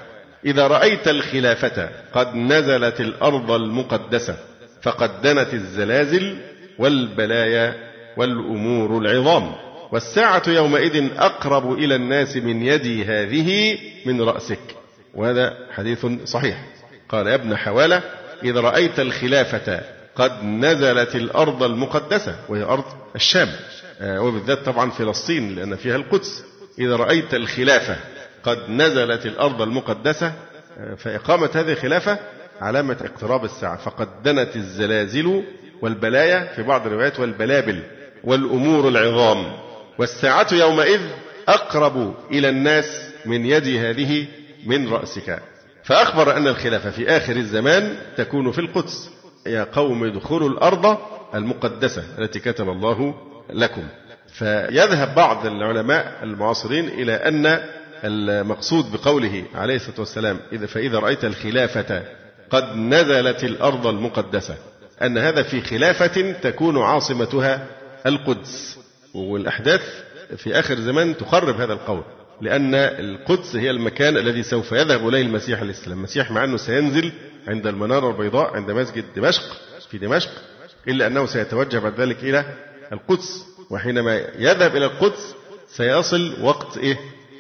إذا 0.47 0.67
رأيت 0.67 1.09
الخلافة 1.09 1.89
قد 2.13 2.35
نزلت 2.35 3.01
الأرض 3.01 3.51
المقدسة 3.51 4.37
فقد 4.83 5.23
دنت 5.23 5.55
الزلازل 5.55 6.37
والبلايا 6.79 7.75
والأمور 8.17 8.99
العظام 8.99 9.53
والساعة 9.93 10.43
يومئذ 10.47 11.09
أقرب 11.17 11.73
إلى 11.73 11.95
الناس 11.95 12.37
من 12.37 12.63
يدي 12.63 13.05
هذه 13.05 13.79
من 14.07 14.21
رأسك. 14.23 14.61
وهذا 15.15 15.57
حديث 15.71 16.07
صحيح. 16.25 16.65
قال 17.09 17.27
يا 17.27 17.35
ابن 17.35 17.57
حوالة 17.57 18.03
إذا 18.45 18.61
رأيت 18.61 19.01
الخلافة 19.01 19.81
قد 20.17 20.45
نزلت 20.45 21.15
الأرض 21.17 21.63
المقدسة 21.63 22.37
وهي 22.49 22.63
أرض 22.63 22.85
الشام. 23.17 23.49
آه، 24.01 24.21
وبالذات 24.21 24.59
طبعا 24.59 24.91
فلسطين 24.91 25.55
لأن 25.55 25.77
فيها 25.77 25.97
القدس. 25.97 26.45
إذا 26.79 26.97
رأيت 26.97 27.35
الخلافة 27.35 27.97
قد 28.43 28.59
نزلت 28.71 29.27
الأرض 29.27 29.63
المقدسة 29.63 30.33
فإقامة 30.97 31.51
هذه 31.55 31.73
الخلافة 31.73 32.19
علامة 32.61 32.97
اقتراب 33.05 33.45
الساعة 33.45 33.77
فقد 33.77 34.09
دنت 34.23 34.57
الزلازل 34.57 35.43
والبلايا 35.83 36.53
في 36.57 36.63
بعض 36.63 36.87
الروايات 36.87 37.21
والبلابل 37.21 37.83
والأمور 38.25 38.89
العظام. 38.89 39.53
والساعة 39.99 40.47
يومئذ 40.53 41.01
أقرب 41.49 42.15
إلى 42.31 42.49
الناس 42.49 43.11
من 43.27 43.47
يد 43.47 43.69
هذه 43.69 44.27
من 44.67 44.89
رأسك. 44.89 45.43
فأخبر 45.85 46.37
أن 46.37 46.49
الخلافة 46.49 46.91
في 46.91 47.09
آخر 47.09 47.37
الزمان 47.37 47.97
تكون 48.17 48.53
في 48.53 48.59
القدس. 48.59 49.11
يا 49.47 49.67
قوم 49.73 50.05
ادخلوا 50.05 50.49
الأرض 50.49 50.99
المقدسة 51.35 52.05
التي 52.19 52.41
كتب 52.41 52.69
الله 52.69 53.15
لكم. 53.51 53.83
فيذهب 54.33 55.15
بعض 55.15 55.47
العلماء 55.47 56.19
المعاصرين 56.23 56.89
إلى 56.89 57.13
أن 57.13 57.61
المقصود 58.05 58.93
بقوله 58.93 59.45
عليه 59.55 59.77
الصلاة 59.77 59.99
والسلام 60.01 60.39
إذا 60.53 60.67
فإذا 60.67 60.99
رأيت 60.99 61.25
الخلافة 61.25 62.03
قد 62.51 62.77
نزلت 62.77 63.45
الأرض 63.45 63.87
المقدسة 63.87 64.57
أن 65.03 65.19
هذا 65.19 65.43
في 65.43 65.61
خلافة 65.61 66.33
تكون 66.33 66.79
عاصمتها 66.83 67.67
القدس. 68.07 68.79
والأحداث 69.15 69.83
في 70.37 70.59
آخر 70.59 70.81
زمان 70.81 71.17
تخرب 71.17 71.61
هذا 71.61 71.73
القول 71.73 72.03
لأن 72.41 72.75
القدس 72.75 73.57
هي 73.57 73.71
المكان 73.71 74.17
الذي 74.17 74.43
سوف 74.43 74.73
يذهب 74.73 75.09
إليه 75.09 75.23
المسيح 75.23 75.61
عليه 75.61 75.71
السلام 75.71 75.99
المسيح 75.99 76.31
مع 76.31 76.45
أنه 76.45 76.57
سينزل 76.57 77.13
عند 77.49 77.67
المنارة 77.67 78.11
البيضاء 78.11 78.57
عند 78.57 78.71
مسجد 78.71 79.05
دمشق 79.17 79.43
في 79.91 79.99
دمشق 79.99 80.31
إلا 80.89 81.07
أنه 81.07 81.27
سيتوجه 81.27 81.79
بعد 81.79 82.01
ذلك 82.01 82.25
إلى 82.25 82.45
القدس. 82.93 83.45
وحينما 83.71 84.17
يذهب 84.39 84.77
إلى 84.77 84.87
القدس 84.87 85.35
سيصل 85.69 86.43
وقت 86.43 86.79
إيه؟ 86.79 86.97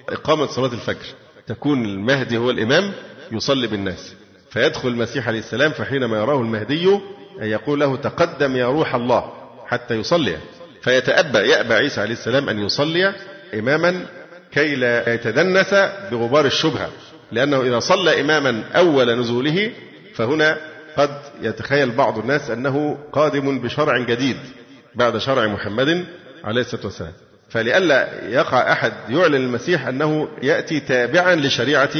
إقامة 0.08 0.46
صلاة 0.46 0.72
الفجر 0.72 1.06
تكون 1.46 1.84
المهدي 1.84 2.36
هو 2.36 2.50
الإمام 2.50 2.92
يصلي 3.32 3.66
بالناس. 3.66 4.14
فيدخل 4.50 4.88
المسيح 4.88 5.28
عليه 5.28 5.38
السلام 5.38 5.70
فحينما 5.70 6.16
يراه 6.16 6.40
المهدي 6.40 6.98
يقول 7.40 7.80
له 7.80 7.96
تقدم 7.96 8.56
يا 8.56 8.66
روح 8.66 8.94
الله 8.94 9.32
حتى 9.66 9.94
يصلي. 9.94 10.36
فيتأبى 10.82 11.38
يأبى 11.38 11.74
عيسى 11.74 12.00
عليه 12.00 12.12
السلام 12.12 12.48
أن 12.48 12.58
يصلي 12.58 13.14
إماما 13.54 14.06
كي 14.52 14.74
لا 14.76 15.14
يتدنس 15.14 15.74
بغبار 16.10 16.46
الشبهة. 16.46 16.90
لأنه 17.32 17.62
إذا 17.62 17.78
صلى 17.78 18.20
إماما 18.20 18.64
أول 18.76 19.18
نزوله 19.20 19.72
فهنا 20.14 20.58
قد 20.96 21.20
يتخيل 21.42 21.90
بعض 21.90 22.18
الناس 22.18 22.50
أنه 22.50 22.98
قادم 23.12 23.58
بشرع 23.58 23.98
جديد 23.98 24.36
بعد 24.94 25.18
شرع 25.18 25.46
محمد 25.46 26.06
عليه 26.44 26.60
الصلاة 26.60 26.84
والسلام. 26.84 27.12
فلئلا 27.50 28.28
يقع 28.28 28.72
أحد 28.72 28.92
يعلن 29.08 29.34
المسيح 29.34 29.86
أنه 29.86 30.28
يأتي 30.42 30.80
تابعا 30.80 31.34
لشريعة 31.34 31.90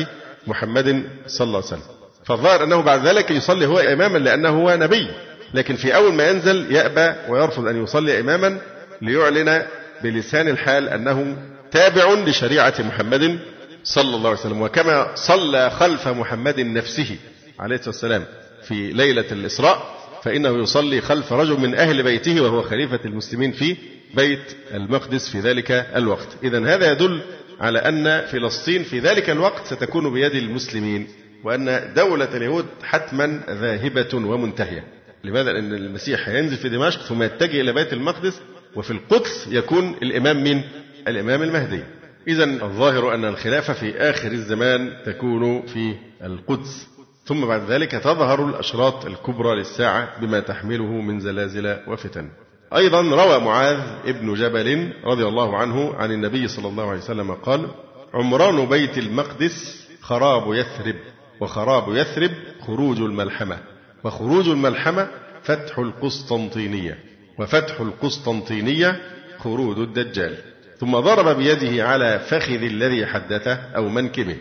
محمد 0.47 1.03
صلى 1.27 1.45
الله 1.47 1.57
عليه 1.57 1.67
وسلم. 1.67 1.83
فالظاهر 2.25 2.65
أنه 2.65 2.83
بعد 2.83 3.07
ذلك 3.07 3.31
يصلي 3.31 3.67
هو 3.67 3.79
إماما 3.79 4.19
لأنه 4.19 4.49
هو 4.49 4.77
نبي. 4.77 5.09
لكن 5.55 5.77
في 5.77 5.95
أول 5.95 6.13
ما 6.15 6.31
ينزل 6.31 6.73
يأبى 6.75 7.15
ويرفض 7.29 7.67
أن 7.67 7.83
يصلي 7.83 8.21
إماما 8.21 8.59
ليعلن 9.03 9.63
بلسان 10.03 10.49
الحال 10.49 10.89
أنه 10.89 11.37
تابع 11.71 12.13
لشريعة 12.15 12.75
محمد 12.79 13.39
صلى 13.85 14.17
الله 14.17 14.31
عليه 14.31 14.41
وسلم. 14.41 14.63
وكما 14.63 15.15
صلى 15.15 15.71
خلف 15.71 16.09
محمد 16.09 16.61
نفسه 16.61 17.17
عليه 17.59 17.77
الصلاة 17.77 17.95
والسلام 17.95 18.25
في 18.63 18.93
ليلة 18.93 19.25
الإسراء 19.33 19.98
فإنه 20.23 20.63
يصلي 20.63 21.01
خلف 21.01 21.33
رجل 21.33 21.61
من 21.61 21.75
أهل 21.75 22.03
بيته 22.03 22.41
وهو 22.41 22.63
خليفة 22.63 23.01
المسلمين 23.05 23.53
في 23.53 23.77
بيت 24.15 24.57
المقدس 24.75 25.29
في 25.29 25.41
ذلك 25.41 25.71
الوقت 25.71 26.29
إذا 26.43 26.75
هذا 26.75 26.93
يدل 26.93 27.21
على 27.61 27.79
أن 27.79 28.27
فلسطين 28.27 28.83
في 28.83 28.99
ذلك 28.99 29.31
الوقت 29.31 29.67
ستكون 29.67 30.13
بيد 30.13 30.35
المسلمين 30.35 31.07
وأن 31.45 31.93
دولة 31.97 32.37
اليهود 32.37 32.67
حتما 32.83 33.41
ذاهبة 33.51 34.09
ومنتهية 34.15 34.85
لماذا؟ 35.25 35.53
لأن 35.53 35.75
المسيح 35.75 36.29
هينزل 36.29 36.57
في 36.57 36.69
دمشق 36.69 37.01
ثم 37.03 37.23
يتجه 37.23 37.61
إلى 37.61 37.73
بيت 37.73 37.93
المقدس 37.93 38.41
وفي 38.77 38.91
القدس 38.91 39.49
يكون 39.51 39.95
الإمام 40.03 40.45
من؟ 40.45 40.63
الإمام 41.09 41.43
المهدي 41.43 41.81
إذا 42.29 42.45
الظاهر 42.45 43.15
أن 43.15 43.25
الخلافة 43.25 43.73
في 43.73 43.97
آخر 43.97 44.33
الزمان 44.33 44.93
تكون 45.07 45.67
في 45.67 45.95
القدس 46.25 46.87
ثم 47.29 47.47
بعد 47.47 47.71
ذلك 47.71 47.91
تظهر 47.91 48.49
الأشراط 48.49 49.07
الكبرى 49.07 49.57
للساعة 49.57 50.21
بما 50.21 50.41
تحمله 50.41 50.93
من 51.01 51.21
زلازل 51.21 51.79
وفتن. 51.87 52.29
أيضا 52.77 53.03
روى 53.03 53.39
معاذ 53.39 53.79
ابن 54.05 54.35
جبل 54.35 54.93
رضي 55.05 55.25
الله 55.25 55.57
عنه 55.57 55.95
عن 55.95 56.13
النبي 56.13 56.49
صلى 56.49 56.69
الله 56.69 56.89
عليه 56.89 56.99
وسلم 56.99 57.33
قال 57.33 57.67
عمران 58.15 58.67
بيت 58.67 58.99
المقدس 58.99 59.87
خراب 60.01 60.55
يثرب 60.55 60.95
وخراب 61.41 61.97
يثرب 61.97 62.31
خروج 62.61 63.01
الملحمة 63.01 63.59
وخروج 64.05 64.49
الملحمة 64.49 65.09
فتح 65.43 65.79
القسطنطينية 65.79 66.99
وفتح 67.39 67.81
القسطنطينية 67.81 69.01
خروج 69.39 69.79
الدجال. 69.79 70.37
ثم 70.79 70.97
ضرب 70.97 71.37
بيده 71.37 71.89
على 71.89 72.19
فخذ 72.19 72.63
الذي 72.63 73.07
حدثه 73.07 73.55
أو 73.55 73.89
منكبه. 73.89 74.37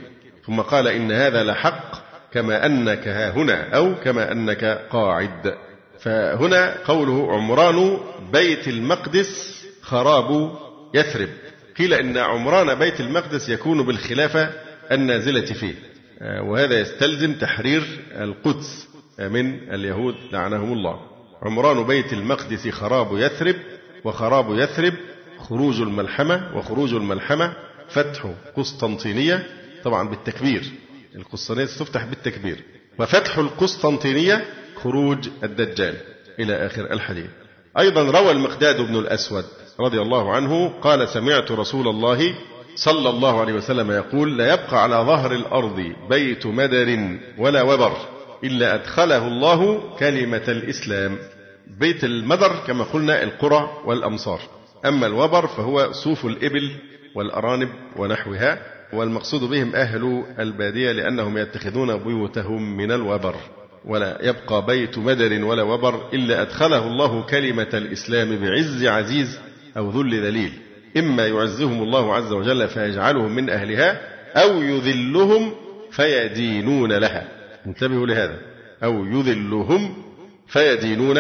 ثم 0.45 0.61
قال 0.61 0.87
إن 0.87 1.11
هذا 1.11 1.43
لحق 1.43 2.06
كما 2.37 2.65
أنك 2.65 3.07
ها 3.07 3.29
هنا 3.29 3.75
أو 3.75 3.95
كما 3.95 4.31
أنك 4.31 4.63
قاعد. 4.89 5.53
فهنا 5.99 6.77
قوله 6.85 7.33
عمران 7.33 7.97
بيت 8.31 8.67
المقدس 8.67 9.63
خراب 9.81 10.51
يثرب. 10.93 11.29
قيل 11.77 11.93
إن 11.93 12.17
عمران 12.17 12.79
بيت 12.79 12.99
المقدس 12.99 13.49
يكون 13.49 13.85
بالخلافة 13.85 14.49
النازلة 14.91 15.45
فيه. 15.45 15.75
وهذا 16.21 16.79
يستلزم 16.79 17.33
تحرير 17.33 17.83
القدس. 18.11 18.87
من 19.19 19.73
اليهود 19.73 20.15
لعنهم 20.31 20.73
الله. 20.73 20.99
عمران 21.41 21.83
بيت 21.83 22.13
المقدس 22.13 22.67
خراب 22.67 23.17
يثرب 23.17 23.55
وخراب 24.03 24.57
يثرب 24.57 24.93
خروج 25.39 25.81
الملحمة 25.81 26.57
وخروج 26.57 26.93
الملحمة 26.93 27.53
فتح 27.89 28.33
قسطنطينية 28.55 29.47
طبعا 29.83 30.09
بالتكبير. 30.09 30.63
القسطنطينية 31.17 31.65
تفتح 31.79 32.05
بالتكبير. 32.05 32.63
وفتح 32.99 33.37
القسطنطينية 33.37 34.45
خروج 34.75 35.29
الدجال 35.43 35.95
إلى 36.39 36.65
آخر 36.65 36.93
الحديث. 36.93 37.29
أيضا 37.79 38.01
روى 38.03 38.31
المقداد 38.31 38.81
بن 38.81 38.95
الأسود 38.95 39.45
رضي 39.79 40.01
الله 40.01 40.31
عنه 40.35 40.69
قال 40.81 41.09
سمعت 41.09 41.51
رسول 41.51 41.87
الله 41.87 42.35
صلى 42.75 43.09
الله 43.09 43.41
عليه 43.41 43.53
وسلم 43.53 43.91
يقول 43.91 44.37
لا 44.37 44.53
يبقى 44.53 44.83
على 44.83 44.95
ظهر 44.95 45.31
الأرض 45.31 45.93
بيت 46.09 46.45
مدر 46.45 47.17
ولا 47.37 47.61
وبر 47.61 47.97
إلا 48.43 48.75
أدخله 48.75 49.27
الله 49.27 49.89
كلمة 49.99 50.43
الإسلام. 50.47 51.17
بيت 51.79 52.03
المدر 52.03 52.55
كما 52.67 52.83
قلنا 52.83 53.23
القرى 53.23 53.69
والأمصار. 53.85 54.41
أما 54.85 55.07
الوبر 55.07 55.47
فهو 55.47 55.91
صوف 55.91 56.25
الإبل 56.25 56.71
والأرانب 57.15 57.69
ونحوها. 57.95 58.76
والمقصود 58.93 59.41
بهم 59.41 59.75
أهل 59.75 60.23
البادية 60.39 60.91
لأنهم 60.91 61.37
يتخذون 61.37 61.97
بيوتهم 61.97 62.77
من 62.77 62.91
الوبر 62.91 63.35
ولا 63.85 64.17
يبقى 64.21 64.65
بيت 64.65 64.97
مدر 64.97 65.45
ولا 65.45 65.63
وبر 65.63 66.09
إلا 66.13 66.41
أدخله 66.41 66.87
الله 66.87 67.21
كلمة 67.21 67.69
الإسلام 67.73 68.39
بعز 68.39 68.85
عزيز 68.85 69.39
أو 69.77 69.89
ذل 69.89 70.25
ذليل 70.25 70.51
إما 70.97 71.27
يعزهم 71.27 71.83
الله 71.83 72.15
عز 72.15 72.31
وجل 72.31 72.67
فيجعلهم 72.67 73.35
من 73.35 73.49
أهلها 73.49 74.01
أو 74.35 74.61
يذلهم 74.61 75.53
فيدينون 75.91 76.93
لها. 76.93 77.27
انتبهوا 77.65 78.07
لهذا. 78.07 78.39
أو 78.83 79.05
يذلهم 79.05 80.03
فيدينون 80.47 81.17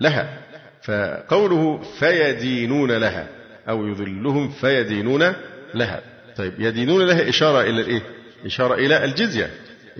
لها. 0.00 0.38
فقوله 0.82 1.80
فيدينون 1.98 2.92
لها 2.92 3.28
أو 3.68 3.86
يذلهم 3.86 4.48
فيدينون 4.48 5.32
لها. 5.74 6.13
طيب 6.36 6.52
يدينون 6.58 7.06
لها 7.06 7.28
إشارة 7.28 7.60
إلى 7.60 7.80
الإيه؟ 7.80 8.02
إشارة 8.46 8.74
إلى 8.74 9.04
الجزية 9.04 9.50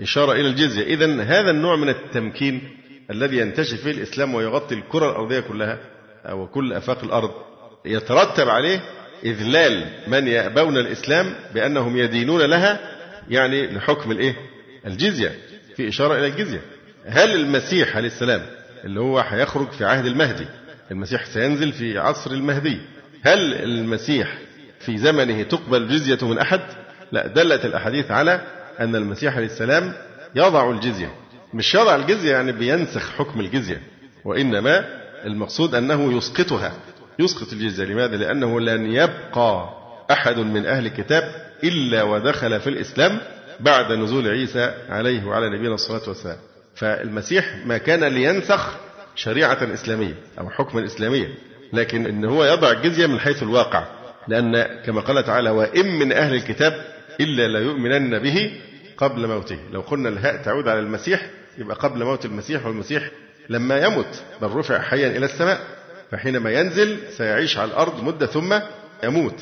إشارة 0.01 0.31
إلى 0.31 0.47
الجزية 0.47 0.83
إذا 0.83 1.21
هذا 1.23 1.51
النوع 1.51 1.75
من 1.75 1.89
التمكين 1.89 2.77
الذي 3.11 3.37
ينتشر 3.37 3.77
فيه 3.77 3.91
الإسلام 3.91 4.35
ويغطي 4.35 4.75
الكرة 4.75 5.09
الأرضية 5.11 5.39
كلها 5.39 5.79
أو 6.25 6.47
كل 6.47 6.73
آفاق 6.73 7.03
الأرض 7.03 7.31
يترتب 7.85 8.49
عليه 8.49 8.79
إذلال 9.23 9.85
من 10.07 10.27
يأبون 10.27 10.77
الإسلام 10.77 11.33
بأنهم 11.53 11.97
يدينون 11.97 12.41
لها 12.41 12.79
يعني 13.29 13.67
لحكم 13.67 14.11
الإيه؟ 14.11 14.35
الجزية 14.87 15.31
في 15.75 15.87
إشارة 15.87 16.15
إلى 16.17 16.27
الجزية 16.27 16.61
هل 17.05 17.35
المسيح 17.35 17.95
عليه 17.97 18.07
السلام 18.07 18.41
اللي 18.85 18.99
هو 18.99 19.19
هيخرج 19.19 19.71
في 19.71 19.85
عهد 19.85 20.05
المهدي 20.05 20.45
المسيح 20.91 21.25
سينزل 21.25 21.71
في 21.73 21.97
عصر 21.97 22.31
المهدي 22.31 22.77
هل 23.23 23.53
المسيح 23.53 24.37
في 24.85 24.97
زمنه 24.97 25.43
تقبل 25.43 25.81
الجزية 25.81 26.17
من 26.27 26.37
أحد؟ 26.39 26.61
لا 27.11 27.27
دلت 27.27 27.65
الأحاديث 27.65 28.11
على 28.11 28.41
أن 28.79 28.95
المسيح 28.95 29.35
عليه 29.35 29.45
السلام 29.45 29.93
يضع 30.35 30.71
الجزية. 30.71 31.11
مش 31.53 31.75
يضع 31.75 31.95
الجزية 31.95 32.31
يعني 32.31 32.51
بينسخ 32.51 33.09
حكم 33.11 33.39
الجزية 33.39 33.81
وإنما 34.25 34.85
المقصود 35.25 35.75
أنه 35.75 36.17
يسقطها. 36.17 36.73
يسقط 37.19 37.53
الجزية. 37.53 37.85
لماذا؟ 37.85 38.15
لأنه 38.17 38.59
لن 38.59 38.85
يبقى 38.93 39.69
أحد 40.11 40.37
من 40.37 40.65
أهل 40.65 40.85
الكتاب 40.85 41.23
إلا 41.63 42.03
ودخل 42.03 42.59
في 42.59 42.69
الإسلام 42.69 43.19
بعد 43.59 43.91
نزول 43.91 44.27
عيسى 44.27 44.73
عليه 44.89 45.25
وعلى 45.25 45.49
نبينا 45.49 45.73
الصلاة 45.73 46.01
والسلام. 46.07 46.37
فالمسيح 46.75 47.55
ما 47.65 47.77
كان 47.77 48.03
لينسخ 48.03 48.77
شريعة 49.15 49.73
إسلامية 49.73 50.13
أو 50.39 50.49
حكما 50.49 50.85
إسلاميا 50.85 51.29
لكن 51.73 52.05
إن 52.05 52.25
هو 52.25 52.45
يضع 52.45 52.71
الجزية 52.71 53.05
من 53.07 53.19
حيث 53.19 53.43
الواقع. 53.43 53.85
لأن 54.27 54.63
كما 54.85 55.01
قال 55.01 55.23
تعالى 55.23 55.49
وإن 55.49 55.85
من 55.99 56.11
أهل 56.11 56.33
الكتاب 56.35 56.73
إلا 57.21 57.47
ليؤمنن 57.59 58.19
به 58.19 58.51
قبل 58.97 59.27
موته. 59.27 59.59
لو 59.71 59.81
قلنا 59.81 60.09
الهاء 60.09 60.37
تعود 60.43 60.67
على 60.67 60.79
المسيح 60.79 61.29
يبقى 61.57 61.75
قبل 61.75 62.03
موت 62.03 62.25
المسيح 62.25 62.65
والمسيح 62.65 63.09
لما 63.49 63.77
يمت 63.77 64.23
بل 64.41 64.47
رفع 64.47 64.81
حيا 64.81 65.07
إلى 65.17 65.25
السماء 65.25 65.59
فحينما 66.11 66.51
ينزل 66.51 66.97
سيعيش 67.17 67.57
على 67.57 67.71
الأرض 67.71 68.03
مدة 68.03 68.25
ثم 68.25 68.59
يموت. 69.03 69.35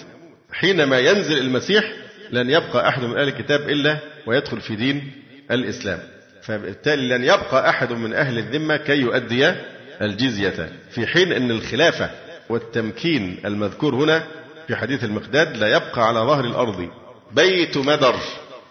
حينما 0.51 0.99
ينزل 0.99 1.37
المسيح 1.37 1.93
لن 2.31 2.49
يبقى 2.49 2.87
أحد 2.89 3.03
من 3.03 3.17
أهل 3.17 3.27
الكتاب 3.27 3.69
إلا 3.69 3.97
ويدخل 4.25 4.61
في 4.61 4.75
دين 4.75 5.11
الإسلام. 5.51 5.99
فبالتالي 6.41 7.07
لن 7.17 7.23
يبقى 7.23 7.69
أحد 7.69 7.91
من 7.91 8.13
أهل 8.13 8.37
الذمة 8.37 8.77
كي 8.77 8.95
يؤدي 8.97 9.53
الجزية. 10.01 10.69
في 10.91 11.07
حين 11.07 11.31
أن 11.31 11.51
الخلافة 11.51 12.09
والتمكين 12.49 13.37
المذكور 13.45 13.95
هنا 13.95 14.23
في 14.67 14.75
حديث 14.75 15.03
المقداد 15.03 15.57
لا 15.57 15.67
يبقى 15.67 16.07
على 16.07 16.19
ظهر 16.19 16.45
الأرض 16.45 16.89
بيت 17.31 17.77
مدر 17.77 18.15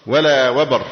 ولا 0.06 0.50
وبر 0.50 0.82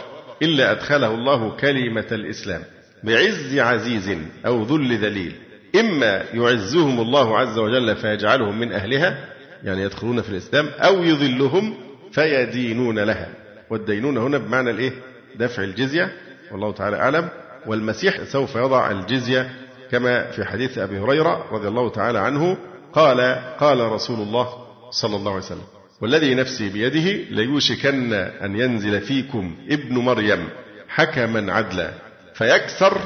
إلا 0.42 0.70
أدخله 0.70 1.14
الله 1.14 1.56
كلمة 1.56 2.06
الإسلام 2.12 2.62
بعز 3.04 3.58
عزيز 3.58 4.16
أو 4.46 4.62
ذل 4.62 4.96
ذليل. 4.96 5.32
إما 5.80 6.24
يعزهم 6.34 7.00
الله 7.00 7.38
عز 7.38 7.58
وجل 7.58 7.96
فيجعلهم 7.96 8.58
من 8.60 8.72
أهلها 8.72 9.28
يعني 9.64 9.82
يدخلون 9.82 10.22
في 10.22 10.28
الإسلام 10.28 10.68
أو 10.78 11.02
يذلهم 11.02 11.74
فيدينون 12.12 12.98
لها. 12.98 13.28
والدينون 13.70 14.18
هنا 14.18 14.38
بمعنى 14.38 14.70
الإيه؟ 14.70 14.92
دفع 15.36 15.62
الجزية 15.62 16.12
والله 16.52 16.72
تعالى 16.72 16.96
أعلم. 16.96 17.28
والمسيح 17.66 18.24
سوف 18.24 18.56
يضع 18.56 18.90
الجزية 18.90 19.50
كما 19.90 20.30
في 20.30 20.44
حديث 20.44 20.78
أبي 20.78 20.98
هريرة 20.98 21.46
رضي 21.52 21.68
الله 21.68 21.90
تعالى 21.90 22.18
عنه 22.18 22.56
قال 22.92 23.20
قال 23.60 23.80
رسول 23.92 24.18
الله 24.20 24.48
صلى 24.90 25.16
الله 25.16 25.30
عليه 25.32 25.44
وسلم. 25.44 25.64
والذي 26.00 26.34
نفسي 26.34 26.68
بيده 26.68 27.24
ليوشكن 27.30 28.12
أن 28.12 28.56
ينزل 28.60 29.00
فيكم 29.00 29.56
ابن 29.70 29.98
مريم 29.98 30.48
حكما 30.88 31.52
عدلا 31.52 31.90
فيكسر 32.34 32.98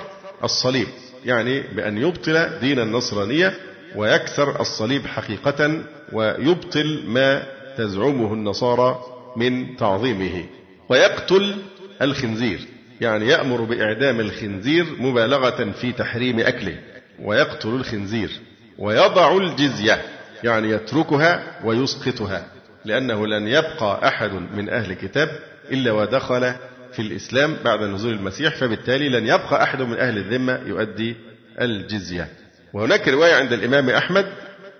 الصليب 0.45 0.87
يعني 1.24 1.61
بأن 1.61 1.99
يبطل 1.99 2.59
دين 2.61 2.78
النصرانية 2.80 3.55
ويكسر 3.97 4.61
الصليب 4.61 5.07
حقيقة 5.07 5.82
ويبطل 6.12 7.05
ما 7.07 7.43
تزعمه 7.78 8.32
النصارى 8.32 9.01
من 9.37 9.76
تعظيمه. 9.76 10.45
ويقتل 10.89 11.57
الخنزير 12.03 12.61
يعني 13.01 13.28
يأمر 13.28 13.61
بإعدام 13.61 14.20
الخنزير 14.20 14.87
مبالغة 14.99 15.72
في 15.80 15.93
تحريم 15.93 16.41
أكله 16.41 16.78
ويقتل 17.22 17.68
الخنزير 17.68 18.30
ويضع 18.78 19.37
الجزية. 19.37 20.03
يعني 20.45 20.71
يتركها 20.71 21.43
ويسقطها 21.65 22.47
لأنه 22.85 23.27
لن 23.27 23.49
يبقى 23.49 24.09
أحد 24.09 24.31
من 24.33 24.71
أهل 24.71 24.91
الكتاب 24.91 25.29
إلا 25.73 25.93
ودخل 25.93 26.55
في 26.93 27.03
الإسلام 27.03 27.57
بعد 27.65 27.83
نزول 27.83 28.13
المسيح 28.13 28.57
فبالتالي 28.57 29.09
لن 29.09 29.27
يبقى 29.27 29.63
أحد 29.63 29.83
من 29.83 29.99
أهل 29.99 30.19
الذمة 30.19 30.61
يؤدي 30.67 31.17
الجزية. 31.61 32.29
وهناك 32.73 33.09
رواية 33.09 33.35
عند 33.35 33.53
الإمام 33.53 33.91
أحمد 33.91 34.27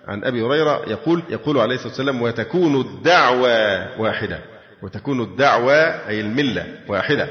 عن 0.07 0.23
أبي 0.23 0.41
هريرة 0.41 0.83
يقول 0.89 1.23
يقول 1.29 1.57
عليه 1.57 1.75
الصلاة 1.75 1.89
والسلام 1.89 2.21
وتكون 2.21 2.81
الدعوة 2.81 4.01
واحدة 4.01 4.39
وتكون 4.83 5.21
الدعوة 5.21 5.73
أي 6.07 6.21
الملة 6.21 6.65
واحدة. 6.87 7.27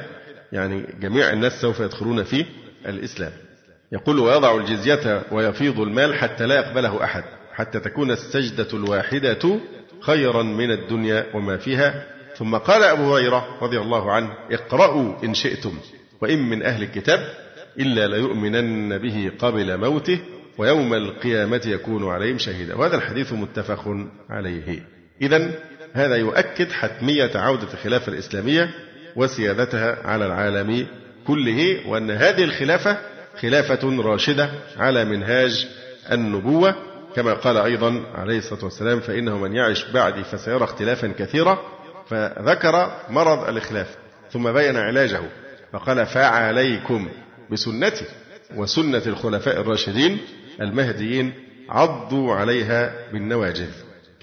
يعني 0.52 0.86
جميع 1.00 1.30
الناس 1.30 1.52
سوف 1.60 1.80
يدخلون 1.80 2.22
في 2.24 2.46
الإسلام. 2.86 3.32
يقول 3.92 4.18
ويضع 4.18 4.56
الجزية 4.56 5.22
ويفيض 5.32 5.80
المال 5.80 6.14
حتى 6.14 6.46
لا 6.46 6.54
يقبله 6.54 7.04
أحد. 7.04 7.24
حتى 7.54 7.80
تكون 7.80 8.10
السجدة 8.10 8.68
الواحدة 8.74 9.60
خيرا 10.00 10.42
من 10.42 10.70
الدنيا 10.70 11.26
وما 11.34 11.56
فيها. 11.56 12.06
ثم 12.36 12.56
قال 12.56 12.82
أبو 12.82 13.14
هريرة 13.16 13.58
رضي 13.62 13.78
الله 13.78 14.12
عنه 14.12 14.30
اقرأوا 14.50 15.24
إن 15.24 15.34
شئتم 15.34 15.78
وإن 16.20 16.38
من 16.38 16.62
أهل 16.62 16.82
الكتاب 16.82 17.20
إلا 17.78 18.06
ليؤمنن 18.06 18.98
به 18.98 19.30
قبل 19.38 19.78
موته 19.78 20.18
ويوم 20.58 20.94
القيامة 20.94 21.62
يكون 21.66 22.08
عليهم 22.08 22.38
شهيدا. 22.38 22.74
وهذا 22.74 22.96
الحديث 22.96 23.32
متفق 23.32 23.96
عليه. 24.30 24.86
إذا 25.22 25.50
هذا 25.92 26.16
يؤكد 26.16 26.72
حتمية 26.72 27.30
عودة 27.34 27.72
الخلافة 27.74 28.12
الإسلامية 28.12 28.70
وسيادتها 29.16 30.06
على 30.06 30.26
العالم 30.26 30.86
كله 31.26 31.88
وأن 31.88 32.10
هذه 32.10 32.44
الخلافة 32.44 32.98
خلافة 33.40 34.02
راشدة 34.02 34.50
على 34.76 35.04
منهاج 35.04 35.68
النبوة 36.12 36.76
كما 37.16 37.34
قال 37.34 37.56
أيضا 37.56 38.02
عليه 38.14 38.38
الصلاة 38.38 38.64
والسلام 38.64 39.00
فإنه 39.00 39.38
من 39.38 39.52
يعش 39.56 39.84
بعدي 39.90 40.24
فسيرى 40.24 40.64
اختلافا 40.64 41.12
كثيرا 41.18 41.58
فذكر 42.08 42.92
مرض 43.10 43.48
الإخلاف 43.48 43.96
ثم 44.30 44.52
بين 44.52 44.76
علاجه 44.76 45.20
فقال 45.72 46.06
فعليكم 46.06 47.08
بسنتي 47.50 48.04
وسنة 48.56 49.02
الخلفاء 49.06 49.60
الراشدين 49.60 50.18
المهديين 50.60 51.32
عضوا 51.68 52.34
عليها 52.34 52.94
بالنواجذ 53.12 53.70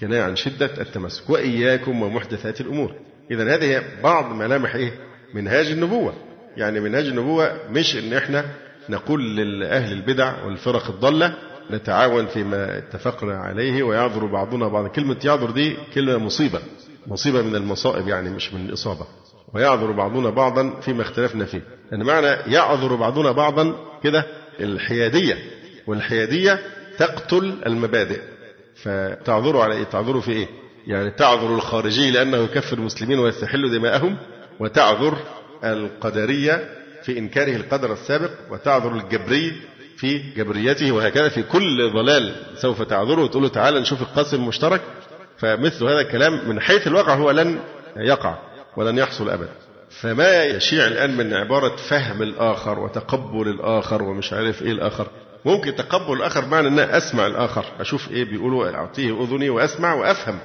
كناية 0.00 0.22
عن 0.22 0.36
شدة 0.36 0.70
التمسك 0.80 1.30
وإياكم 1.30 2.02
ومحدثات 2.02 2.60
الأمور 2.60 2.94
إذا 3.30 3.54
هذه 3.54 3.82
بعض 4.02 4.32
ملامح 4.32 4.74
إيه؟ 4.74 4.92
منهاج 5.34 5.66
النبوة 5.66 6.14
يعني 6.56 6.80
منهاج 6.80 7.06
النبوة 7.06 7.58
مش 7.70 7.96
إن 7.96 8.12
إحنا 8.12 8.44
نقول 8.88 9.36
لأهل 9.60 9.92
البدع 9.92 10.44
والفرق 10.44 10.90
الضالة 10.90 11.34
نتعاون 11.70 12.26
فيما 12.26 12.78
اتفقنا 12.78 13.34
عليه 13.38 13.82
ويعذر 13.82 14.26
بعضنا 14.26 14.68
بعضا. 14.68 14.88
كلمة 14.88 15.16
يعذر 15.24 15.50
دي 15.50 15.76
كلمة 15.94 16.18
مصيبة. 16.18 16.58
مصيبة 17.06 17.42
من 17.42 17.56
المصائب 17.56 18.08
يعني 18.08 18.30
مش 18.30 18.54
من 18.54 18.66
الإصابة. 18.66 19.06
ويعذر 19.54 19.92
بعضنا 19.92 20.30
بعضا 20.30 20.80
فيما 20.80 21.02
اختلفنا 21.02 21.44
فيه. 21.44 21.62
يعني 21.90 22.04
معنى 22.04 22.26
يعذر 22.26 22.94
بعضنا 22.94 23.32
بعضا 23.32 23.74
كده 24.02 24.26
الحيادية. 24.60 25.38
والحيادية 25.86 26.60
تقتل 26.98 27.54
المبادئ. 27.66 28.20
فتعذروا 28.82 29.62
على 29.62 29.74
إيه؟ 29.74 29.84
تعذروا 29.84 30.20
في 30.20 30.32
إيه؟ 30.32 30.48
يعني 30.86 31.10
تعذر 31.10 31.54
الخارجي 31.54 32.10
لأنه 32.10 32.36
يكفر 32.36 32.78
المسلمين 32.78 33.18
ويستحل 33.18 33.70
دماءهم. 33.78 34.16
وتعذر 34.60 35.16
القدرية 35.64 36.68
في 37.02 37.18
إنكاره 37.18 37.56
القدر 37.56 37.92
السابق. 37.92 38.30
وتعذر 38.50 38.92
الجبري 38.92 39.52
في 40.02 40.18
جبريته 40.36 40.92
وهكذا 40.92 41.28
في 41.28 41.42
كل 41.42 41.90
ضلال 41.90 42.34
سوف 42.56 42.82
تعذره 42.82 43.22
وتقول 43.22 43.42
له 43.42 43.48
تعالى 43.48 43.80
نشوف 43.80 44.02
القاسم 44.02 44.36
المشترك. 44.36 44.80
فمثل 45.38 45.84
هذا 45.84 46.00
الكلام 46.00 46.48
من 46.48 46.60
حيث 46.60 46.86
الواقع 46.86 47.14
هو 47.14 47.30
لن 47.30 47.58
يقع 47.96 48.38
ولن 48.76 48.98
يحصل 48.98 49.30
أبدا. 49.30 49.52
فما 49.90 50.44
يشيع 50.44 50.86
الآن 50.86 51.16
من 51.16 51.34
عبارة 51.34 51.76
فهم 51.76 52.22
الآخر 52.22 52.78
وتقبل 52.78 53.48
الآخر 53.48 54.02
ومش 54.02 54.32
عارف 54.32 54.62
إيه 54.62 54.72
الآخر؟ 54.72 55.06
ممكن 55.44 55.76
تقبل 55.76 56.12
الآخر 56.16 56.46
معنى 56.46 56.68
أن 56.68 56.78
أسمع 56.78 57.26
الآخر 57.26 57.64
أشوف 57.80 58.10
إيه 58.10 58.24
بيقولوا 58.24 58.70
أعطيه 58.74 59.22
أذني 59.24 59.50
وأسمع 59.50 59.94
وأفهم 59.94 60.38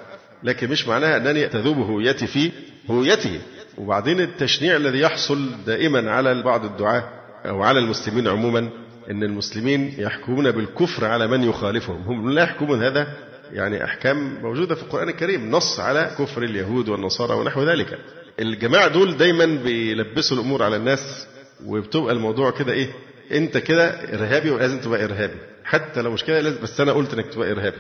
لكن 0.44 0.70
مش 0.70 0.88
معناها 0.88 1.18
أنني 1.18 1.48
تذوب 1.48 1.78
هويتي 1.78 2.28
في 2.28 2.52
هويته 2.92 3.40
وبعدين 3.78 4.20
التشنيع 4.22 4.76
الذي 4.76 5.00
يحصل 5.00 5.50
دائما 5.66 6.12
على 6.12 6.44
بعض 6.44 6.66
الدعاة 6.66 7.04
أو 7.46 7.64
على 7.64 7.80
المسلمين 7.80 8.28
عموما 8.28 8.70
أن 9.12 9.24
المسلمين 9.24 9.94
يحكمون 9.98 10.52
بالكفر 10.52 11.06
على 11.06 11.28
من 11.28 11.44
يخالفهم. 11.44 12.02
هم 12.02 12.32
لا 12.32 12.44
يحكمون 12.44 12.84
هذا 12.84 13.08
يعني 13.54 13.84
أحكام 13.84 14.42
موجودة 14.42 14.76
في 14.76 14.84
القرآن 14.84 15.10
الكريم 15.10 15.52
نص 15.52 15.80
على 15.80 16.12
كفر 16.20 16.44
اليهود 16.44 16.90
والنصارى 16.90 17.34
ونحو 17.34 17.64
ذلك. 17.64 17.98
الجماعة 18.40 18.88
دول 18.88 19.18
دايما 19.18 19.46
بيلبسوا 19.46 20.38
الأمور 20.38 20.64
على 20.64 20.76
الناس 20.76 21.28
وبتبقى 21.66 22.14
الموضوع 22.14 22.52
كده 22.52 22.74
إيه 22.74 22.88
أنت 23.32 23.58
كده 23.58 23.86
إرهابي 23.90 24.50
ولازم 24.52 24.80
تبقى 24.80 25.04
إرهابي. 25.04 25.38
حتى 25.64 26.02
لو 26.02 26.12
مش 26.12 26.24
كده 26.24 26.40
لازم 26.42 26.62
بس 26.64 26.82
أنا 26.82 26.92
قلت 26.92 27.14
إنك 27.14 27.26
تبقى 27.34 27.52
إرهابي. 27.52 27.78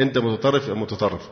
أنت 0.00 0.18
متطرف 0.18 0.68
متطرف. 0.70 1.22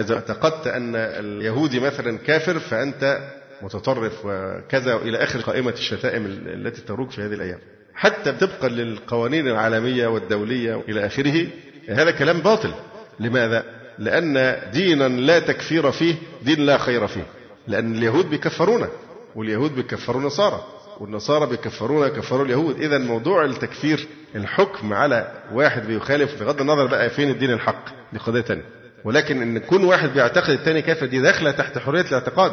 إذا 0.00 0.14
اعتقدت 0.14 0.66
أن 0.66 0.96
اليهودي 0.96 1.80
مثلا 1.80 2.18
كافر 2.18 2.58
فأنت 2.58 3.18
متطرف 3.62 4.12
وكذا 4.24 4.96
إلى 4.96 5.18
آخر 5.18 5.40
قائمة 5.40 5.70
الشتائم 5.72 6.26
التي 6.46 6.80
تروج 6.80 7.10
في 7.10 7.22
هذه 7.22 7.32
الأيام. 7.34 7.58
حتى 7.98 8.32
طبقا 8.32 8.68
للقوانين 8.68 9.48
العالمية 9.48 10.06
والدولية 10.06 10.82
إلى 10.88 11.06
آخره 11.06 11.46
هذا 11.88 12.10
كلام 12.10 12.40
باطل. 12.40 12.74
لماذا؟ 13.20 13.64
لأن 13.98 14.56
دينا 14.72 15.08
لا 15.08 15.38
تكفير 15.38 15.90
فيه 15.92 16.14
دين 16.42 16.60
لا 16.66 16.78
خير 16.78 17.06
فيه. 17.06 17.26
لأن 17.66 17.94
اليهود 17.94 18.30
بيكفرونا 18.30 18.88
واليهود 19.36 19.74
بيكفروا 19.74 20.20
النصارى 20.20 20.64
والنصارى 21.00 21.46
بيكفرونا 21.46 22.08
كفروا 22.08 22.44
اليهود. 22.44 22.80
إذا 22.80 22.98
موضوع 22.98 23.44
التكفير 23.44 24.06
الحكم 24.34 24.92
على 24.92 25.32
واحد 25.52 25.86
بيخالف 25.86 26.40
بغض 26.42 26.60
النظر 26.60 26.86
بقى 26.86 27.10
فين 27.10 27.30
الدين 27.30 27.50
الحق؟ 27.52 27.84
دي 28.12 28.18
قضية 28.18 28.40
ثانية 28.40 28.64
ولكن 29.04 29.42
إن 29.42 29.56
يكون 29.56 29.84
واحد 29.84 30.08
بيعتقد 30.08 30.50
الثاني 30.50 30.82
كافر 30.82 31.06
دي 31.06 31.20
داخلة 31.20 31.50
تحت 31.50 31.78
حرية 31.78 32.00
الاعتقاد. 32.08 32.52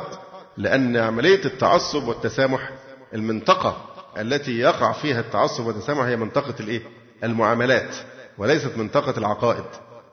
لأن 0.58 0.98
عملية 0.98 1.46
التعصب 1.46 2.08
والتسامح 2.08 2.70
المنطقة 3.14 3.95
التي 4.18 4.60
يقع 4.60 4.92
فيها 4.92 5.20
التعصب 5.20 5.66
والتسامح 5.66 6.04
هي 6.06 6.16
منطقة 6.16 6.56
الإيه؟ 6.60 6.82
المعاملات 7.24 7.96
وليست 8.38 8.78
منطقة 8.78 9.18
العقائد. 9.18 9.66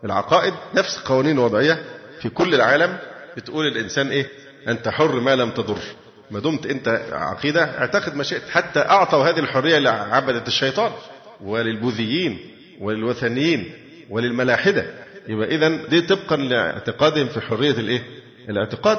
العقائد 0.04 0.54
نفس 0.74 0.98
قوانين 0.98 1.38
وضعية 1.38 1.82
في 2.20 2.28
كل 2.28 2.54
العالم 2.54 2.98
بتقول 3.36 3.66
الإنسان 3.66 4.08
إيه؟ 4.10 4.28
أنت 4.68 4.88
حر 4.88 5.20
ما 5.20 5.36
لم 5.36 5.50
تضر. 5.50 5.78
ما 6.30 6.40
دمت 6.40 6.66
أنت 6.66 6.88
عقيدة 7.12 7.78
أعتقد 7.78 8.14
ما 8.14 8.22
شئت 8.22 8.48
حتى 8.50 8.80
أعطوا 8.80 9.24
هذه 9.28 9.38
الحرية 9.38 9.78
لعبده 9.78 10.42
الشيطان 10.46 10.92
وللبوذيين 11.40 12.38
وللوثنيين 12.80 13.72
وللملاحدة 14.10 14.84
يبقى 15.28 15.48
اذا 15.48 15.68
دي 15.68 16.00
طبقا 16.00 16.36
لاعتقادهم 16.36 17.28
في 17.28 17.40
حرية 17.40 17.70
الإيه؟ 17.70 18.02
الاعتقاد 18.48 18.98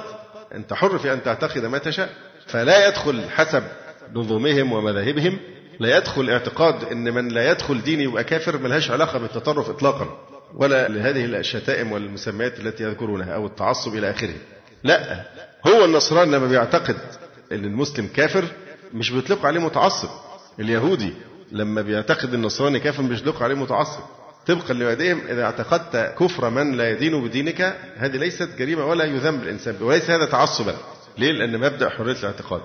أنت 0.56 0.74
حر 0.74 0.98
في 1.00 1.14
أن 1.14 1.24
تعتقد 1.24 1.66
ما 1.66 1.78
تشاء 1.78 2.10
فلا 2.48 2.88
يدخل 2.88 3.30
حسب 3.30 3.64
نظومهم 4.14 4.72
ومذاهبهم 4.72 5.38
لا 5.80 5.98
يدخل 5.98 6.30
اعتقاد 6.30 6.84
إن 6.92 7.14
من 7.14 7.28
لا 7.28 7.52
يدخل 7.52 7.82
ديني 7.82 8.04
يبقى 8.04 8.24
كافر 8.24 8.58
ملهاش 8.58 8.92
علاقة 8.92 9.20
بالتطرف 9.20 9.70
اطلاقا 9.70 10.18
ولا 10.56 10.88
لهذه 10.88 11.26
الشتائم 11.26 11.92
والمسميات 11.92 12.60
التي 12.60 12.84
يذكرونها 12.84 13.36
أو 13.36 13.46
التعصب 13.46 13.96
إلى 13.96 14.10
آخره. 14.10 14.34
لا 14.84 15.26
هو 15.68 15.86
النصراني 15.86 16.32
لما 16.32 16.48
بيعتقد 16.48 16.98
إن 17.52 17.66
المسلم 17.66 18.08
كافر 18.16 18.46
مش 18.94 19.12
بيطلقوا 19.12 19.48
عليه 19.48 19.60
متعصب. 19.60 20.10
اليهودي 20.60 21.14
لما 21.52 21.82
بيعتقد 21.82 22.34
النصراني 22.34 22.80
كافر 22.80 23.04
مش 23.04 23.22
بيطلقوا 23.22 23.44
عليه 23.44 23.56
متعصب. 23.56 24.02
طبقا 24.48 24.74
لوعدهم 24.74 25.22
إذا 25.30 25.44
اعتقدت 25.44 26.16
كفر 26.20 26.50
من 26.50 26.72
لا 26.72 26.90
يدين 26.90 27.24
بدينك 27.28 27.76
هذه 27.98 28.18
ليست 28.18 28.50
جريمة 28.60 28.86
ولا 28.86 29.06
يذم 29.06 29.36
الإنسان 29.36 29.76
وليس 29.82 30.10
هذا 30.10 30.26
تعصبا 30.26 30.76
ليه؟ 31.18 31.32
لأن 31.32 31.58
مبدأ 31.60 31.90
حرية 31.90 32.16
الاعتقاد 32.20 32.62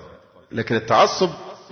لكن 0.51 0.75
التعصب 0.75 1.29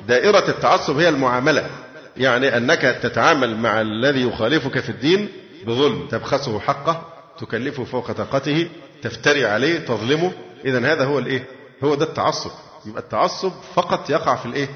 دائرة 0.08 0.50
التعصب 0.50 0.98
هي 0.98 1.10
المعاملة 1.10 1.70
يعني 2.18 2.58
أنك 2.58 2.82
تتعامل 3.04 3.58
مع 3.58 3.82
الذي 3.82 4.22
يخالفك 4.22 4.80
في 4.80 4.90
الدين 4.90 5.30
بظلم 5.66 6.08
تبخسه 6.08 6.60
حقه 6.60 7.14
تكلفه 7.40 7.84
فوق 7.84 8.12
طاقته 8.12 8.70
تفتري 9.02 9.46
عليه 9.46 9.80
تظلمه 9.80 10.32
إذا 10.66 10.80
هذا 10.94 11.06
هو 11.06 11.20
الإيه؟ 11.20 11.44
هو 11.84 11.96
ده 11.96 12.06
التعصب 12.06 12.52
يبقى 12.86 13.02
التعصب 13.02 13.52
فقط 13.76 14.10
يقع 14.10 14.36
في 14.36 14.46
الإيه؟ 14.46 14.68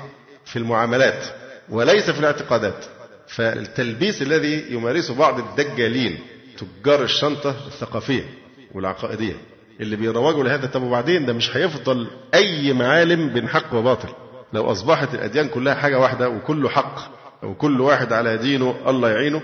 في 0.45 0.59
المعاملات 0.59 1.25
وليس 1.69 2.09
في 2.09 2.19
الاعتقادات 2.19 2.85
فالتلبيس 3.27 4.21
الذي 4.21 4.65
يمارسه 4.73 5.15
بعض 5.15 5.39
الدجالين 5.39 6.19
تجار 6.57 7.03
الشنطة 7.03 7.55
الثقافية 7.67 8.23
والعقائدية 8.71 9.33
اللي 9.81 9.95
بيروجوا 9.95 10.43
لهذا. 10.43 10.67
طب 10.67 10.83
وبعدين 10.83 11.25
ده 11.25 11.33
مش 11.33 11.57
هيفضل 11.57 12.07
أي 12.33 12.73
معالم 12.73 13.29
بين 13.29 13.47
حق 13.49 13.73
وباطل. 13.73 14.09
لو 14.53 14.71
أصبحت 14.71 15.13
الأديان 15.13 15.47
كلها 15.49 15.73
حاجة 15.75 15.99
واحدة 15.99 16.29
وكله 16.29 16.69
حق 16.69 16.95
وكل 17.43 17.81
واحد 17.81 18.13
على 18.13 18.37
دينه 18.37 18.75
الله 18.87 19.09
يعينه 19.09 19.41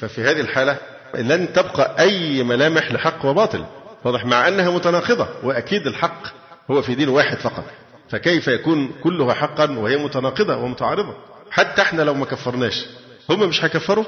ففي 0.00 0.20
هذه 0.20 0.40
الحالة 0.40 0.76
لن 1.14 1.52
تبقى 1.52 1.98
أي 1.98 2.42
ملامح 2.42 2.92
لحق 2.92 3.24
وباطل. 3.24 3.64
واضح؟ 4.04 4.24
مع 4.24 4.48
أنها 4.48 4.70
متناقضة 4.70 5.28
وأكيد 5.42 5.86
الحق 5.86 6.22
هو 6.70 6.82
في 6.82 6.94
دين 6.94 7.08
واحد 7.08 7.38
فقط. 7.38 7.64
فكيف 8.10 8.48
يكون 8.48 8.90
كلها 9.02 9.34
حقا 9.34 9.78
وهي 9.78 9.96
متناقضة 9.96 10.56
ومتعارضة؟ 10.56 11.14
حتى 11.50 11.82
إحنا 11.82 12.02
لو 12.02 12.14
ما 12.14 12.24
كفرناش 12.26 12.86
هم 13.30 13.48
مش 13.48 13.64
هيكفروا؟ 13.64 14.04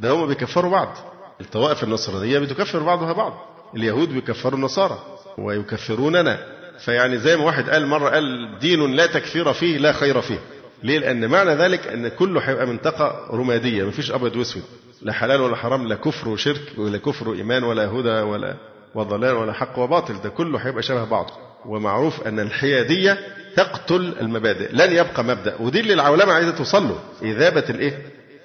ده 0.00 0.10
هم 0.10 0.26
بيكفروا 0.26 0.70
بعض. 0.70 0.96
الطوائف 1.40 1.84
النصرانية 1.84 2.38
بتكفر 2.38 2.78
بعضها 2.82 3.12
بعض. 3.12 3.32
اليهود 3.76 4.08
بيكفروا 4.08 4.58
النصارى. 4.58 4.98
ويكفروننا. 5.38 6.38
فيعني 6.78 7.18
زي 7.18 7.36
ما 7.36 7.44
واحد 7.44 7.70
قال 7.70 7.86
مرة 7.86 8.10
قال 8.10 8.58
دين 8.60 8.96
لا 8.96 9.06
تكفير 9.06 9.52
فيه 9.52 9.78
لا 9.78 9.92
خير 9.92 10.20
فيه. 10.20 10.38
ليه؟ 10.82 10.98
لأن 10.98 11.28
معنى 11.28 11.54
ذلك 11.54 11.86
أن 11.86 12.08
كله 12.08 12.40
هيبقى 12.40 12.66
منطقة 12.66 13.28
رمادية. 13.30 13.84
مفيش 13.84 14.10
أبيض 14.10 14.36
وأسود. 14.36 14.62
لا 15.02 15.12
حلال 15.12 15.40
ولا 15.40 15.56
حرام 15.56 15.88
لا 15.88 15.94
كفر 15.94 16.28
وشرك 16.28 16.62
ولا 16.78 16.98
كفر 16.98 17.28
وإيمان 17.28 17.64
ولا 17.64 17.86
هدى 17.86 18.08
ولا 18.20 18.54
وضلال 18.94 19.34
ولا 19.34 19.52
حق 19.52 19.78
وباطل. 19.78 20.20
ده 20.20 20.28
كله 20.28 20.58
هيبقى 20.58 20.82
شبه 20.82 21.04
بعض 21.04 21.30
ومعروف 21.66 22.26
أن 22.26 22.40
الحيادية 22.40 23.18
تقتل 23.56 24.14
المبادئ. 24.20 24.72
لن 24.72 24.92
يبقى 24.92 25.24
مبدأ. 25.24 25.54
ودي 25.60 25.80
اللي 25.80 25.92
العولمة 25.92 26.32
عايزة 26.32 26.50
توصل 26.50 26.82
له. 26.82 26.98
إذابة 27.22 27.64
الإيه؟ 27.70 27.98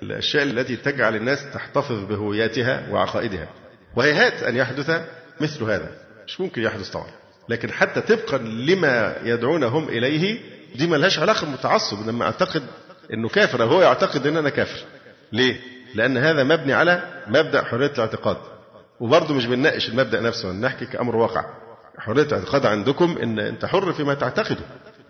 الأشياء 0.04 0.44
التي 0.44 0.76
تجعل 0.76 1.16
الناس 1.16 1.52
تحتفظ 1.54 2.04
بهوياتها 2.04 2.88
وعقائدها. 2.92 3.48
وهيهات 3.96 4.44
أن 4.44 4.56
يحدث 4.56 5.02
مثل 5.42 5.64
هذا. 5.64 5.90
مش 6.28 6.42
ممكن 6.42 6.62
يحدث 6.62 6.90
طبعا 6.90 7.08
لكن 7.50 7.72
حتى 7.72 8.02
طبقا 8.02 8.38
لما 8.38 9.16
يدعونهم 9.24 9.90
إليه 9.90 10.40
دي 10.76 10.88
ملهاش 10.88 11.20
علاقة 11.20 11.48
بالتعصب 11.52 12.08
لما 12.08 12.26
أعتقد 12.26 12.64
أنه 13.14 13.30
كافر 13.30 13.62
أو 13.64 13.68
هو 13.68 13.82
يعتقد 13.82 14.28
أن 14.28 14.38
أنا 14.38 14.50
كافر. 14.50 14.80
ليه؟ 15.32 15.60
لأن 15.96 16.18
هذا 16.18 16.44
مبني 16.44 16.74
على 16.74 17.24
مبدأ 17.28 17.64
حرية 17.64 17.92
الاعتقاد. 17.92 18.38
وبرضه 19.00 19.34
مش 19.34 19.46
بنناقش 19.46 19.90
المبدأ 19.90 20.22
نفسه 20.22 20.52
بنحكي 20.52 20.86
كأمر 20.86 21.16
واقع. 21.16 21.46
حرية 21.98 22.24
الاعتقاد 22.24 22.66
عندكم 22.66 23.18
أن 23.24 23.40
أنت 23.40 23.66
حر 23.66 23.94
فيما 23.94 24.14
تعتقده. 24.14 24.66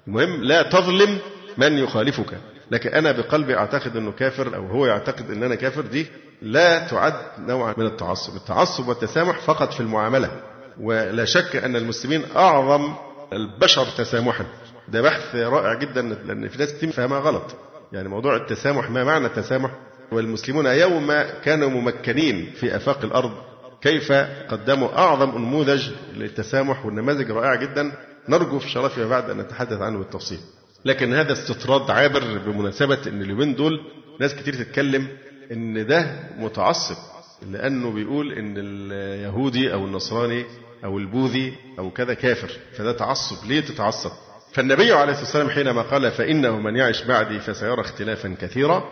المهم 0.08 0.44
لا 0.44 0.62
تظلم 0.62 1.18
من 1.58 1.78
يخالفك. 1.78 2.38
لكن 2.72 2.90
أنا 2.90 3.12
بقلبي 3.12 3.58
أعتقد 3.58 3.96
أنه 3.98 4.12
كافر 4.12 4.56
أو 4.56 4.68
هو 4.68 4.86
يعتقد 4.86 5.32
أن 5.32 5.44
أنا 5.44 5.56
كافر 5.56 5.82
دي 5.82 6.08
لا 6.42 6.88
تعد 6.88 7.14
نوعا 7.40 7.74
من 7.78 7.86
التعصب. 7.86 8.36
التعصب 8.36 8.88
والتسامح 8.88 9.40
فقط 9.40 9.74
في 9.74 9.80
المعاملة. 9.80 10.32
ولا 10.82 11.26
شك 11.26 11.56
أن 11.56 11.76
المسلمين 11.76 12.24
أعظم 12.36 12.94
البشر 13.34 13.86
تسامحا. 13.98 14.46
ده 14.88 15.02
بحث 15.02 15.36
رائع 15.36 15.74
جدا 15.74 16.02
لأن 16.02 16.48
في 16.48 16.58
ناس 16.60 16.74
كتير 16.74 16.92
فهمها 16.92 17.20
غلط. 17.20 17.56
يعني 17.94 18.10
موضوع 18.10 18.36
التسامح 18.36 18.90
ما 18.90 19.04
معنى 19.04 19.26
التسامح؟ 19.26 19.72
والمسلمون 20.12 20.66
يوم 20.66 21.14
كانوا 21.44 21.70
ممكنين 21.70 22.52
في 22.56 22.76
آفاق 22.76 23.04
الأرض 23.04 23.32
كيف 23.82 24.12
قدموا 24.50 24.98
أعظم 24.98 25.38
نموذج 25.38 25.90
للتسامح 26.16 26.86
والنماذج؟ 26.86 27.32
رائعة 27.32 27.56
جدا. 27.56 27.92
نرجو 28.30 28.60
في 28.60 28.70
شرفها 28.70 29.06
بعد 29.06 29.30
أن 29.30 29.38
نتحدث 29.38 29.82
عنه 29.82 29.98
بالتفصيل. 29.98 30.40
لكن 30.86 31.14
هذا 31.14 31.34
استطراد 31.34 31.92
عابر 31.92 32.38
بمناسبة 32.38 33.00
أن 33.08 33.22
اليومين 33.22 33.56
دول 33.56 33.80
ناس 34.20 34.36
كتير 34.36 34.54
تتكلم 34.54 35.08
أن 35.52 35.88
ده 35.88 36.08
متعصب 36.38 36.96
لأنه 37.52 37.92
بيقول 37.92 38.34
أن 38.34 38.54
اليهودي 38.58 39.74
أو 39.74 39.86
النصراني 39.86 40.46
أو 40.84 40.98
البوذي 40.98 41.54
أو 41.80 41.92
كذا 41.92 42.14
كافر 42.14 42.52
فده 42.78 42.92
تعصب. 42.92 43.48
ليه 43.48 43.60
تتعصب؟ 43.62 44.12
فالنبي 44.54 44.92
عليه 44.92 45.12
الصلاة 45.12 45.26
والسلام 45.26 45.50
حينما 45.50 45.82
قال 45.82 46.12
فإنه 46.12 46.60
من 46.60 46.76
يعش 46.76 47.04
بعدي 47.04 47.40
فسيرى 47.40 47.82
اختلافا 47.82 48.36
كثيرا 48.42 48.90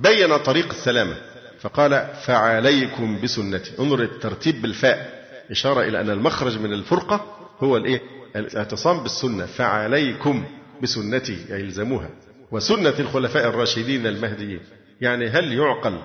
بين 0.00 0.36
طريق 0.36 0.68
السلامة 0.68 1.16
فقال 1.60 2.08
فعليكم 2.26 3.20
بسنتي. 3.22 3.72
انظر 3.78 4.02
الترتيب 4.02 4.62
بالفاء 4.62 5.24
إشارة 5.50 5.80
إلى 5.80 6.00
أن 6.00 6.10
المخرج 6.10 6.58
من 6.58 6.72
الفرقة 6.72 7.36
هو 7.60 7.76
الإيه؟ 7.76 8.00
الاعتصام 8.36 9.02
بالسنة. 9.02 9.46
فعليكم 9.46 10.44
بسنتي 10.82 11.38
يلزموها 11.50 12.10
وسنة 12.50 12.94
الخلفاء 12.98 13.48
الراشدين 13.48 14.06
المهديين. 14.06 14.60
يعني 15.00 15.28
هل 15.28 15.52
يعقل 15.52 15.98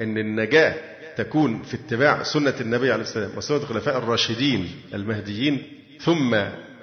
أن 0.00 0.18
النجاة 0.18 0.74
تكون 1.16 1.62
في 1.62 1.74
اتباع 1.74 2.22
سنة 2.22 2.54
النبي 2.60 2.92
عليه 2.92 3.02
السلام 3.02 3.30
وسنة 3.36 3.56
الخلفاء 3.56 3.98
الراشدين 3.98 4.70
المهديين 4.94 5.62
ثم 6.00 6.36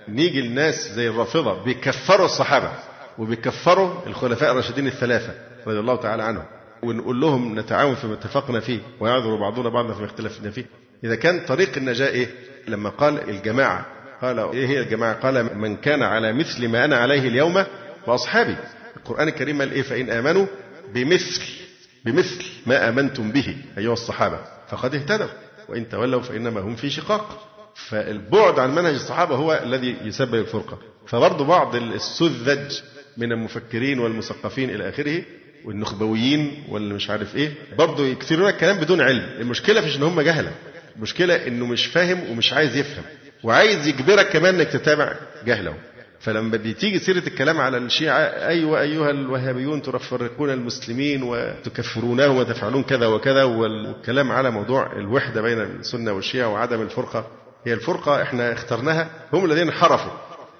نيجي 0.07 0.39
الناس 0.39 0.91
زي 0.91 1.07
الرافضة 1.09 1.63
بيكفروا 1.63 2.25
الصحابة 2.25 2.71
وبيكفروا 3.17 4.07
الخلفاء 4.07 4.51
الراشدين 4.51 4.88
الثلاثة 4.88 5.34
رضي 5.67 5.80
الله 5.80 5.95
تعالى 5.95 6.23
عنهم. 6.23 6.43
ونقول 6.84 7.21
لهم 7.21 7.59
نتعاون 7.59 7.95
فيما 7.95 8.13
اتفقنا 8.13 8.59
فيه 8.59 8.80
ويعذر 8.99 9.36
بعضنا 9.36 9.69
بعضا 9.69 9.93
فيما 9.93 10.05
اختلفنا 10.05 10.51
فيه. 10.51 10.65
إذا 11.03 11.15
كان 11.15 11.39
طريق 11.45 11.78
النجاة 11.78 12.07
إيه؟ 12.07 12.28
لما 12.67 12.89
قال 12.89 13.30
الجماعة 13.30 13.86
قال 14.21 14.39
إيه 14.39 14.67
هي 14.67 14.80
الجماعة؟ 14.80 15.13
قال 15.13 15.57
من 15.57 15.75
كان 15.75 16.03
على 16.03 16.34
مثل 16.34 16.67
ما 16.67 16.86
أنا 16.86 16.97
عليه 16.97 17.28
اليوم 17.28 17.63
وأصحابي. 18.07 18.55
القرآن 18.97 19.28
الكريم 19.28 19.59
قال 19.59 19.71
إيه؟ 19.71 19.82
فإن 19.82 20.09
آمنوا 20.09 20.45
بمثل. 20.93 21.66
بمثل 22.12 22.45
ما 22.66 22.89
آمنتم 22.89 23.32
به 23.32 23.55
أيها 23.78 23.93
الصحابة 23.93 24.39
فقد 24.70 24.95
اهتدوا 24.95 25.28
وإن 25.70 25.89
تولوا 25.89 26.22
فإنما 26.22 26.62
هم 26.62 26.76
في 26.76 26.89
شقاق. 26.89 27.43
فالبعد 27.76 28.60
عن 28.60 28.76
منهج 28.76 28.93
الصحابة 28.93 29.36
هو 29.36 29.62
الذي 29.64 29.95
يسبب 30.03 30.36
الفرقة. 30.36 30.78
فبرضه 31.08 31.45
بعض 31.45 31.76
السذج 31.76 32.80
من 33.18 33.32
المفكرين 33.32 33.99
والمثقفين 33.99 34.70
إلى 34.70 34.89
آخره 34.89 35.22
والنخبويين 35.66 36.64
واللي 36.70 36.93
مش 36.93 37.10
عارف 37.10 37.36
إيه 37.36 37.51
برضه 37.78 38.05
يكثرون 38.05 38.49
الكلام 38.49 38.78
بدون 38.78 39.01
علم. 39.01 39.30
المشكلة 39.39 39.86
مش 39.86 39.95
إن 39.97 40.03
هم 40.03 40.22
جهلة 40.22 40.51
المشكلة 40.95 41.47
إنه 41.47 41.66
مش 41.66 41.86
فاهم 41.86 42.30
ومش 42.32 42.53
عايز 42.53 42.76
يفهم 42.78 43.03
وعايز 43.43 43.88
يجبرك 43.88 44.30
كمان 44.30 44.55
إنك 44.55 44.68
تتابع 44.68 45.16
جهله. 45.45 45.74
فلما 46.20 46.57
بتيجي 46.57 46.99
سيرة 46.99 47.28
الكلام 47.28 47.61
على 47.61 47.78
الشيعة 47.78 48.20
أيوة 48.47 48.82
أيها 48.82 49.09
الوهابيون 49.09 49.82
تفرقون 49.82 50.49
المسلمين 50.49 51.24
وتكفرونهم 51.24 52.38
وتفعلون 52.38 52.84
كذا 52.84 53.07
وكذا 53.07 53.43
والكلام 53.43 54.32
على 54.32 54.51
موضوع 54.51 54.93
الوحدة 54.93 55.41
بين 55.41 55.61
السنة 55.61 56.11
والشيعة 56.11 56.47
وعدم 56.47 56.82
الفرقة. 56.82 57.28
هي 57.65 57.74
الفرقة 57.74 58.22
إحنا 58.22 58.53
اخترناها 58.53 59.09
هم 59.34 59.45
الذين 59.45 59.68
انحرفوا 59.68 60.11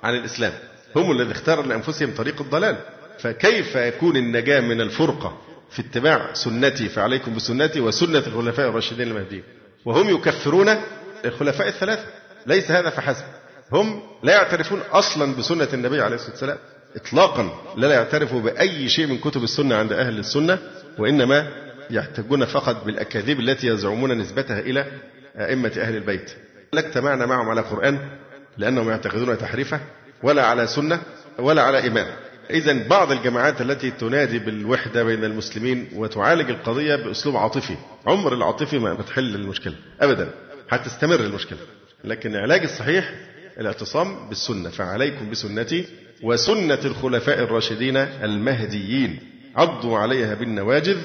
عن 0.04 0.16
الإسلام. 0.16 0.54
هم 0.96 1.12
الذين 1.12 1.32
اختاروا 1.32 1.66
لأنفسهم 1.66 2.12
طريق 2.18 2.42
الضلال. 2.42 2.76
فكيف 3.20 3.76
يكون 3.76 4.18
النجاة 4.18 4.60
من 4.60 4.82
الفرقة 4.82 5.38
في 5.72 5.82
اتباع 5.82 6.34
سنتي؟ 6.34 6.90
فعليكم 6.90 7.36
بسنتي 7.36 7.80
وسنة 7.80 8.24
الخلفاء 8.28 8.70
الراشدين 8.70 9.08
المهديين. 9.08 9.44
وهم 9.86 10.10
يكفرون 10.10 10.76
الخلفاء 11.26 11.68
الثلاثة. 11.68 12.06
ليس 12.46 12.72
هذا 12.72 12.90
فحسب. 12.90 13.26
هم 13.72 14.02
لا 14.24 14.34
يعترفون 14.34 14.80
أصلا 14.92 15.36
بسنة 15.36 15.68
النبي 15.74 16.02
عليه 16.02 16.16
الصلاة 16.16 16.32
والسلام 16.32 16.58
إطلاقا 16.96 17.50
لا 17.78 17.94
يعترفوا 17.94 18.42
بأي 18.42 18.90
شيء 18.90 19.08
من 19.08 19.18
كتب 19.18 19.44
السنة 19.44 19.76
عند 19.76 19.94
أهل 19.94 20.20
السنة 20.20 20.60
وإنما 20.98 21.48
يحتجون 21.90 22.46
فقط 22.46 22.86
بالأكاذيب 22.86 23.40
التي 23.40 23.68
يزعمون 23.68 24.18
نسبتها 24.18 24.60
إلى 24.60 24.86
أئمة 25.36 25.72
أهل 25.78 25.96
البيت. 25.96 26.32
لا 26.74 26.88
اجتمعنا 26.88 27.26
معهم 27.26 27.50
على 27.50 27.62
قرآن 27.62 28.00
لأنهم 28.58 28.90
يعتقدون 28.90 29.38
تحريفه 29.38 29.80
ولا 30.24 30.46
على 30.46 30.68
سنة 30.68 31.00
ولا 31.40 31.62
على 31.62 31.88
إمام. 31.88 32.08
إذا 32.50 32.88
بعض 32.88 33.12
الجماعات 33.12 33.62
التي 33.62 33.92
تنادي 33.92 34.40
بالوحدة 34.40 35.04
بين 35.04 35.24
المسلمين 35.24 35.90
وتعالج 35.96 36.50
القضية 36.50 36.96
بأسلوب 36.96 37.38
عاطفي. 37.38 37.76
عمر 38.08 38.34
العاطفي 38.34 38.80
ما 38.80 38.94
بتحل 38.94 39.36
المشكلة 39.36 39.76
أبدا 40.02 40.30
هتستمر 40.70 41.20
المشكلة. 41.20 41.60
لكن 42.04 42.36
العلاج 42.36 42.62
الصحيح 42.62 43.14
الاعتصام 43.60 44.30
بالسنة 44.30 44.70
فعليكم 44.70 45.30
بسنتي 45.30 45.86
وسنة 46.24 46.80
الخلفاء 46.86 47.44
الراشدين 47.44 47.98
المهديين. 47.98 49.20
عضوا 49.56 49.98
عليها 49.98 50.34
بالنواجذ 50.34 50.98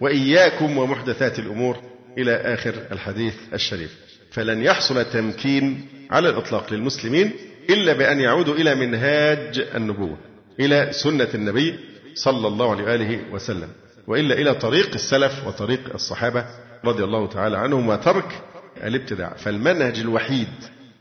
وإياكم 0.00 0.78
ومحدثات 0.78 1.38
الأمور 1.38 1.76
إلى 2.18 2.34
آخر 2.34 2.74
الحديث 2.92 3.34
الشريف. 3.52 3.96
فلن 4.30 4.62
يحصل 4.62 5.04
تمكين 5.04 5.86
على 6.10 6.28
الإطلاق 6.28 6.72
للمسلمين 6.72 7.32
إلا 7.70 7.92
بأن 7.92 8.20
يعودوا 8.20 8.54
إلى 8.54 8.74
منهاج 8.74 9.66
النبوة 9.74 10.18
إلى 10.60 10.88
سنة 10.92 11.28
النبي 11.34 11.78
صلى 12.14 12.46
الله 12.48 12.70
عليه 12.70 12.84
وآله 12.84 13.20
وسلم 13.32 13.68
وإلا 14.06 14.34
إلى 14.34 14.54
طريق 14.54 14.94
السلف 14.94 15.46
وطريق 15.46 15.80
الصحابة 15.94 16.44
رضي 16.84 17.04
الله 17.04 17.26
تعالى 17.26 17.58
عنهم 17.58 17.88
وترك 17.88 18.42
الابتداع. 18.84 19.34
فالمنهج 19.34 19.98
الوحيد 19.98 20.48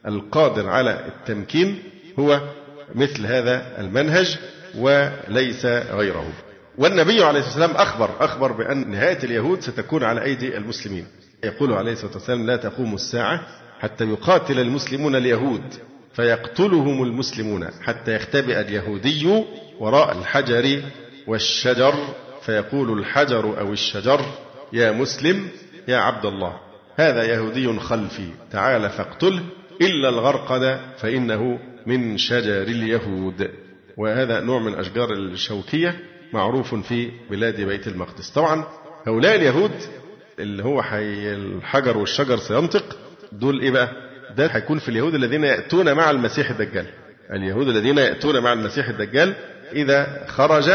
القادر 0.08 0.70
على 0.70 1.06
التمكين 1.08 1.84
هو 2.20 2.42
مثل 2.96 3.26
هذا 3.26 3.82
المنهج 3.82 4.38
وليس 4.78 5.66
غيره. 5.66 6.34
والنبي 6.78 7.24
عليه 7.24 7.40
الصلاة 7.40 7.68
والسلام 7.68 7.88
أخبر 7.88 8.10
أخبر 8.20 8.52
بأن 8.52 8.92
نهاية 8.92 9.24
اليهود 9.24 9.62
ستكون 9.62 10.04
على 10.04 10.24
أيدي 10.24 10.58
المسلمين. 10.58 11.08
يقول 11.44 11.74
عليه 11.74 11.92
الصلاة 11.92 12.14
والسلام 12.14 12.46
لا 12.46 12.56
تقوم 12.56 12.96
الساعة 12.96 13.42
حتى 13.80 14.04
يقاتل 14.06 14.60
المسلمون 14.60 15.16
اليهود 15.16 15.74
فيقتلهم 16.14 17.04
المسلمون 17.04 17.68
حتى 17.82 18.16
يختبئ 18.16 18.60
اليهودي 18.60 19.44
وراء 19.80 20.18
الحجر 20.20 20.82
والشجر 21.28 21.94
فيقول 22.42 23.00
الحجر 23.00 23.60
أو 23.60 23.74
الشجر 23.74 24.26
يا 24.74 24.92
مسلم 24.92 25.48
يا 25.88 25.98
عبد 25.98 26.26
الله 26.26 26.60
هذا 26.96 27.24
يهودي 27.24 27.80
خلفي 27.80 28.30
تعال 28.52 28.90
فاقتله 28.90 29.44
إلا 29.82 30.10
الغرقد 30.10 30.80
فإنه 30.98 31.60
من 31.86 32.18
شجر 32.18 32.62
اليهود 32.62 33.50
وهذا 33.98 34.40
نوع 34.40 34.60
من 34.60 34.74
أشجار 34.76 35.14
الشوكية 35.14 36.00
معروف 36.34 36.76
في 36.76 37.12
بلاد 37.30 37.62
بيت 37.62 37.88
المقدس 37.88 38.30
طبعا 38.30 38.66
هؤلاء 39.08 39.36
اليهود 39.36 39.72
اللي 40.40 40.64
هو 40.64 40.82
حي 40.82 41.34
الحجر 41.34 41.98
والشجر 41.98 42.38
سينطق 42.38 42.98
دول 43.32 43.60
إيه 43.62 43.72
بقى؟ 43.72 43.92
ده 44.38 44.48
هيكون 44.48 44.80
في 44.80 44.90
اليهود 44.90 45.16
الذين 45.16 45.44
يأتون 45.44 45.94
مع 45.94 46.10
المسيح 46.10 46.50
الدجال 46.50 46.86
اليهود 47.34 47.68
الذين 47.68 47.98
يأتون 47.98 48.40
مع 48.40 48.54
المسيح 48.54 48.88
الدجال 48.90 49.34
إذا 49.74 50.26
خرج 50.28 50.72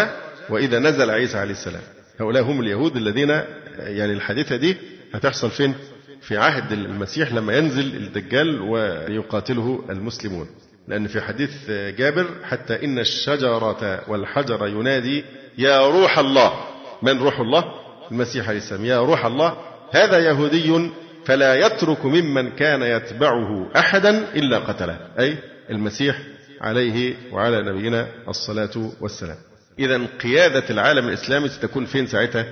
وإذا 0.51 0.79
نزل 0.79 1.11
عيسى 1.11 1.39
عليه 1.39 1.53
السلام 1.53 1.83
هؤلاء 2.21 2.43
هم 2.43 2.61
اليهود 2.61 2.97
الذين 2.97 3.29
يعني 3.79 4.13
الحادثة 4.13 4.57
دي 4.57 4.77
هتحصل 5.15 5.51
فين؟ 5.51 5.75
في 6.27 6.37
عهد 6.37 6.73
المسيح 6.73 7.33
لما 7.33 7.57
ينزل 7.57 7.97
الدجال 7.97 8.61
ويقاتله 8.61 9.85
المسلمون. 9.91 10.49
لأن 10.89 11.07
في 11.07 11.21
حديث 11.21 11.71
جابر 11.71 12.27
حتى 12.45 12.85
إن 12.85 12.99
الشجرة 12.99 14.11
والحجر 14.11 14.67
ينادي 14.67 15.25
يا 15.59 15.89
روح 15.89 16.19
الله. 16.19 16.53
من 17.03 17.19
روح 17.19 17.41
الله؟ 17.41 17.65
المسيح 18.11 18.49
عليه 18.49 18.59
السلام. 18.59 18.85
يا 18.85 18.99
روح 18.99 19.25
الله. 19.25 19.57
هذا 19.91 20.19
يهودي 20.19 20.91
فلا 21.25 21.55
يترك 21.55 22.05
ممن 22.05 22.51
كان 22.51 22.83
يتبعه 22.83 23.71
أحدا 23.77 24.35
إلا 24.35 24.59
قتله. 24.59 24.99
أي 25.19 25.39
المسيح 25.71 26.19
عليه 26.61 27.15
وعلى 27.33 27.63
نبينا 27.63 28.09
الصلاة 28.29 28.91
والسلام. 29.01 29.37
إذا 29.79 30.01
قيادة 30.23 30.65
العالم 30.71 31.09
الإسلامي 31.09 31.49
ستكون 31.49 31.85
فين 31.85 32.07
ساعتها؟ 32.07 32.47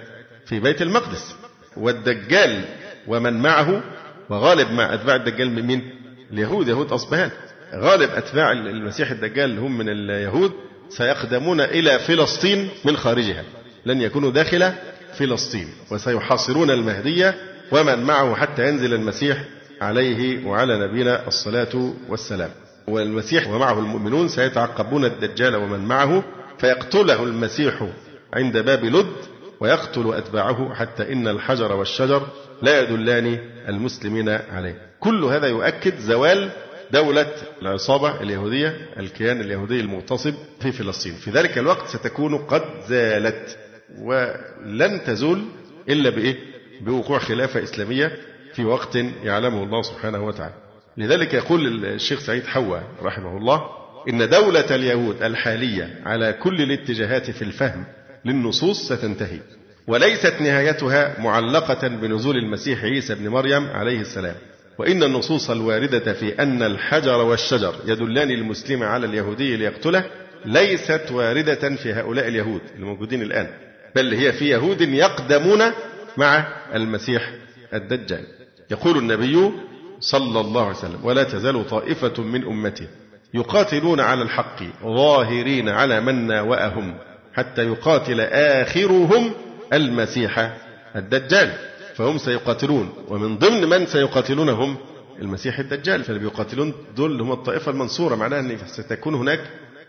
في 0.47 0.61
بيت 0.61 0.83
المقدس. 0.83 1.35
والدجال 1.77 2.64
ومن 3.09 3.42
معه 3.42 3.82
وغالب 4.30 4.70
مع 4.70 4.94
أتباع 4.94 5.16
الدجال 5.16 5.50
من 5.50 5.62
مين 5.62 5.90
اليهود. 6.32 6.68
يهود 6.68 6.92
أصبهان. 6.92 7.30
غالب 7.74 8.11
أتباع 8.11 8.53
المسيح 8.53 9.11
الدجال 9.11 9.59
هم 9.59 9.78
من 9.78 9.88
اليهود. 9.88 10.53
سيقدمون 10.88 11.61
إلى 11.61 11.98
فلسطين 11.98 12.68
من 12.84 12.96
خارجها. 12.96 13.44
لن 13.86 14.00
يكونوا 14.00 14.30
داخل 14.30 14.72
فلسطين. 15.14 15.68
وسيحاصرون 15.90 16.70
المهدية. 16.70 17.34
ومن 17.72 18.03
معه 18.03 18.34
حتى 18.34 18.68
ينزل 18.68 18.94
المسيح 18.94 19.44
عليه 19.80 20.46
وعلى 20.46 20.78
نبينا 20.78 21.28
الصلاة 21.28 21.92
والسلام. 22.09 22.50
والمسيح 22.88 23.48
ومعه 23.48 23.78
المؤمنون 23.78 24.28
سيتعقبون 24.28 25.05
الدجال 25.05 25.57
ومن 25.57 25.78
معه 25.78 26.24
فيقتله 26.59 27.22
المسيح 27.22 27.86
عند 28.34 28.59
باب 28.59 28.84
لد 28.84 29.12
ويقتل 29.61 30.14
أتباعه 30.14 30.74
حتى 30.74 31.12
إن 31.12 31.28
الحجر 31.28 31.72
والشجر 31.72 32.26
لا 32.62 32.80
يدلان 32.80 33.38
المسلمين 33.68 34.28
عليه. 34.28 34.76
كل 35.00 35.24
هذا 35.24 35.46
يؤكد 35.46 35.98
زوال 35.98 36.50
دولة 36.92 37.32
العصابة 37.62 38.20
اليهودية 38.20 38.76
الكيان 38.98 39.40
اليهودي 39.40 39.80
المغتصب 39.80 40.34
في 40.60 40.72
فلسطين. 40.72 41.14
في 41.14 41.30
ذلك 41.30 41.58
الوقت 41.58 41.86
ستكون 41.86 42.38
قد 42.38 42.62
زالت 42.88 43.58
ولن 43.98 45.04
تزول 45.06 45.44
إلا 45.88 46.10
بإيه؟ 46.10 46.36
بوقوع 46.80 47.18
خلافة 47.18 47.62
إسلامية 47.62 48.12
في 48.54 48.64
وقت 48.64 48.96
يعلمه 49.24 49.62
الله 49.62 49.82
سبحانه 49.82 50.24
وتعالى. 50.26 50.54
لذلك 50.96 51.34
يقول 51.34 51.84
الشيخ 51.84 52.20
سعيد 52.20 52.46
حوا 52.46 52.78
رحمه 53.02 53.36
الله 53.36 53.62
إن 54.08 54.28
دولة 54.28 54.74
اليهود 54.74 55.22
الحالية 55.22 56.00
على 56.04 56.32
كل 56.32 56.62
الاتجاهات 56.62 57.30
في 57.30 57.42
الفهم 57.42 57.84
للنصوص 58.24 58.92
ستنتهي. 58.92 59.38
وليست 59.87 60.35
نهايتها 60.41 61.20
معلقة 61.20 61.89
بنزول 61.89 62.37
المسيح 62.37 62.85
عيسى 62.85 63.14
بن 63.14 63.28
مريم 63.28 63.66
عليه 63.66 64.01
السلام. 64.01 64.35
وإن 64.78 65.03
النصوص 65.03 65.51
الواردة 65.51 66.12
في 66.12 66.43
أن 66.43 66.62
الحجر 66.62 67.16
والشجر 67.24 67.74
يدلان 67.87 68.30
المسلم 68.30 68.83
على 68.83 69.07
اليهودي 69.07 69.57
ليقتله 69.57 70.05
ليست 70.45 71.03
واردة 71.11 71.76
في 71.76 71.93
هؤلاء 71.93 72.28
اليهود 72.28 72.61
الموجودين 72.76 73.22
الآن 73.22 73.47
بل 73.95 74.14
هي 74.14 74.33
في 74.33 74.49
يهود 74.49 74.80
يقدمون 74.80 75.62
مع 76.16 76.47
المسيح 76.74 77.30
الدجال. 77.74 78.24
يقول 78.70 78.99
النبي 78.99 79.51
صلى 80.01 80.41
الله 80.41 80.62
عليه 80.66 80.76
وسلم 80.76 81.05
ولا 81.05 81.22
تزال 81.22 81.66
طائفة 81.66 82.22
من 82.22 82.45
أمتي 82.45 82.89
يقاتلون 83.35 84.01
على 84.01 84.22
الحق 84.22 84.62
ظاهرين 84.85 85.68
على 85.68 86.01
من 86.01 86.26
ناوأهم 86.26 86.95
حتى 87.35 87.66
يقاتل 87.66 88.20
آخرهم 88.20 89.33
المسيح 89.73 90.57
الدجال 90.97 91.53
فهم 91.95 92.18
سيقاتلون 92.18 92.93
ومن 93.09 93.39
ضمن 93.39 93.68
من 93.68 93.87
سيقاتلونهم 93.87 94.77
المسيح 95.20 95.59
الدجال 95.59 96.05
فاللي 96.05 96.20
بيقاتلون 96.20 96.75
دول 96.97 97.20
هم 97.20 97.33
الطائفة 97.33 97.70
المنصورة 97.73 98.14
معناها 98.14 98.41
أن 98.41 98.59
ستكون 98.66 99.14
هناك 99.14 99.41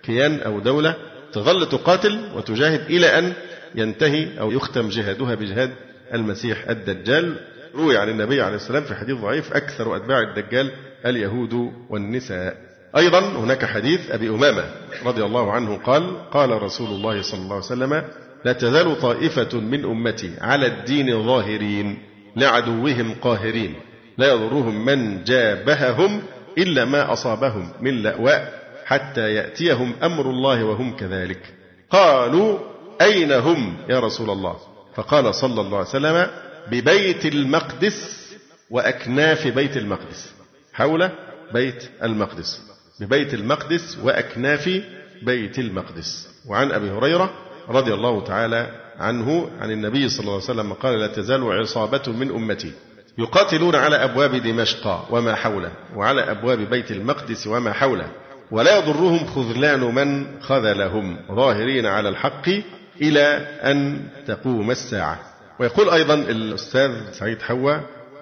كيان 0.04 0.40
أو 0.40 0.60
دولة 0.60 0.96
تظل 1.34 1.70
تقاتل 1.70 2.30
وتجاهد 2.36 2.82
إلى 2.82 3.20
أن 3.20 3.34
ينتهي 3.76 4.40
أو 4.40 4.52
يختم 4.52 4.90
جهادها 4.90 5.36
بجهاد 5.36 5.72
المسيح 6.14 6.70
الدجال. 6.70 7.36
روي 7.76 7.98
عن 7.98 8.10
النبي 8.10 8.42
عليه 8.42 8.56
السلام 8.56 8.84
في 8.84 8.96
حديث 8.96 9.18
ضعيف 9.18 9.54
أكثر 9.54 9.96
أتباع 9.96 10.20
الدجال 10.20 10.72
اليهود 11.06 11.72
والنساء. 11.90 12.58
أيضا 12.98 13.20
هناك 13.20 13.66
حديث 13.66 14.12
أبي 14.12 14.30
أمامة 14.30 14.64
رضي 15.06 15.24
الله 15.24 15.52
عنه 15.52 15.78
قال 15.78 16.30
قال 16.32 16.64
رسول 16.64 16.88
الله 16.90 17.22
صلى 17.22 17.40
الله 17.42 17.56
عليه 17.56 17.66
وسلم 17.66 18.04
لا 18.46 18.54
تزال 18.54 19.00
طائفة 19.00 19.60
من 19.60 19.86
أمتي 19.86 20.32
على 20.42 20.66
الدين 20.66 21.24
ظاهرين 21.24 21.98
لعدوهم 22.36 23.16
قاهرين. 23.22 23.76
لا 24.18 24.28
يضرهم 24.34 24.86
من 24.86 25.24
جابههم 25.24 26.22
إلا 26.58 26.86
ما 26.86 27.14
أصابهم 27.14 27.70
من 27.82 28.04
لأواء 28.04 28.64
حتى 28.86 29.34
يأتيهم 29.34 29.94
أمر 30.04 30.30
الله 30.30 30.64
وهم 30.64 30.96
كذلك. 30.96 31.54
قالوا 31.90 32.60
أين 33.02 33.32
هم 33.32 33.78
يا 33.90 34.00
رسول 34.00 34.30
الله؟ 34.30 34.58
فقال 34.96 35.36
صلى 35.36 35.62
الله 35.62 35.78
عليه 35.78 35.90
وسلم 35.90 36.28
ببيت 36.72 37.26
المقدس 37.26 38.30
وأكناف 38.70 39.48
بيت 39.48 39.78
المقدس. 39.78 40.34
حول 40.74 41.10
بيت 41.54 41.90
المقدس. 42.04 42.62
ببيت 43.00 43.34
المقدس 43.34 43.98
وأكناف 44.04 44.82
بيت 45.22 45.60
المقدس. 45.60 46.30
وعن 46.48 46.72
أبي 46.72 46.90
هريرة 46.90 47.34
رضي 47.70 47.94
الله 47.94 48.24
تعالى 48.24 48.68
عنه 49.00 49.50
عن 49.62 49.72
النبي 49.72 50.10
صلى 50.10 50.20
الله 50.20 50.34
عليه 50.34 50.44
وسلم 50.44 50.74
قال 50.74 51.00
لا 51.00 51.08
تزال 51.08 51.44
عصابة 51.60 52.02
من 52.08 52.30
أمتي 52.32 52.72
يقاتلون 53.18 53.76
على 53.76 53.96
أبواب 53.96 54.36
دمشق 54.36 55.08
وما 55.12 55.36
حوله 55.36 55.72
وعلى 55.96 56.32
أبواب 56.32 56.60
بيت 56.60 56.92
المقدس 56.92 57.48
وما 57.48 57.74
حوله 57.74 58.08
ولا 58.52 58.78
يضرهم 58.78 59.26
خذلان 59.26 59.80
من 59.96 60.26
خذلهم 60.42 61.18
ظاهرين 61.32 61.86
على 61.86 62.10
الحق 62.10 62.50
إلى 63.02 63.28
أن 63.64 64.02
تقوم 64.28 64.72
الساعة. 64.72 65.20
ويقول 65.60 65.90
أيضا 65.90 66.14
الأستاذ 66.14 66.92
سعيد 67.12 67.42
حوا 67.42 67.74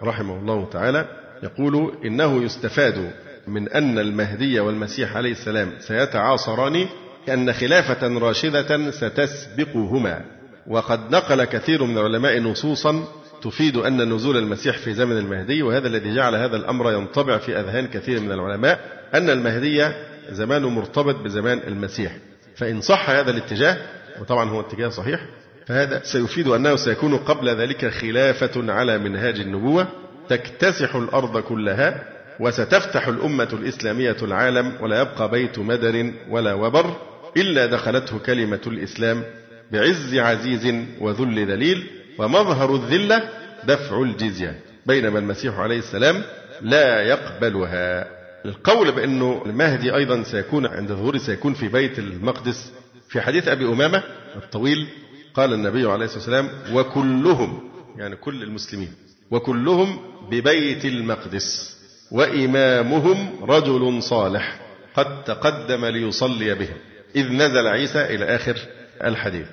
رحمه 0.03 0.39
الله 0.39 0.69
تعالى 0.69 1.05
يقول 1.43 1.93
إنه 2.05 2.43
يستفاد 2.43 3.11
من 3.47 3.69
أن 3.69 3.99
المهدي 3.99 4.59
والمسيح 4.59 5.15
عليه 5.17 5.31
السلام 5.31 5.71
سيتعاصران 5.79 6.85
أن 7.29 7.53
خلافة 7.53 8.07
راشدة 8.07 8.91
ستسبقهما. 8.91 10.21
وقد 10.67 11.11
نقل 11.11 11.43
كثير 11.43 11.83
من 11.83 11.97
العلماء 11.97 12.39
نصوصا 12.39 13.03
تفيد 13.43 13.77
أن 13.77 14.13
نزول 14.13 14.37
المسيح 14.37 14.77
في 14.77 14.93
زمن 14.93 15.17
المهدي 15.17 15.63
وهذا 15.63 15.87
الذي 15.87 16.15
جعل 16.15 16.35
هذا 16.35 16.57
الأمر 16.57 16.91
ينطبع 16.91 17.37
في 17.37 17.59
أذهان 17.59 17.87
كثير 17.87 18.19
من 18.19 18.31
العلماء 18.31 18.79
أن 19.13 19.29
المهدي 19.29 19.89
زمانه 20.29 20.69
مرتبط 20.69 21.15
بزمان 21.15 21.61
المسيح. 21.67 22.11
فإن 22.55 22.81
صح 22.81 23.09
هذا 23.09 23.31
الاتجاه 23.31 23.77
وطبعا 24.21 24.49
هو 24.49 24.59
اتجاه 24.59 24.89
صحيح 24.89 25.19
فهذا 25.67 26.01
سيفيد 26.03 26.47
أنه 26.47 26.75
سيكون 26.75 27.17
قبل 27.17 27.49
ذلك 27.49 27.89
خلافة 27.89 28.73
على 28.73 28.97
منهاج 28.97 29.39
النبوة 29.39 29.87
تكتسح 30.29 30.95
الأرض 30.95 31.37
كلها 31.37 32.03
وستفتح 32.39 33.07
الأمة 33.07 33.47
الإسلامية 33.53 34.17
العالم 34.21 34.73
ولا 34.81 35.01
يبقى 35.01 35.29
بيت 35.31 35.59
مدر 35.59 36.13
ولا 36.29 36.53
وبر. 36.53 36.95
إلا 37.37 37.65
دخلته 37.65 38.19
كلمة 38.19 38.59
الإسلام 38.67 39.23
بعز 39.71 40.15
عزيز 40.15 40.75
وذل 40.99 41.45
ذليل 41.51 41.87
ومظهر 42.17 42.75
الذلة 42.75 43.29
دفع 43.63 44.01
الجزية 44.01 44.59
بينما 44.85 45.19
المسيح 45.19 45.59
عليه 45.59 45.79
السلام 45.79 46.23
لا 46.61 47.01
يقبلها. 47.01 48.07
القول 48.45 48.91
بأنه 48.91 49.43
المهدي 49.45 49.95
أيضا 49.95 50.23
سيكون 50.23 50.65
عند 50.65 50.91
ظهوره 50.91 51.17
سيكون 51.17 51.53
في 51.53 51.67
بيت 51.67 51.99
المقدس 51.99 52.71
في 53.09 53.21
حديث 53.21 53.47
أبي 53.47 53.65
أمامة 53.65 54.03
الطويل 54.35 54.87
قال 55.33 55.53
النبي 55.53 55.85
عليه 55.89 56.05
الصلاة 56.05 56.17
والسلام 56.19 56.49
وكلهم 56.75 57.71
يعني 57.97 58.15
كل 58.15 58.43
المسلمين 58.43 58.93
وكلهم 59.31 59.99
ببيت 60.31 60.85
المقدس 60.85 61.77
وإمامهم 62.11 63.43
رجل 63.43 64.03
صالح 64.03 64.59
قد 64.95 65.23
تقدم 65.23 65.85
ليصلي 65.85 66.53
بهم 66.55 66.77
إذ 67.15 67.31
نزل 67.31 67.67
عيسى 67.67 68.01
إلى 68.01 68.25
آخر 68.25 68.57
الحديث. 69.03 69.47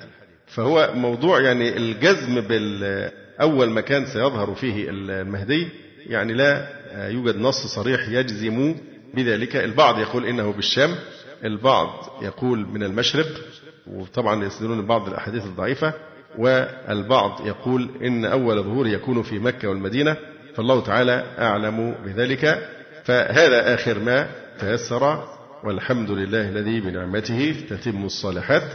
فهو 0.47 0.93
موضوع 0.95 1.41
يعني 1.41 1.77
الجزم 1.77 2.41
بالأول 2.41 3.71
مكان 3.71 4.07
سيظهر 4.07 4.55
فيه 4.55 4.87
المهدي. 4.91 5.69
يعني 6.07 6.33
لا 6.33 6.69
يوجد 7.09 7.37
نص 7.37 7.67
صريح 7.67 8.09
يجزم 8.09 8.75
بذلك. 9.15 9.57
البعض 9.57 9.99
يقول 9.99 10.27
إنه 10.27 10.53
بالشام 10.53 10.95
البعض 11.45 12.13
يقول 12.23 12.59
من 12.59 12.83
المشرق 12.83 13.27
وطبعا 13.87 14.45
يستدلون 14.45 14.87
بعض 14.87 15.09
الأحاديث 15.09 15.45
الضعيفة 15.45 15.93
والبعض 16.39 17.47
يقول 17.47 17.91
إن 18.03 18.25
أول 18.25 18.63
ظهور 18.63 18.87
يكون 18.87 19.23
في 19.23 19.39
مكة 19.39 19.69
والمدينة 19.69 20.17
فالله 20.55 20.83
تعالى 20.83 21.25
أعلم 21.39 21.95
بذلك. 22.05 22.69
فهذا 23.05 23.75
آخر 23.75 23.99
ما 23.99 24.29
تيسر 24.61 25.29
والحمد 25.65 26.11
لله 26.11 26.49
الذي 26.49 26.81
بنعمته 26.81 27.57
تتم 27.71 28.05
الصالحات 28.05 28.73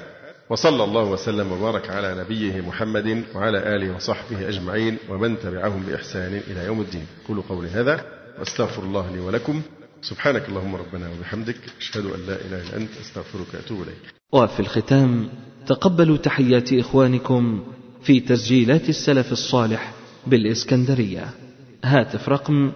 وصلى 0.49 0.83
الله 0.83 1.03
وسلم 1.03 1.51
وبارك 1.51 1.89
على 1.89 2.15
نبيه 2.19 2.61
محمد 2.61 3.23
وعلى 3.35 3.75
آله 3.75 3.95
وصحبه 3.95 4.49
أجمعين 4.49 4.97
ومن 5.09 5.39
تبعهم 5.39 5.83
بإحسان 5.83 6.41
إلى 6.47 6.65
يوم 6.65 6.81
الدين. 6.81 7.05
قولوا 7.27 7.43
قولي 7.49 7.67
هذا 7.67 8.05
وأستغفر 8.39 8.83
الله 8.83 9.11
لي 9.11 9.19
ولكم. 9.19 9.61
سبحانك 10.01 10.49
اللهم 10.49 10.75
ربنا 10.75 11.09
وبحمدك 11.09 11.55
أشهد 11.79 12.05
أن 12.05 12.19
لا 12.27 12.35
إله 12.35 12.61
إلا 12.61 12.77
أنت 12.77 12.89
أستغفرك 13.01 13.53
وأتوب 13.53 13.81
إليك. 13.81 14.13
وفي 14.31 14.59
الختام 14.59 15.29
تقبلوا 15.67 16.17
تحيات 16.17 16.73
إخوانكم 16.73 17.63
في 18.03 18.19
تسجيلات 18.19 18.89
السلف 18.89 19.31
الصالح 19.31 19.93
بالإسكندرية. 20.27 21.29
هاتف 21.83 22.29
رقم 22.29 22.71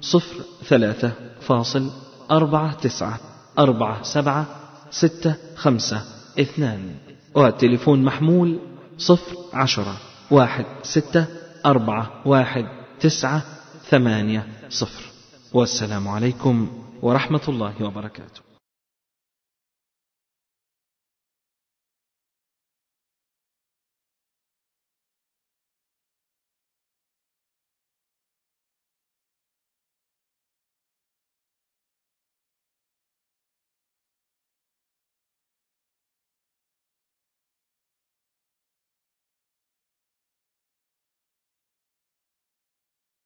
صفر 0.00 0.44
ثلاثة 0.64 1.12
فاصل 1.40 1.90
أربعة 2.30 2.74
تسعة. 2.74 3.29
أربعة 3.58 4.02
سبعة 4.02 4.46
ستة 4.90 5.34
خمسة 5.56 6.02
اثنان. 6.40 6.94
والتليفون 7.34 8.04
محمول 8.04 8.58
صفر 8.98 9.36
عشرة 9.52 9.96
واحد 10.30 10.64
ستة 10.82 11.26
أربعة 11.66 12.10
واحد 12.26 12.64
تسعة 13.00 13.42
ثمانية 13.88 14.46
صفر. 14.70 15.02
والسلام 15.52 16.08
عليكم 16.08 16.68
ورحمة 17.02 17.40
الله 17.48 17.84
وبركاته. 17.84 18.49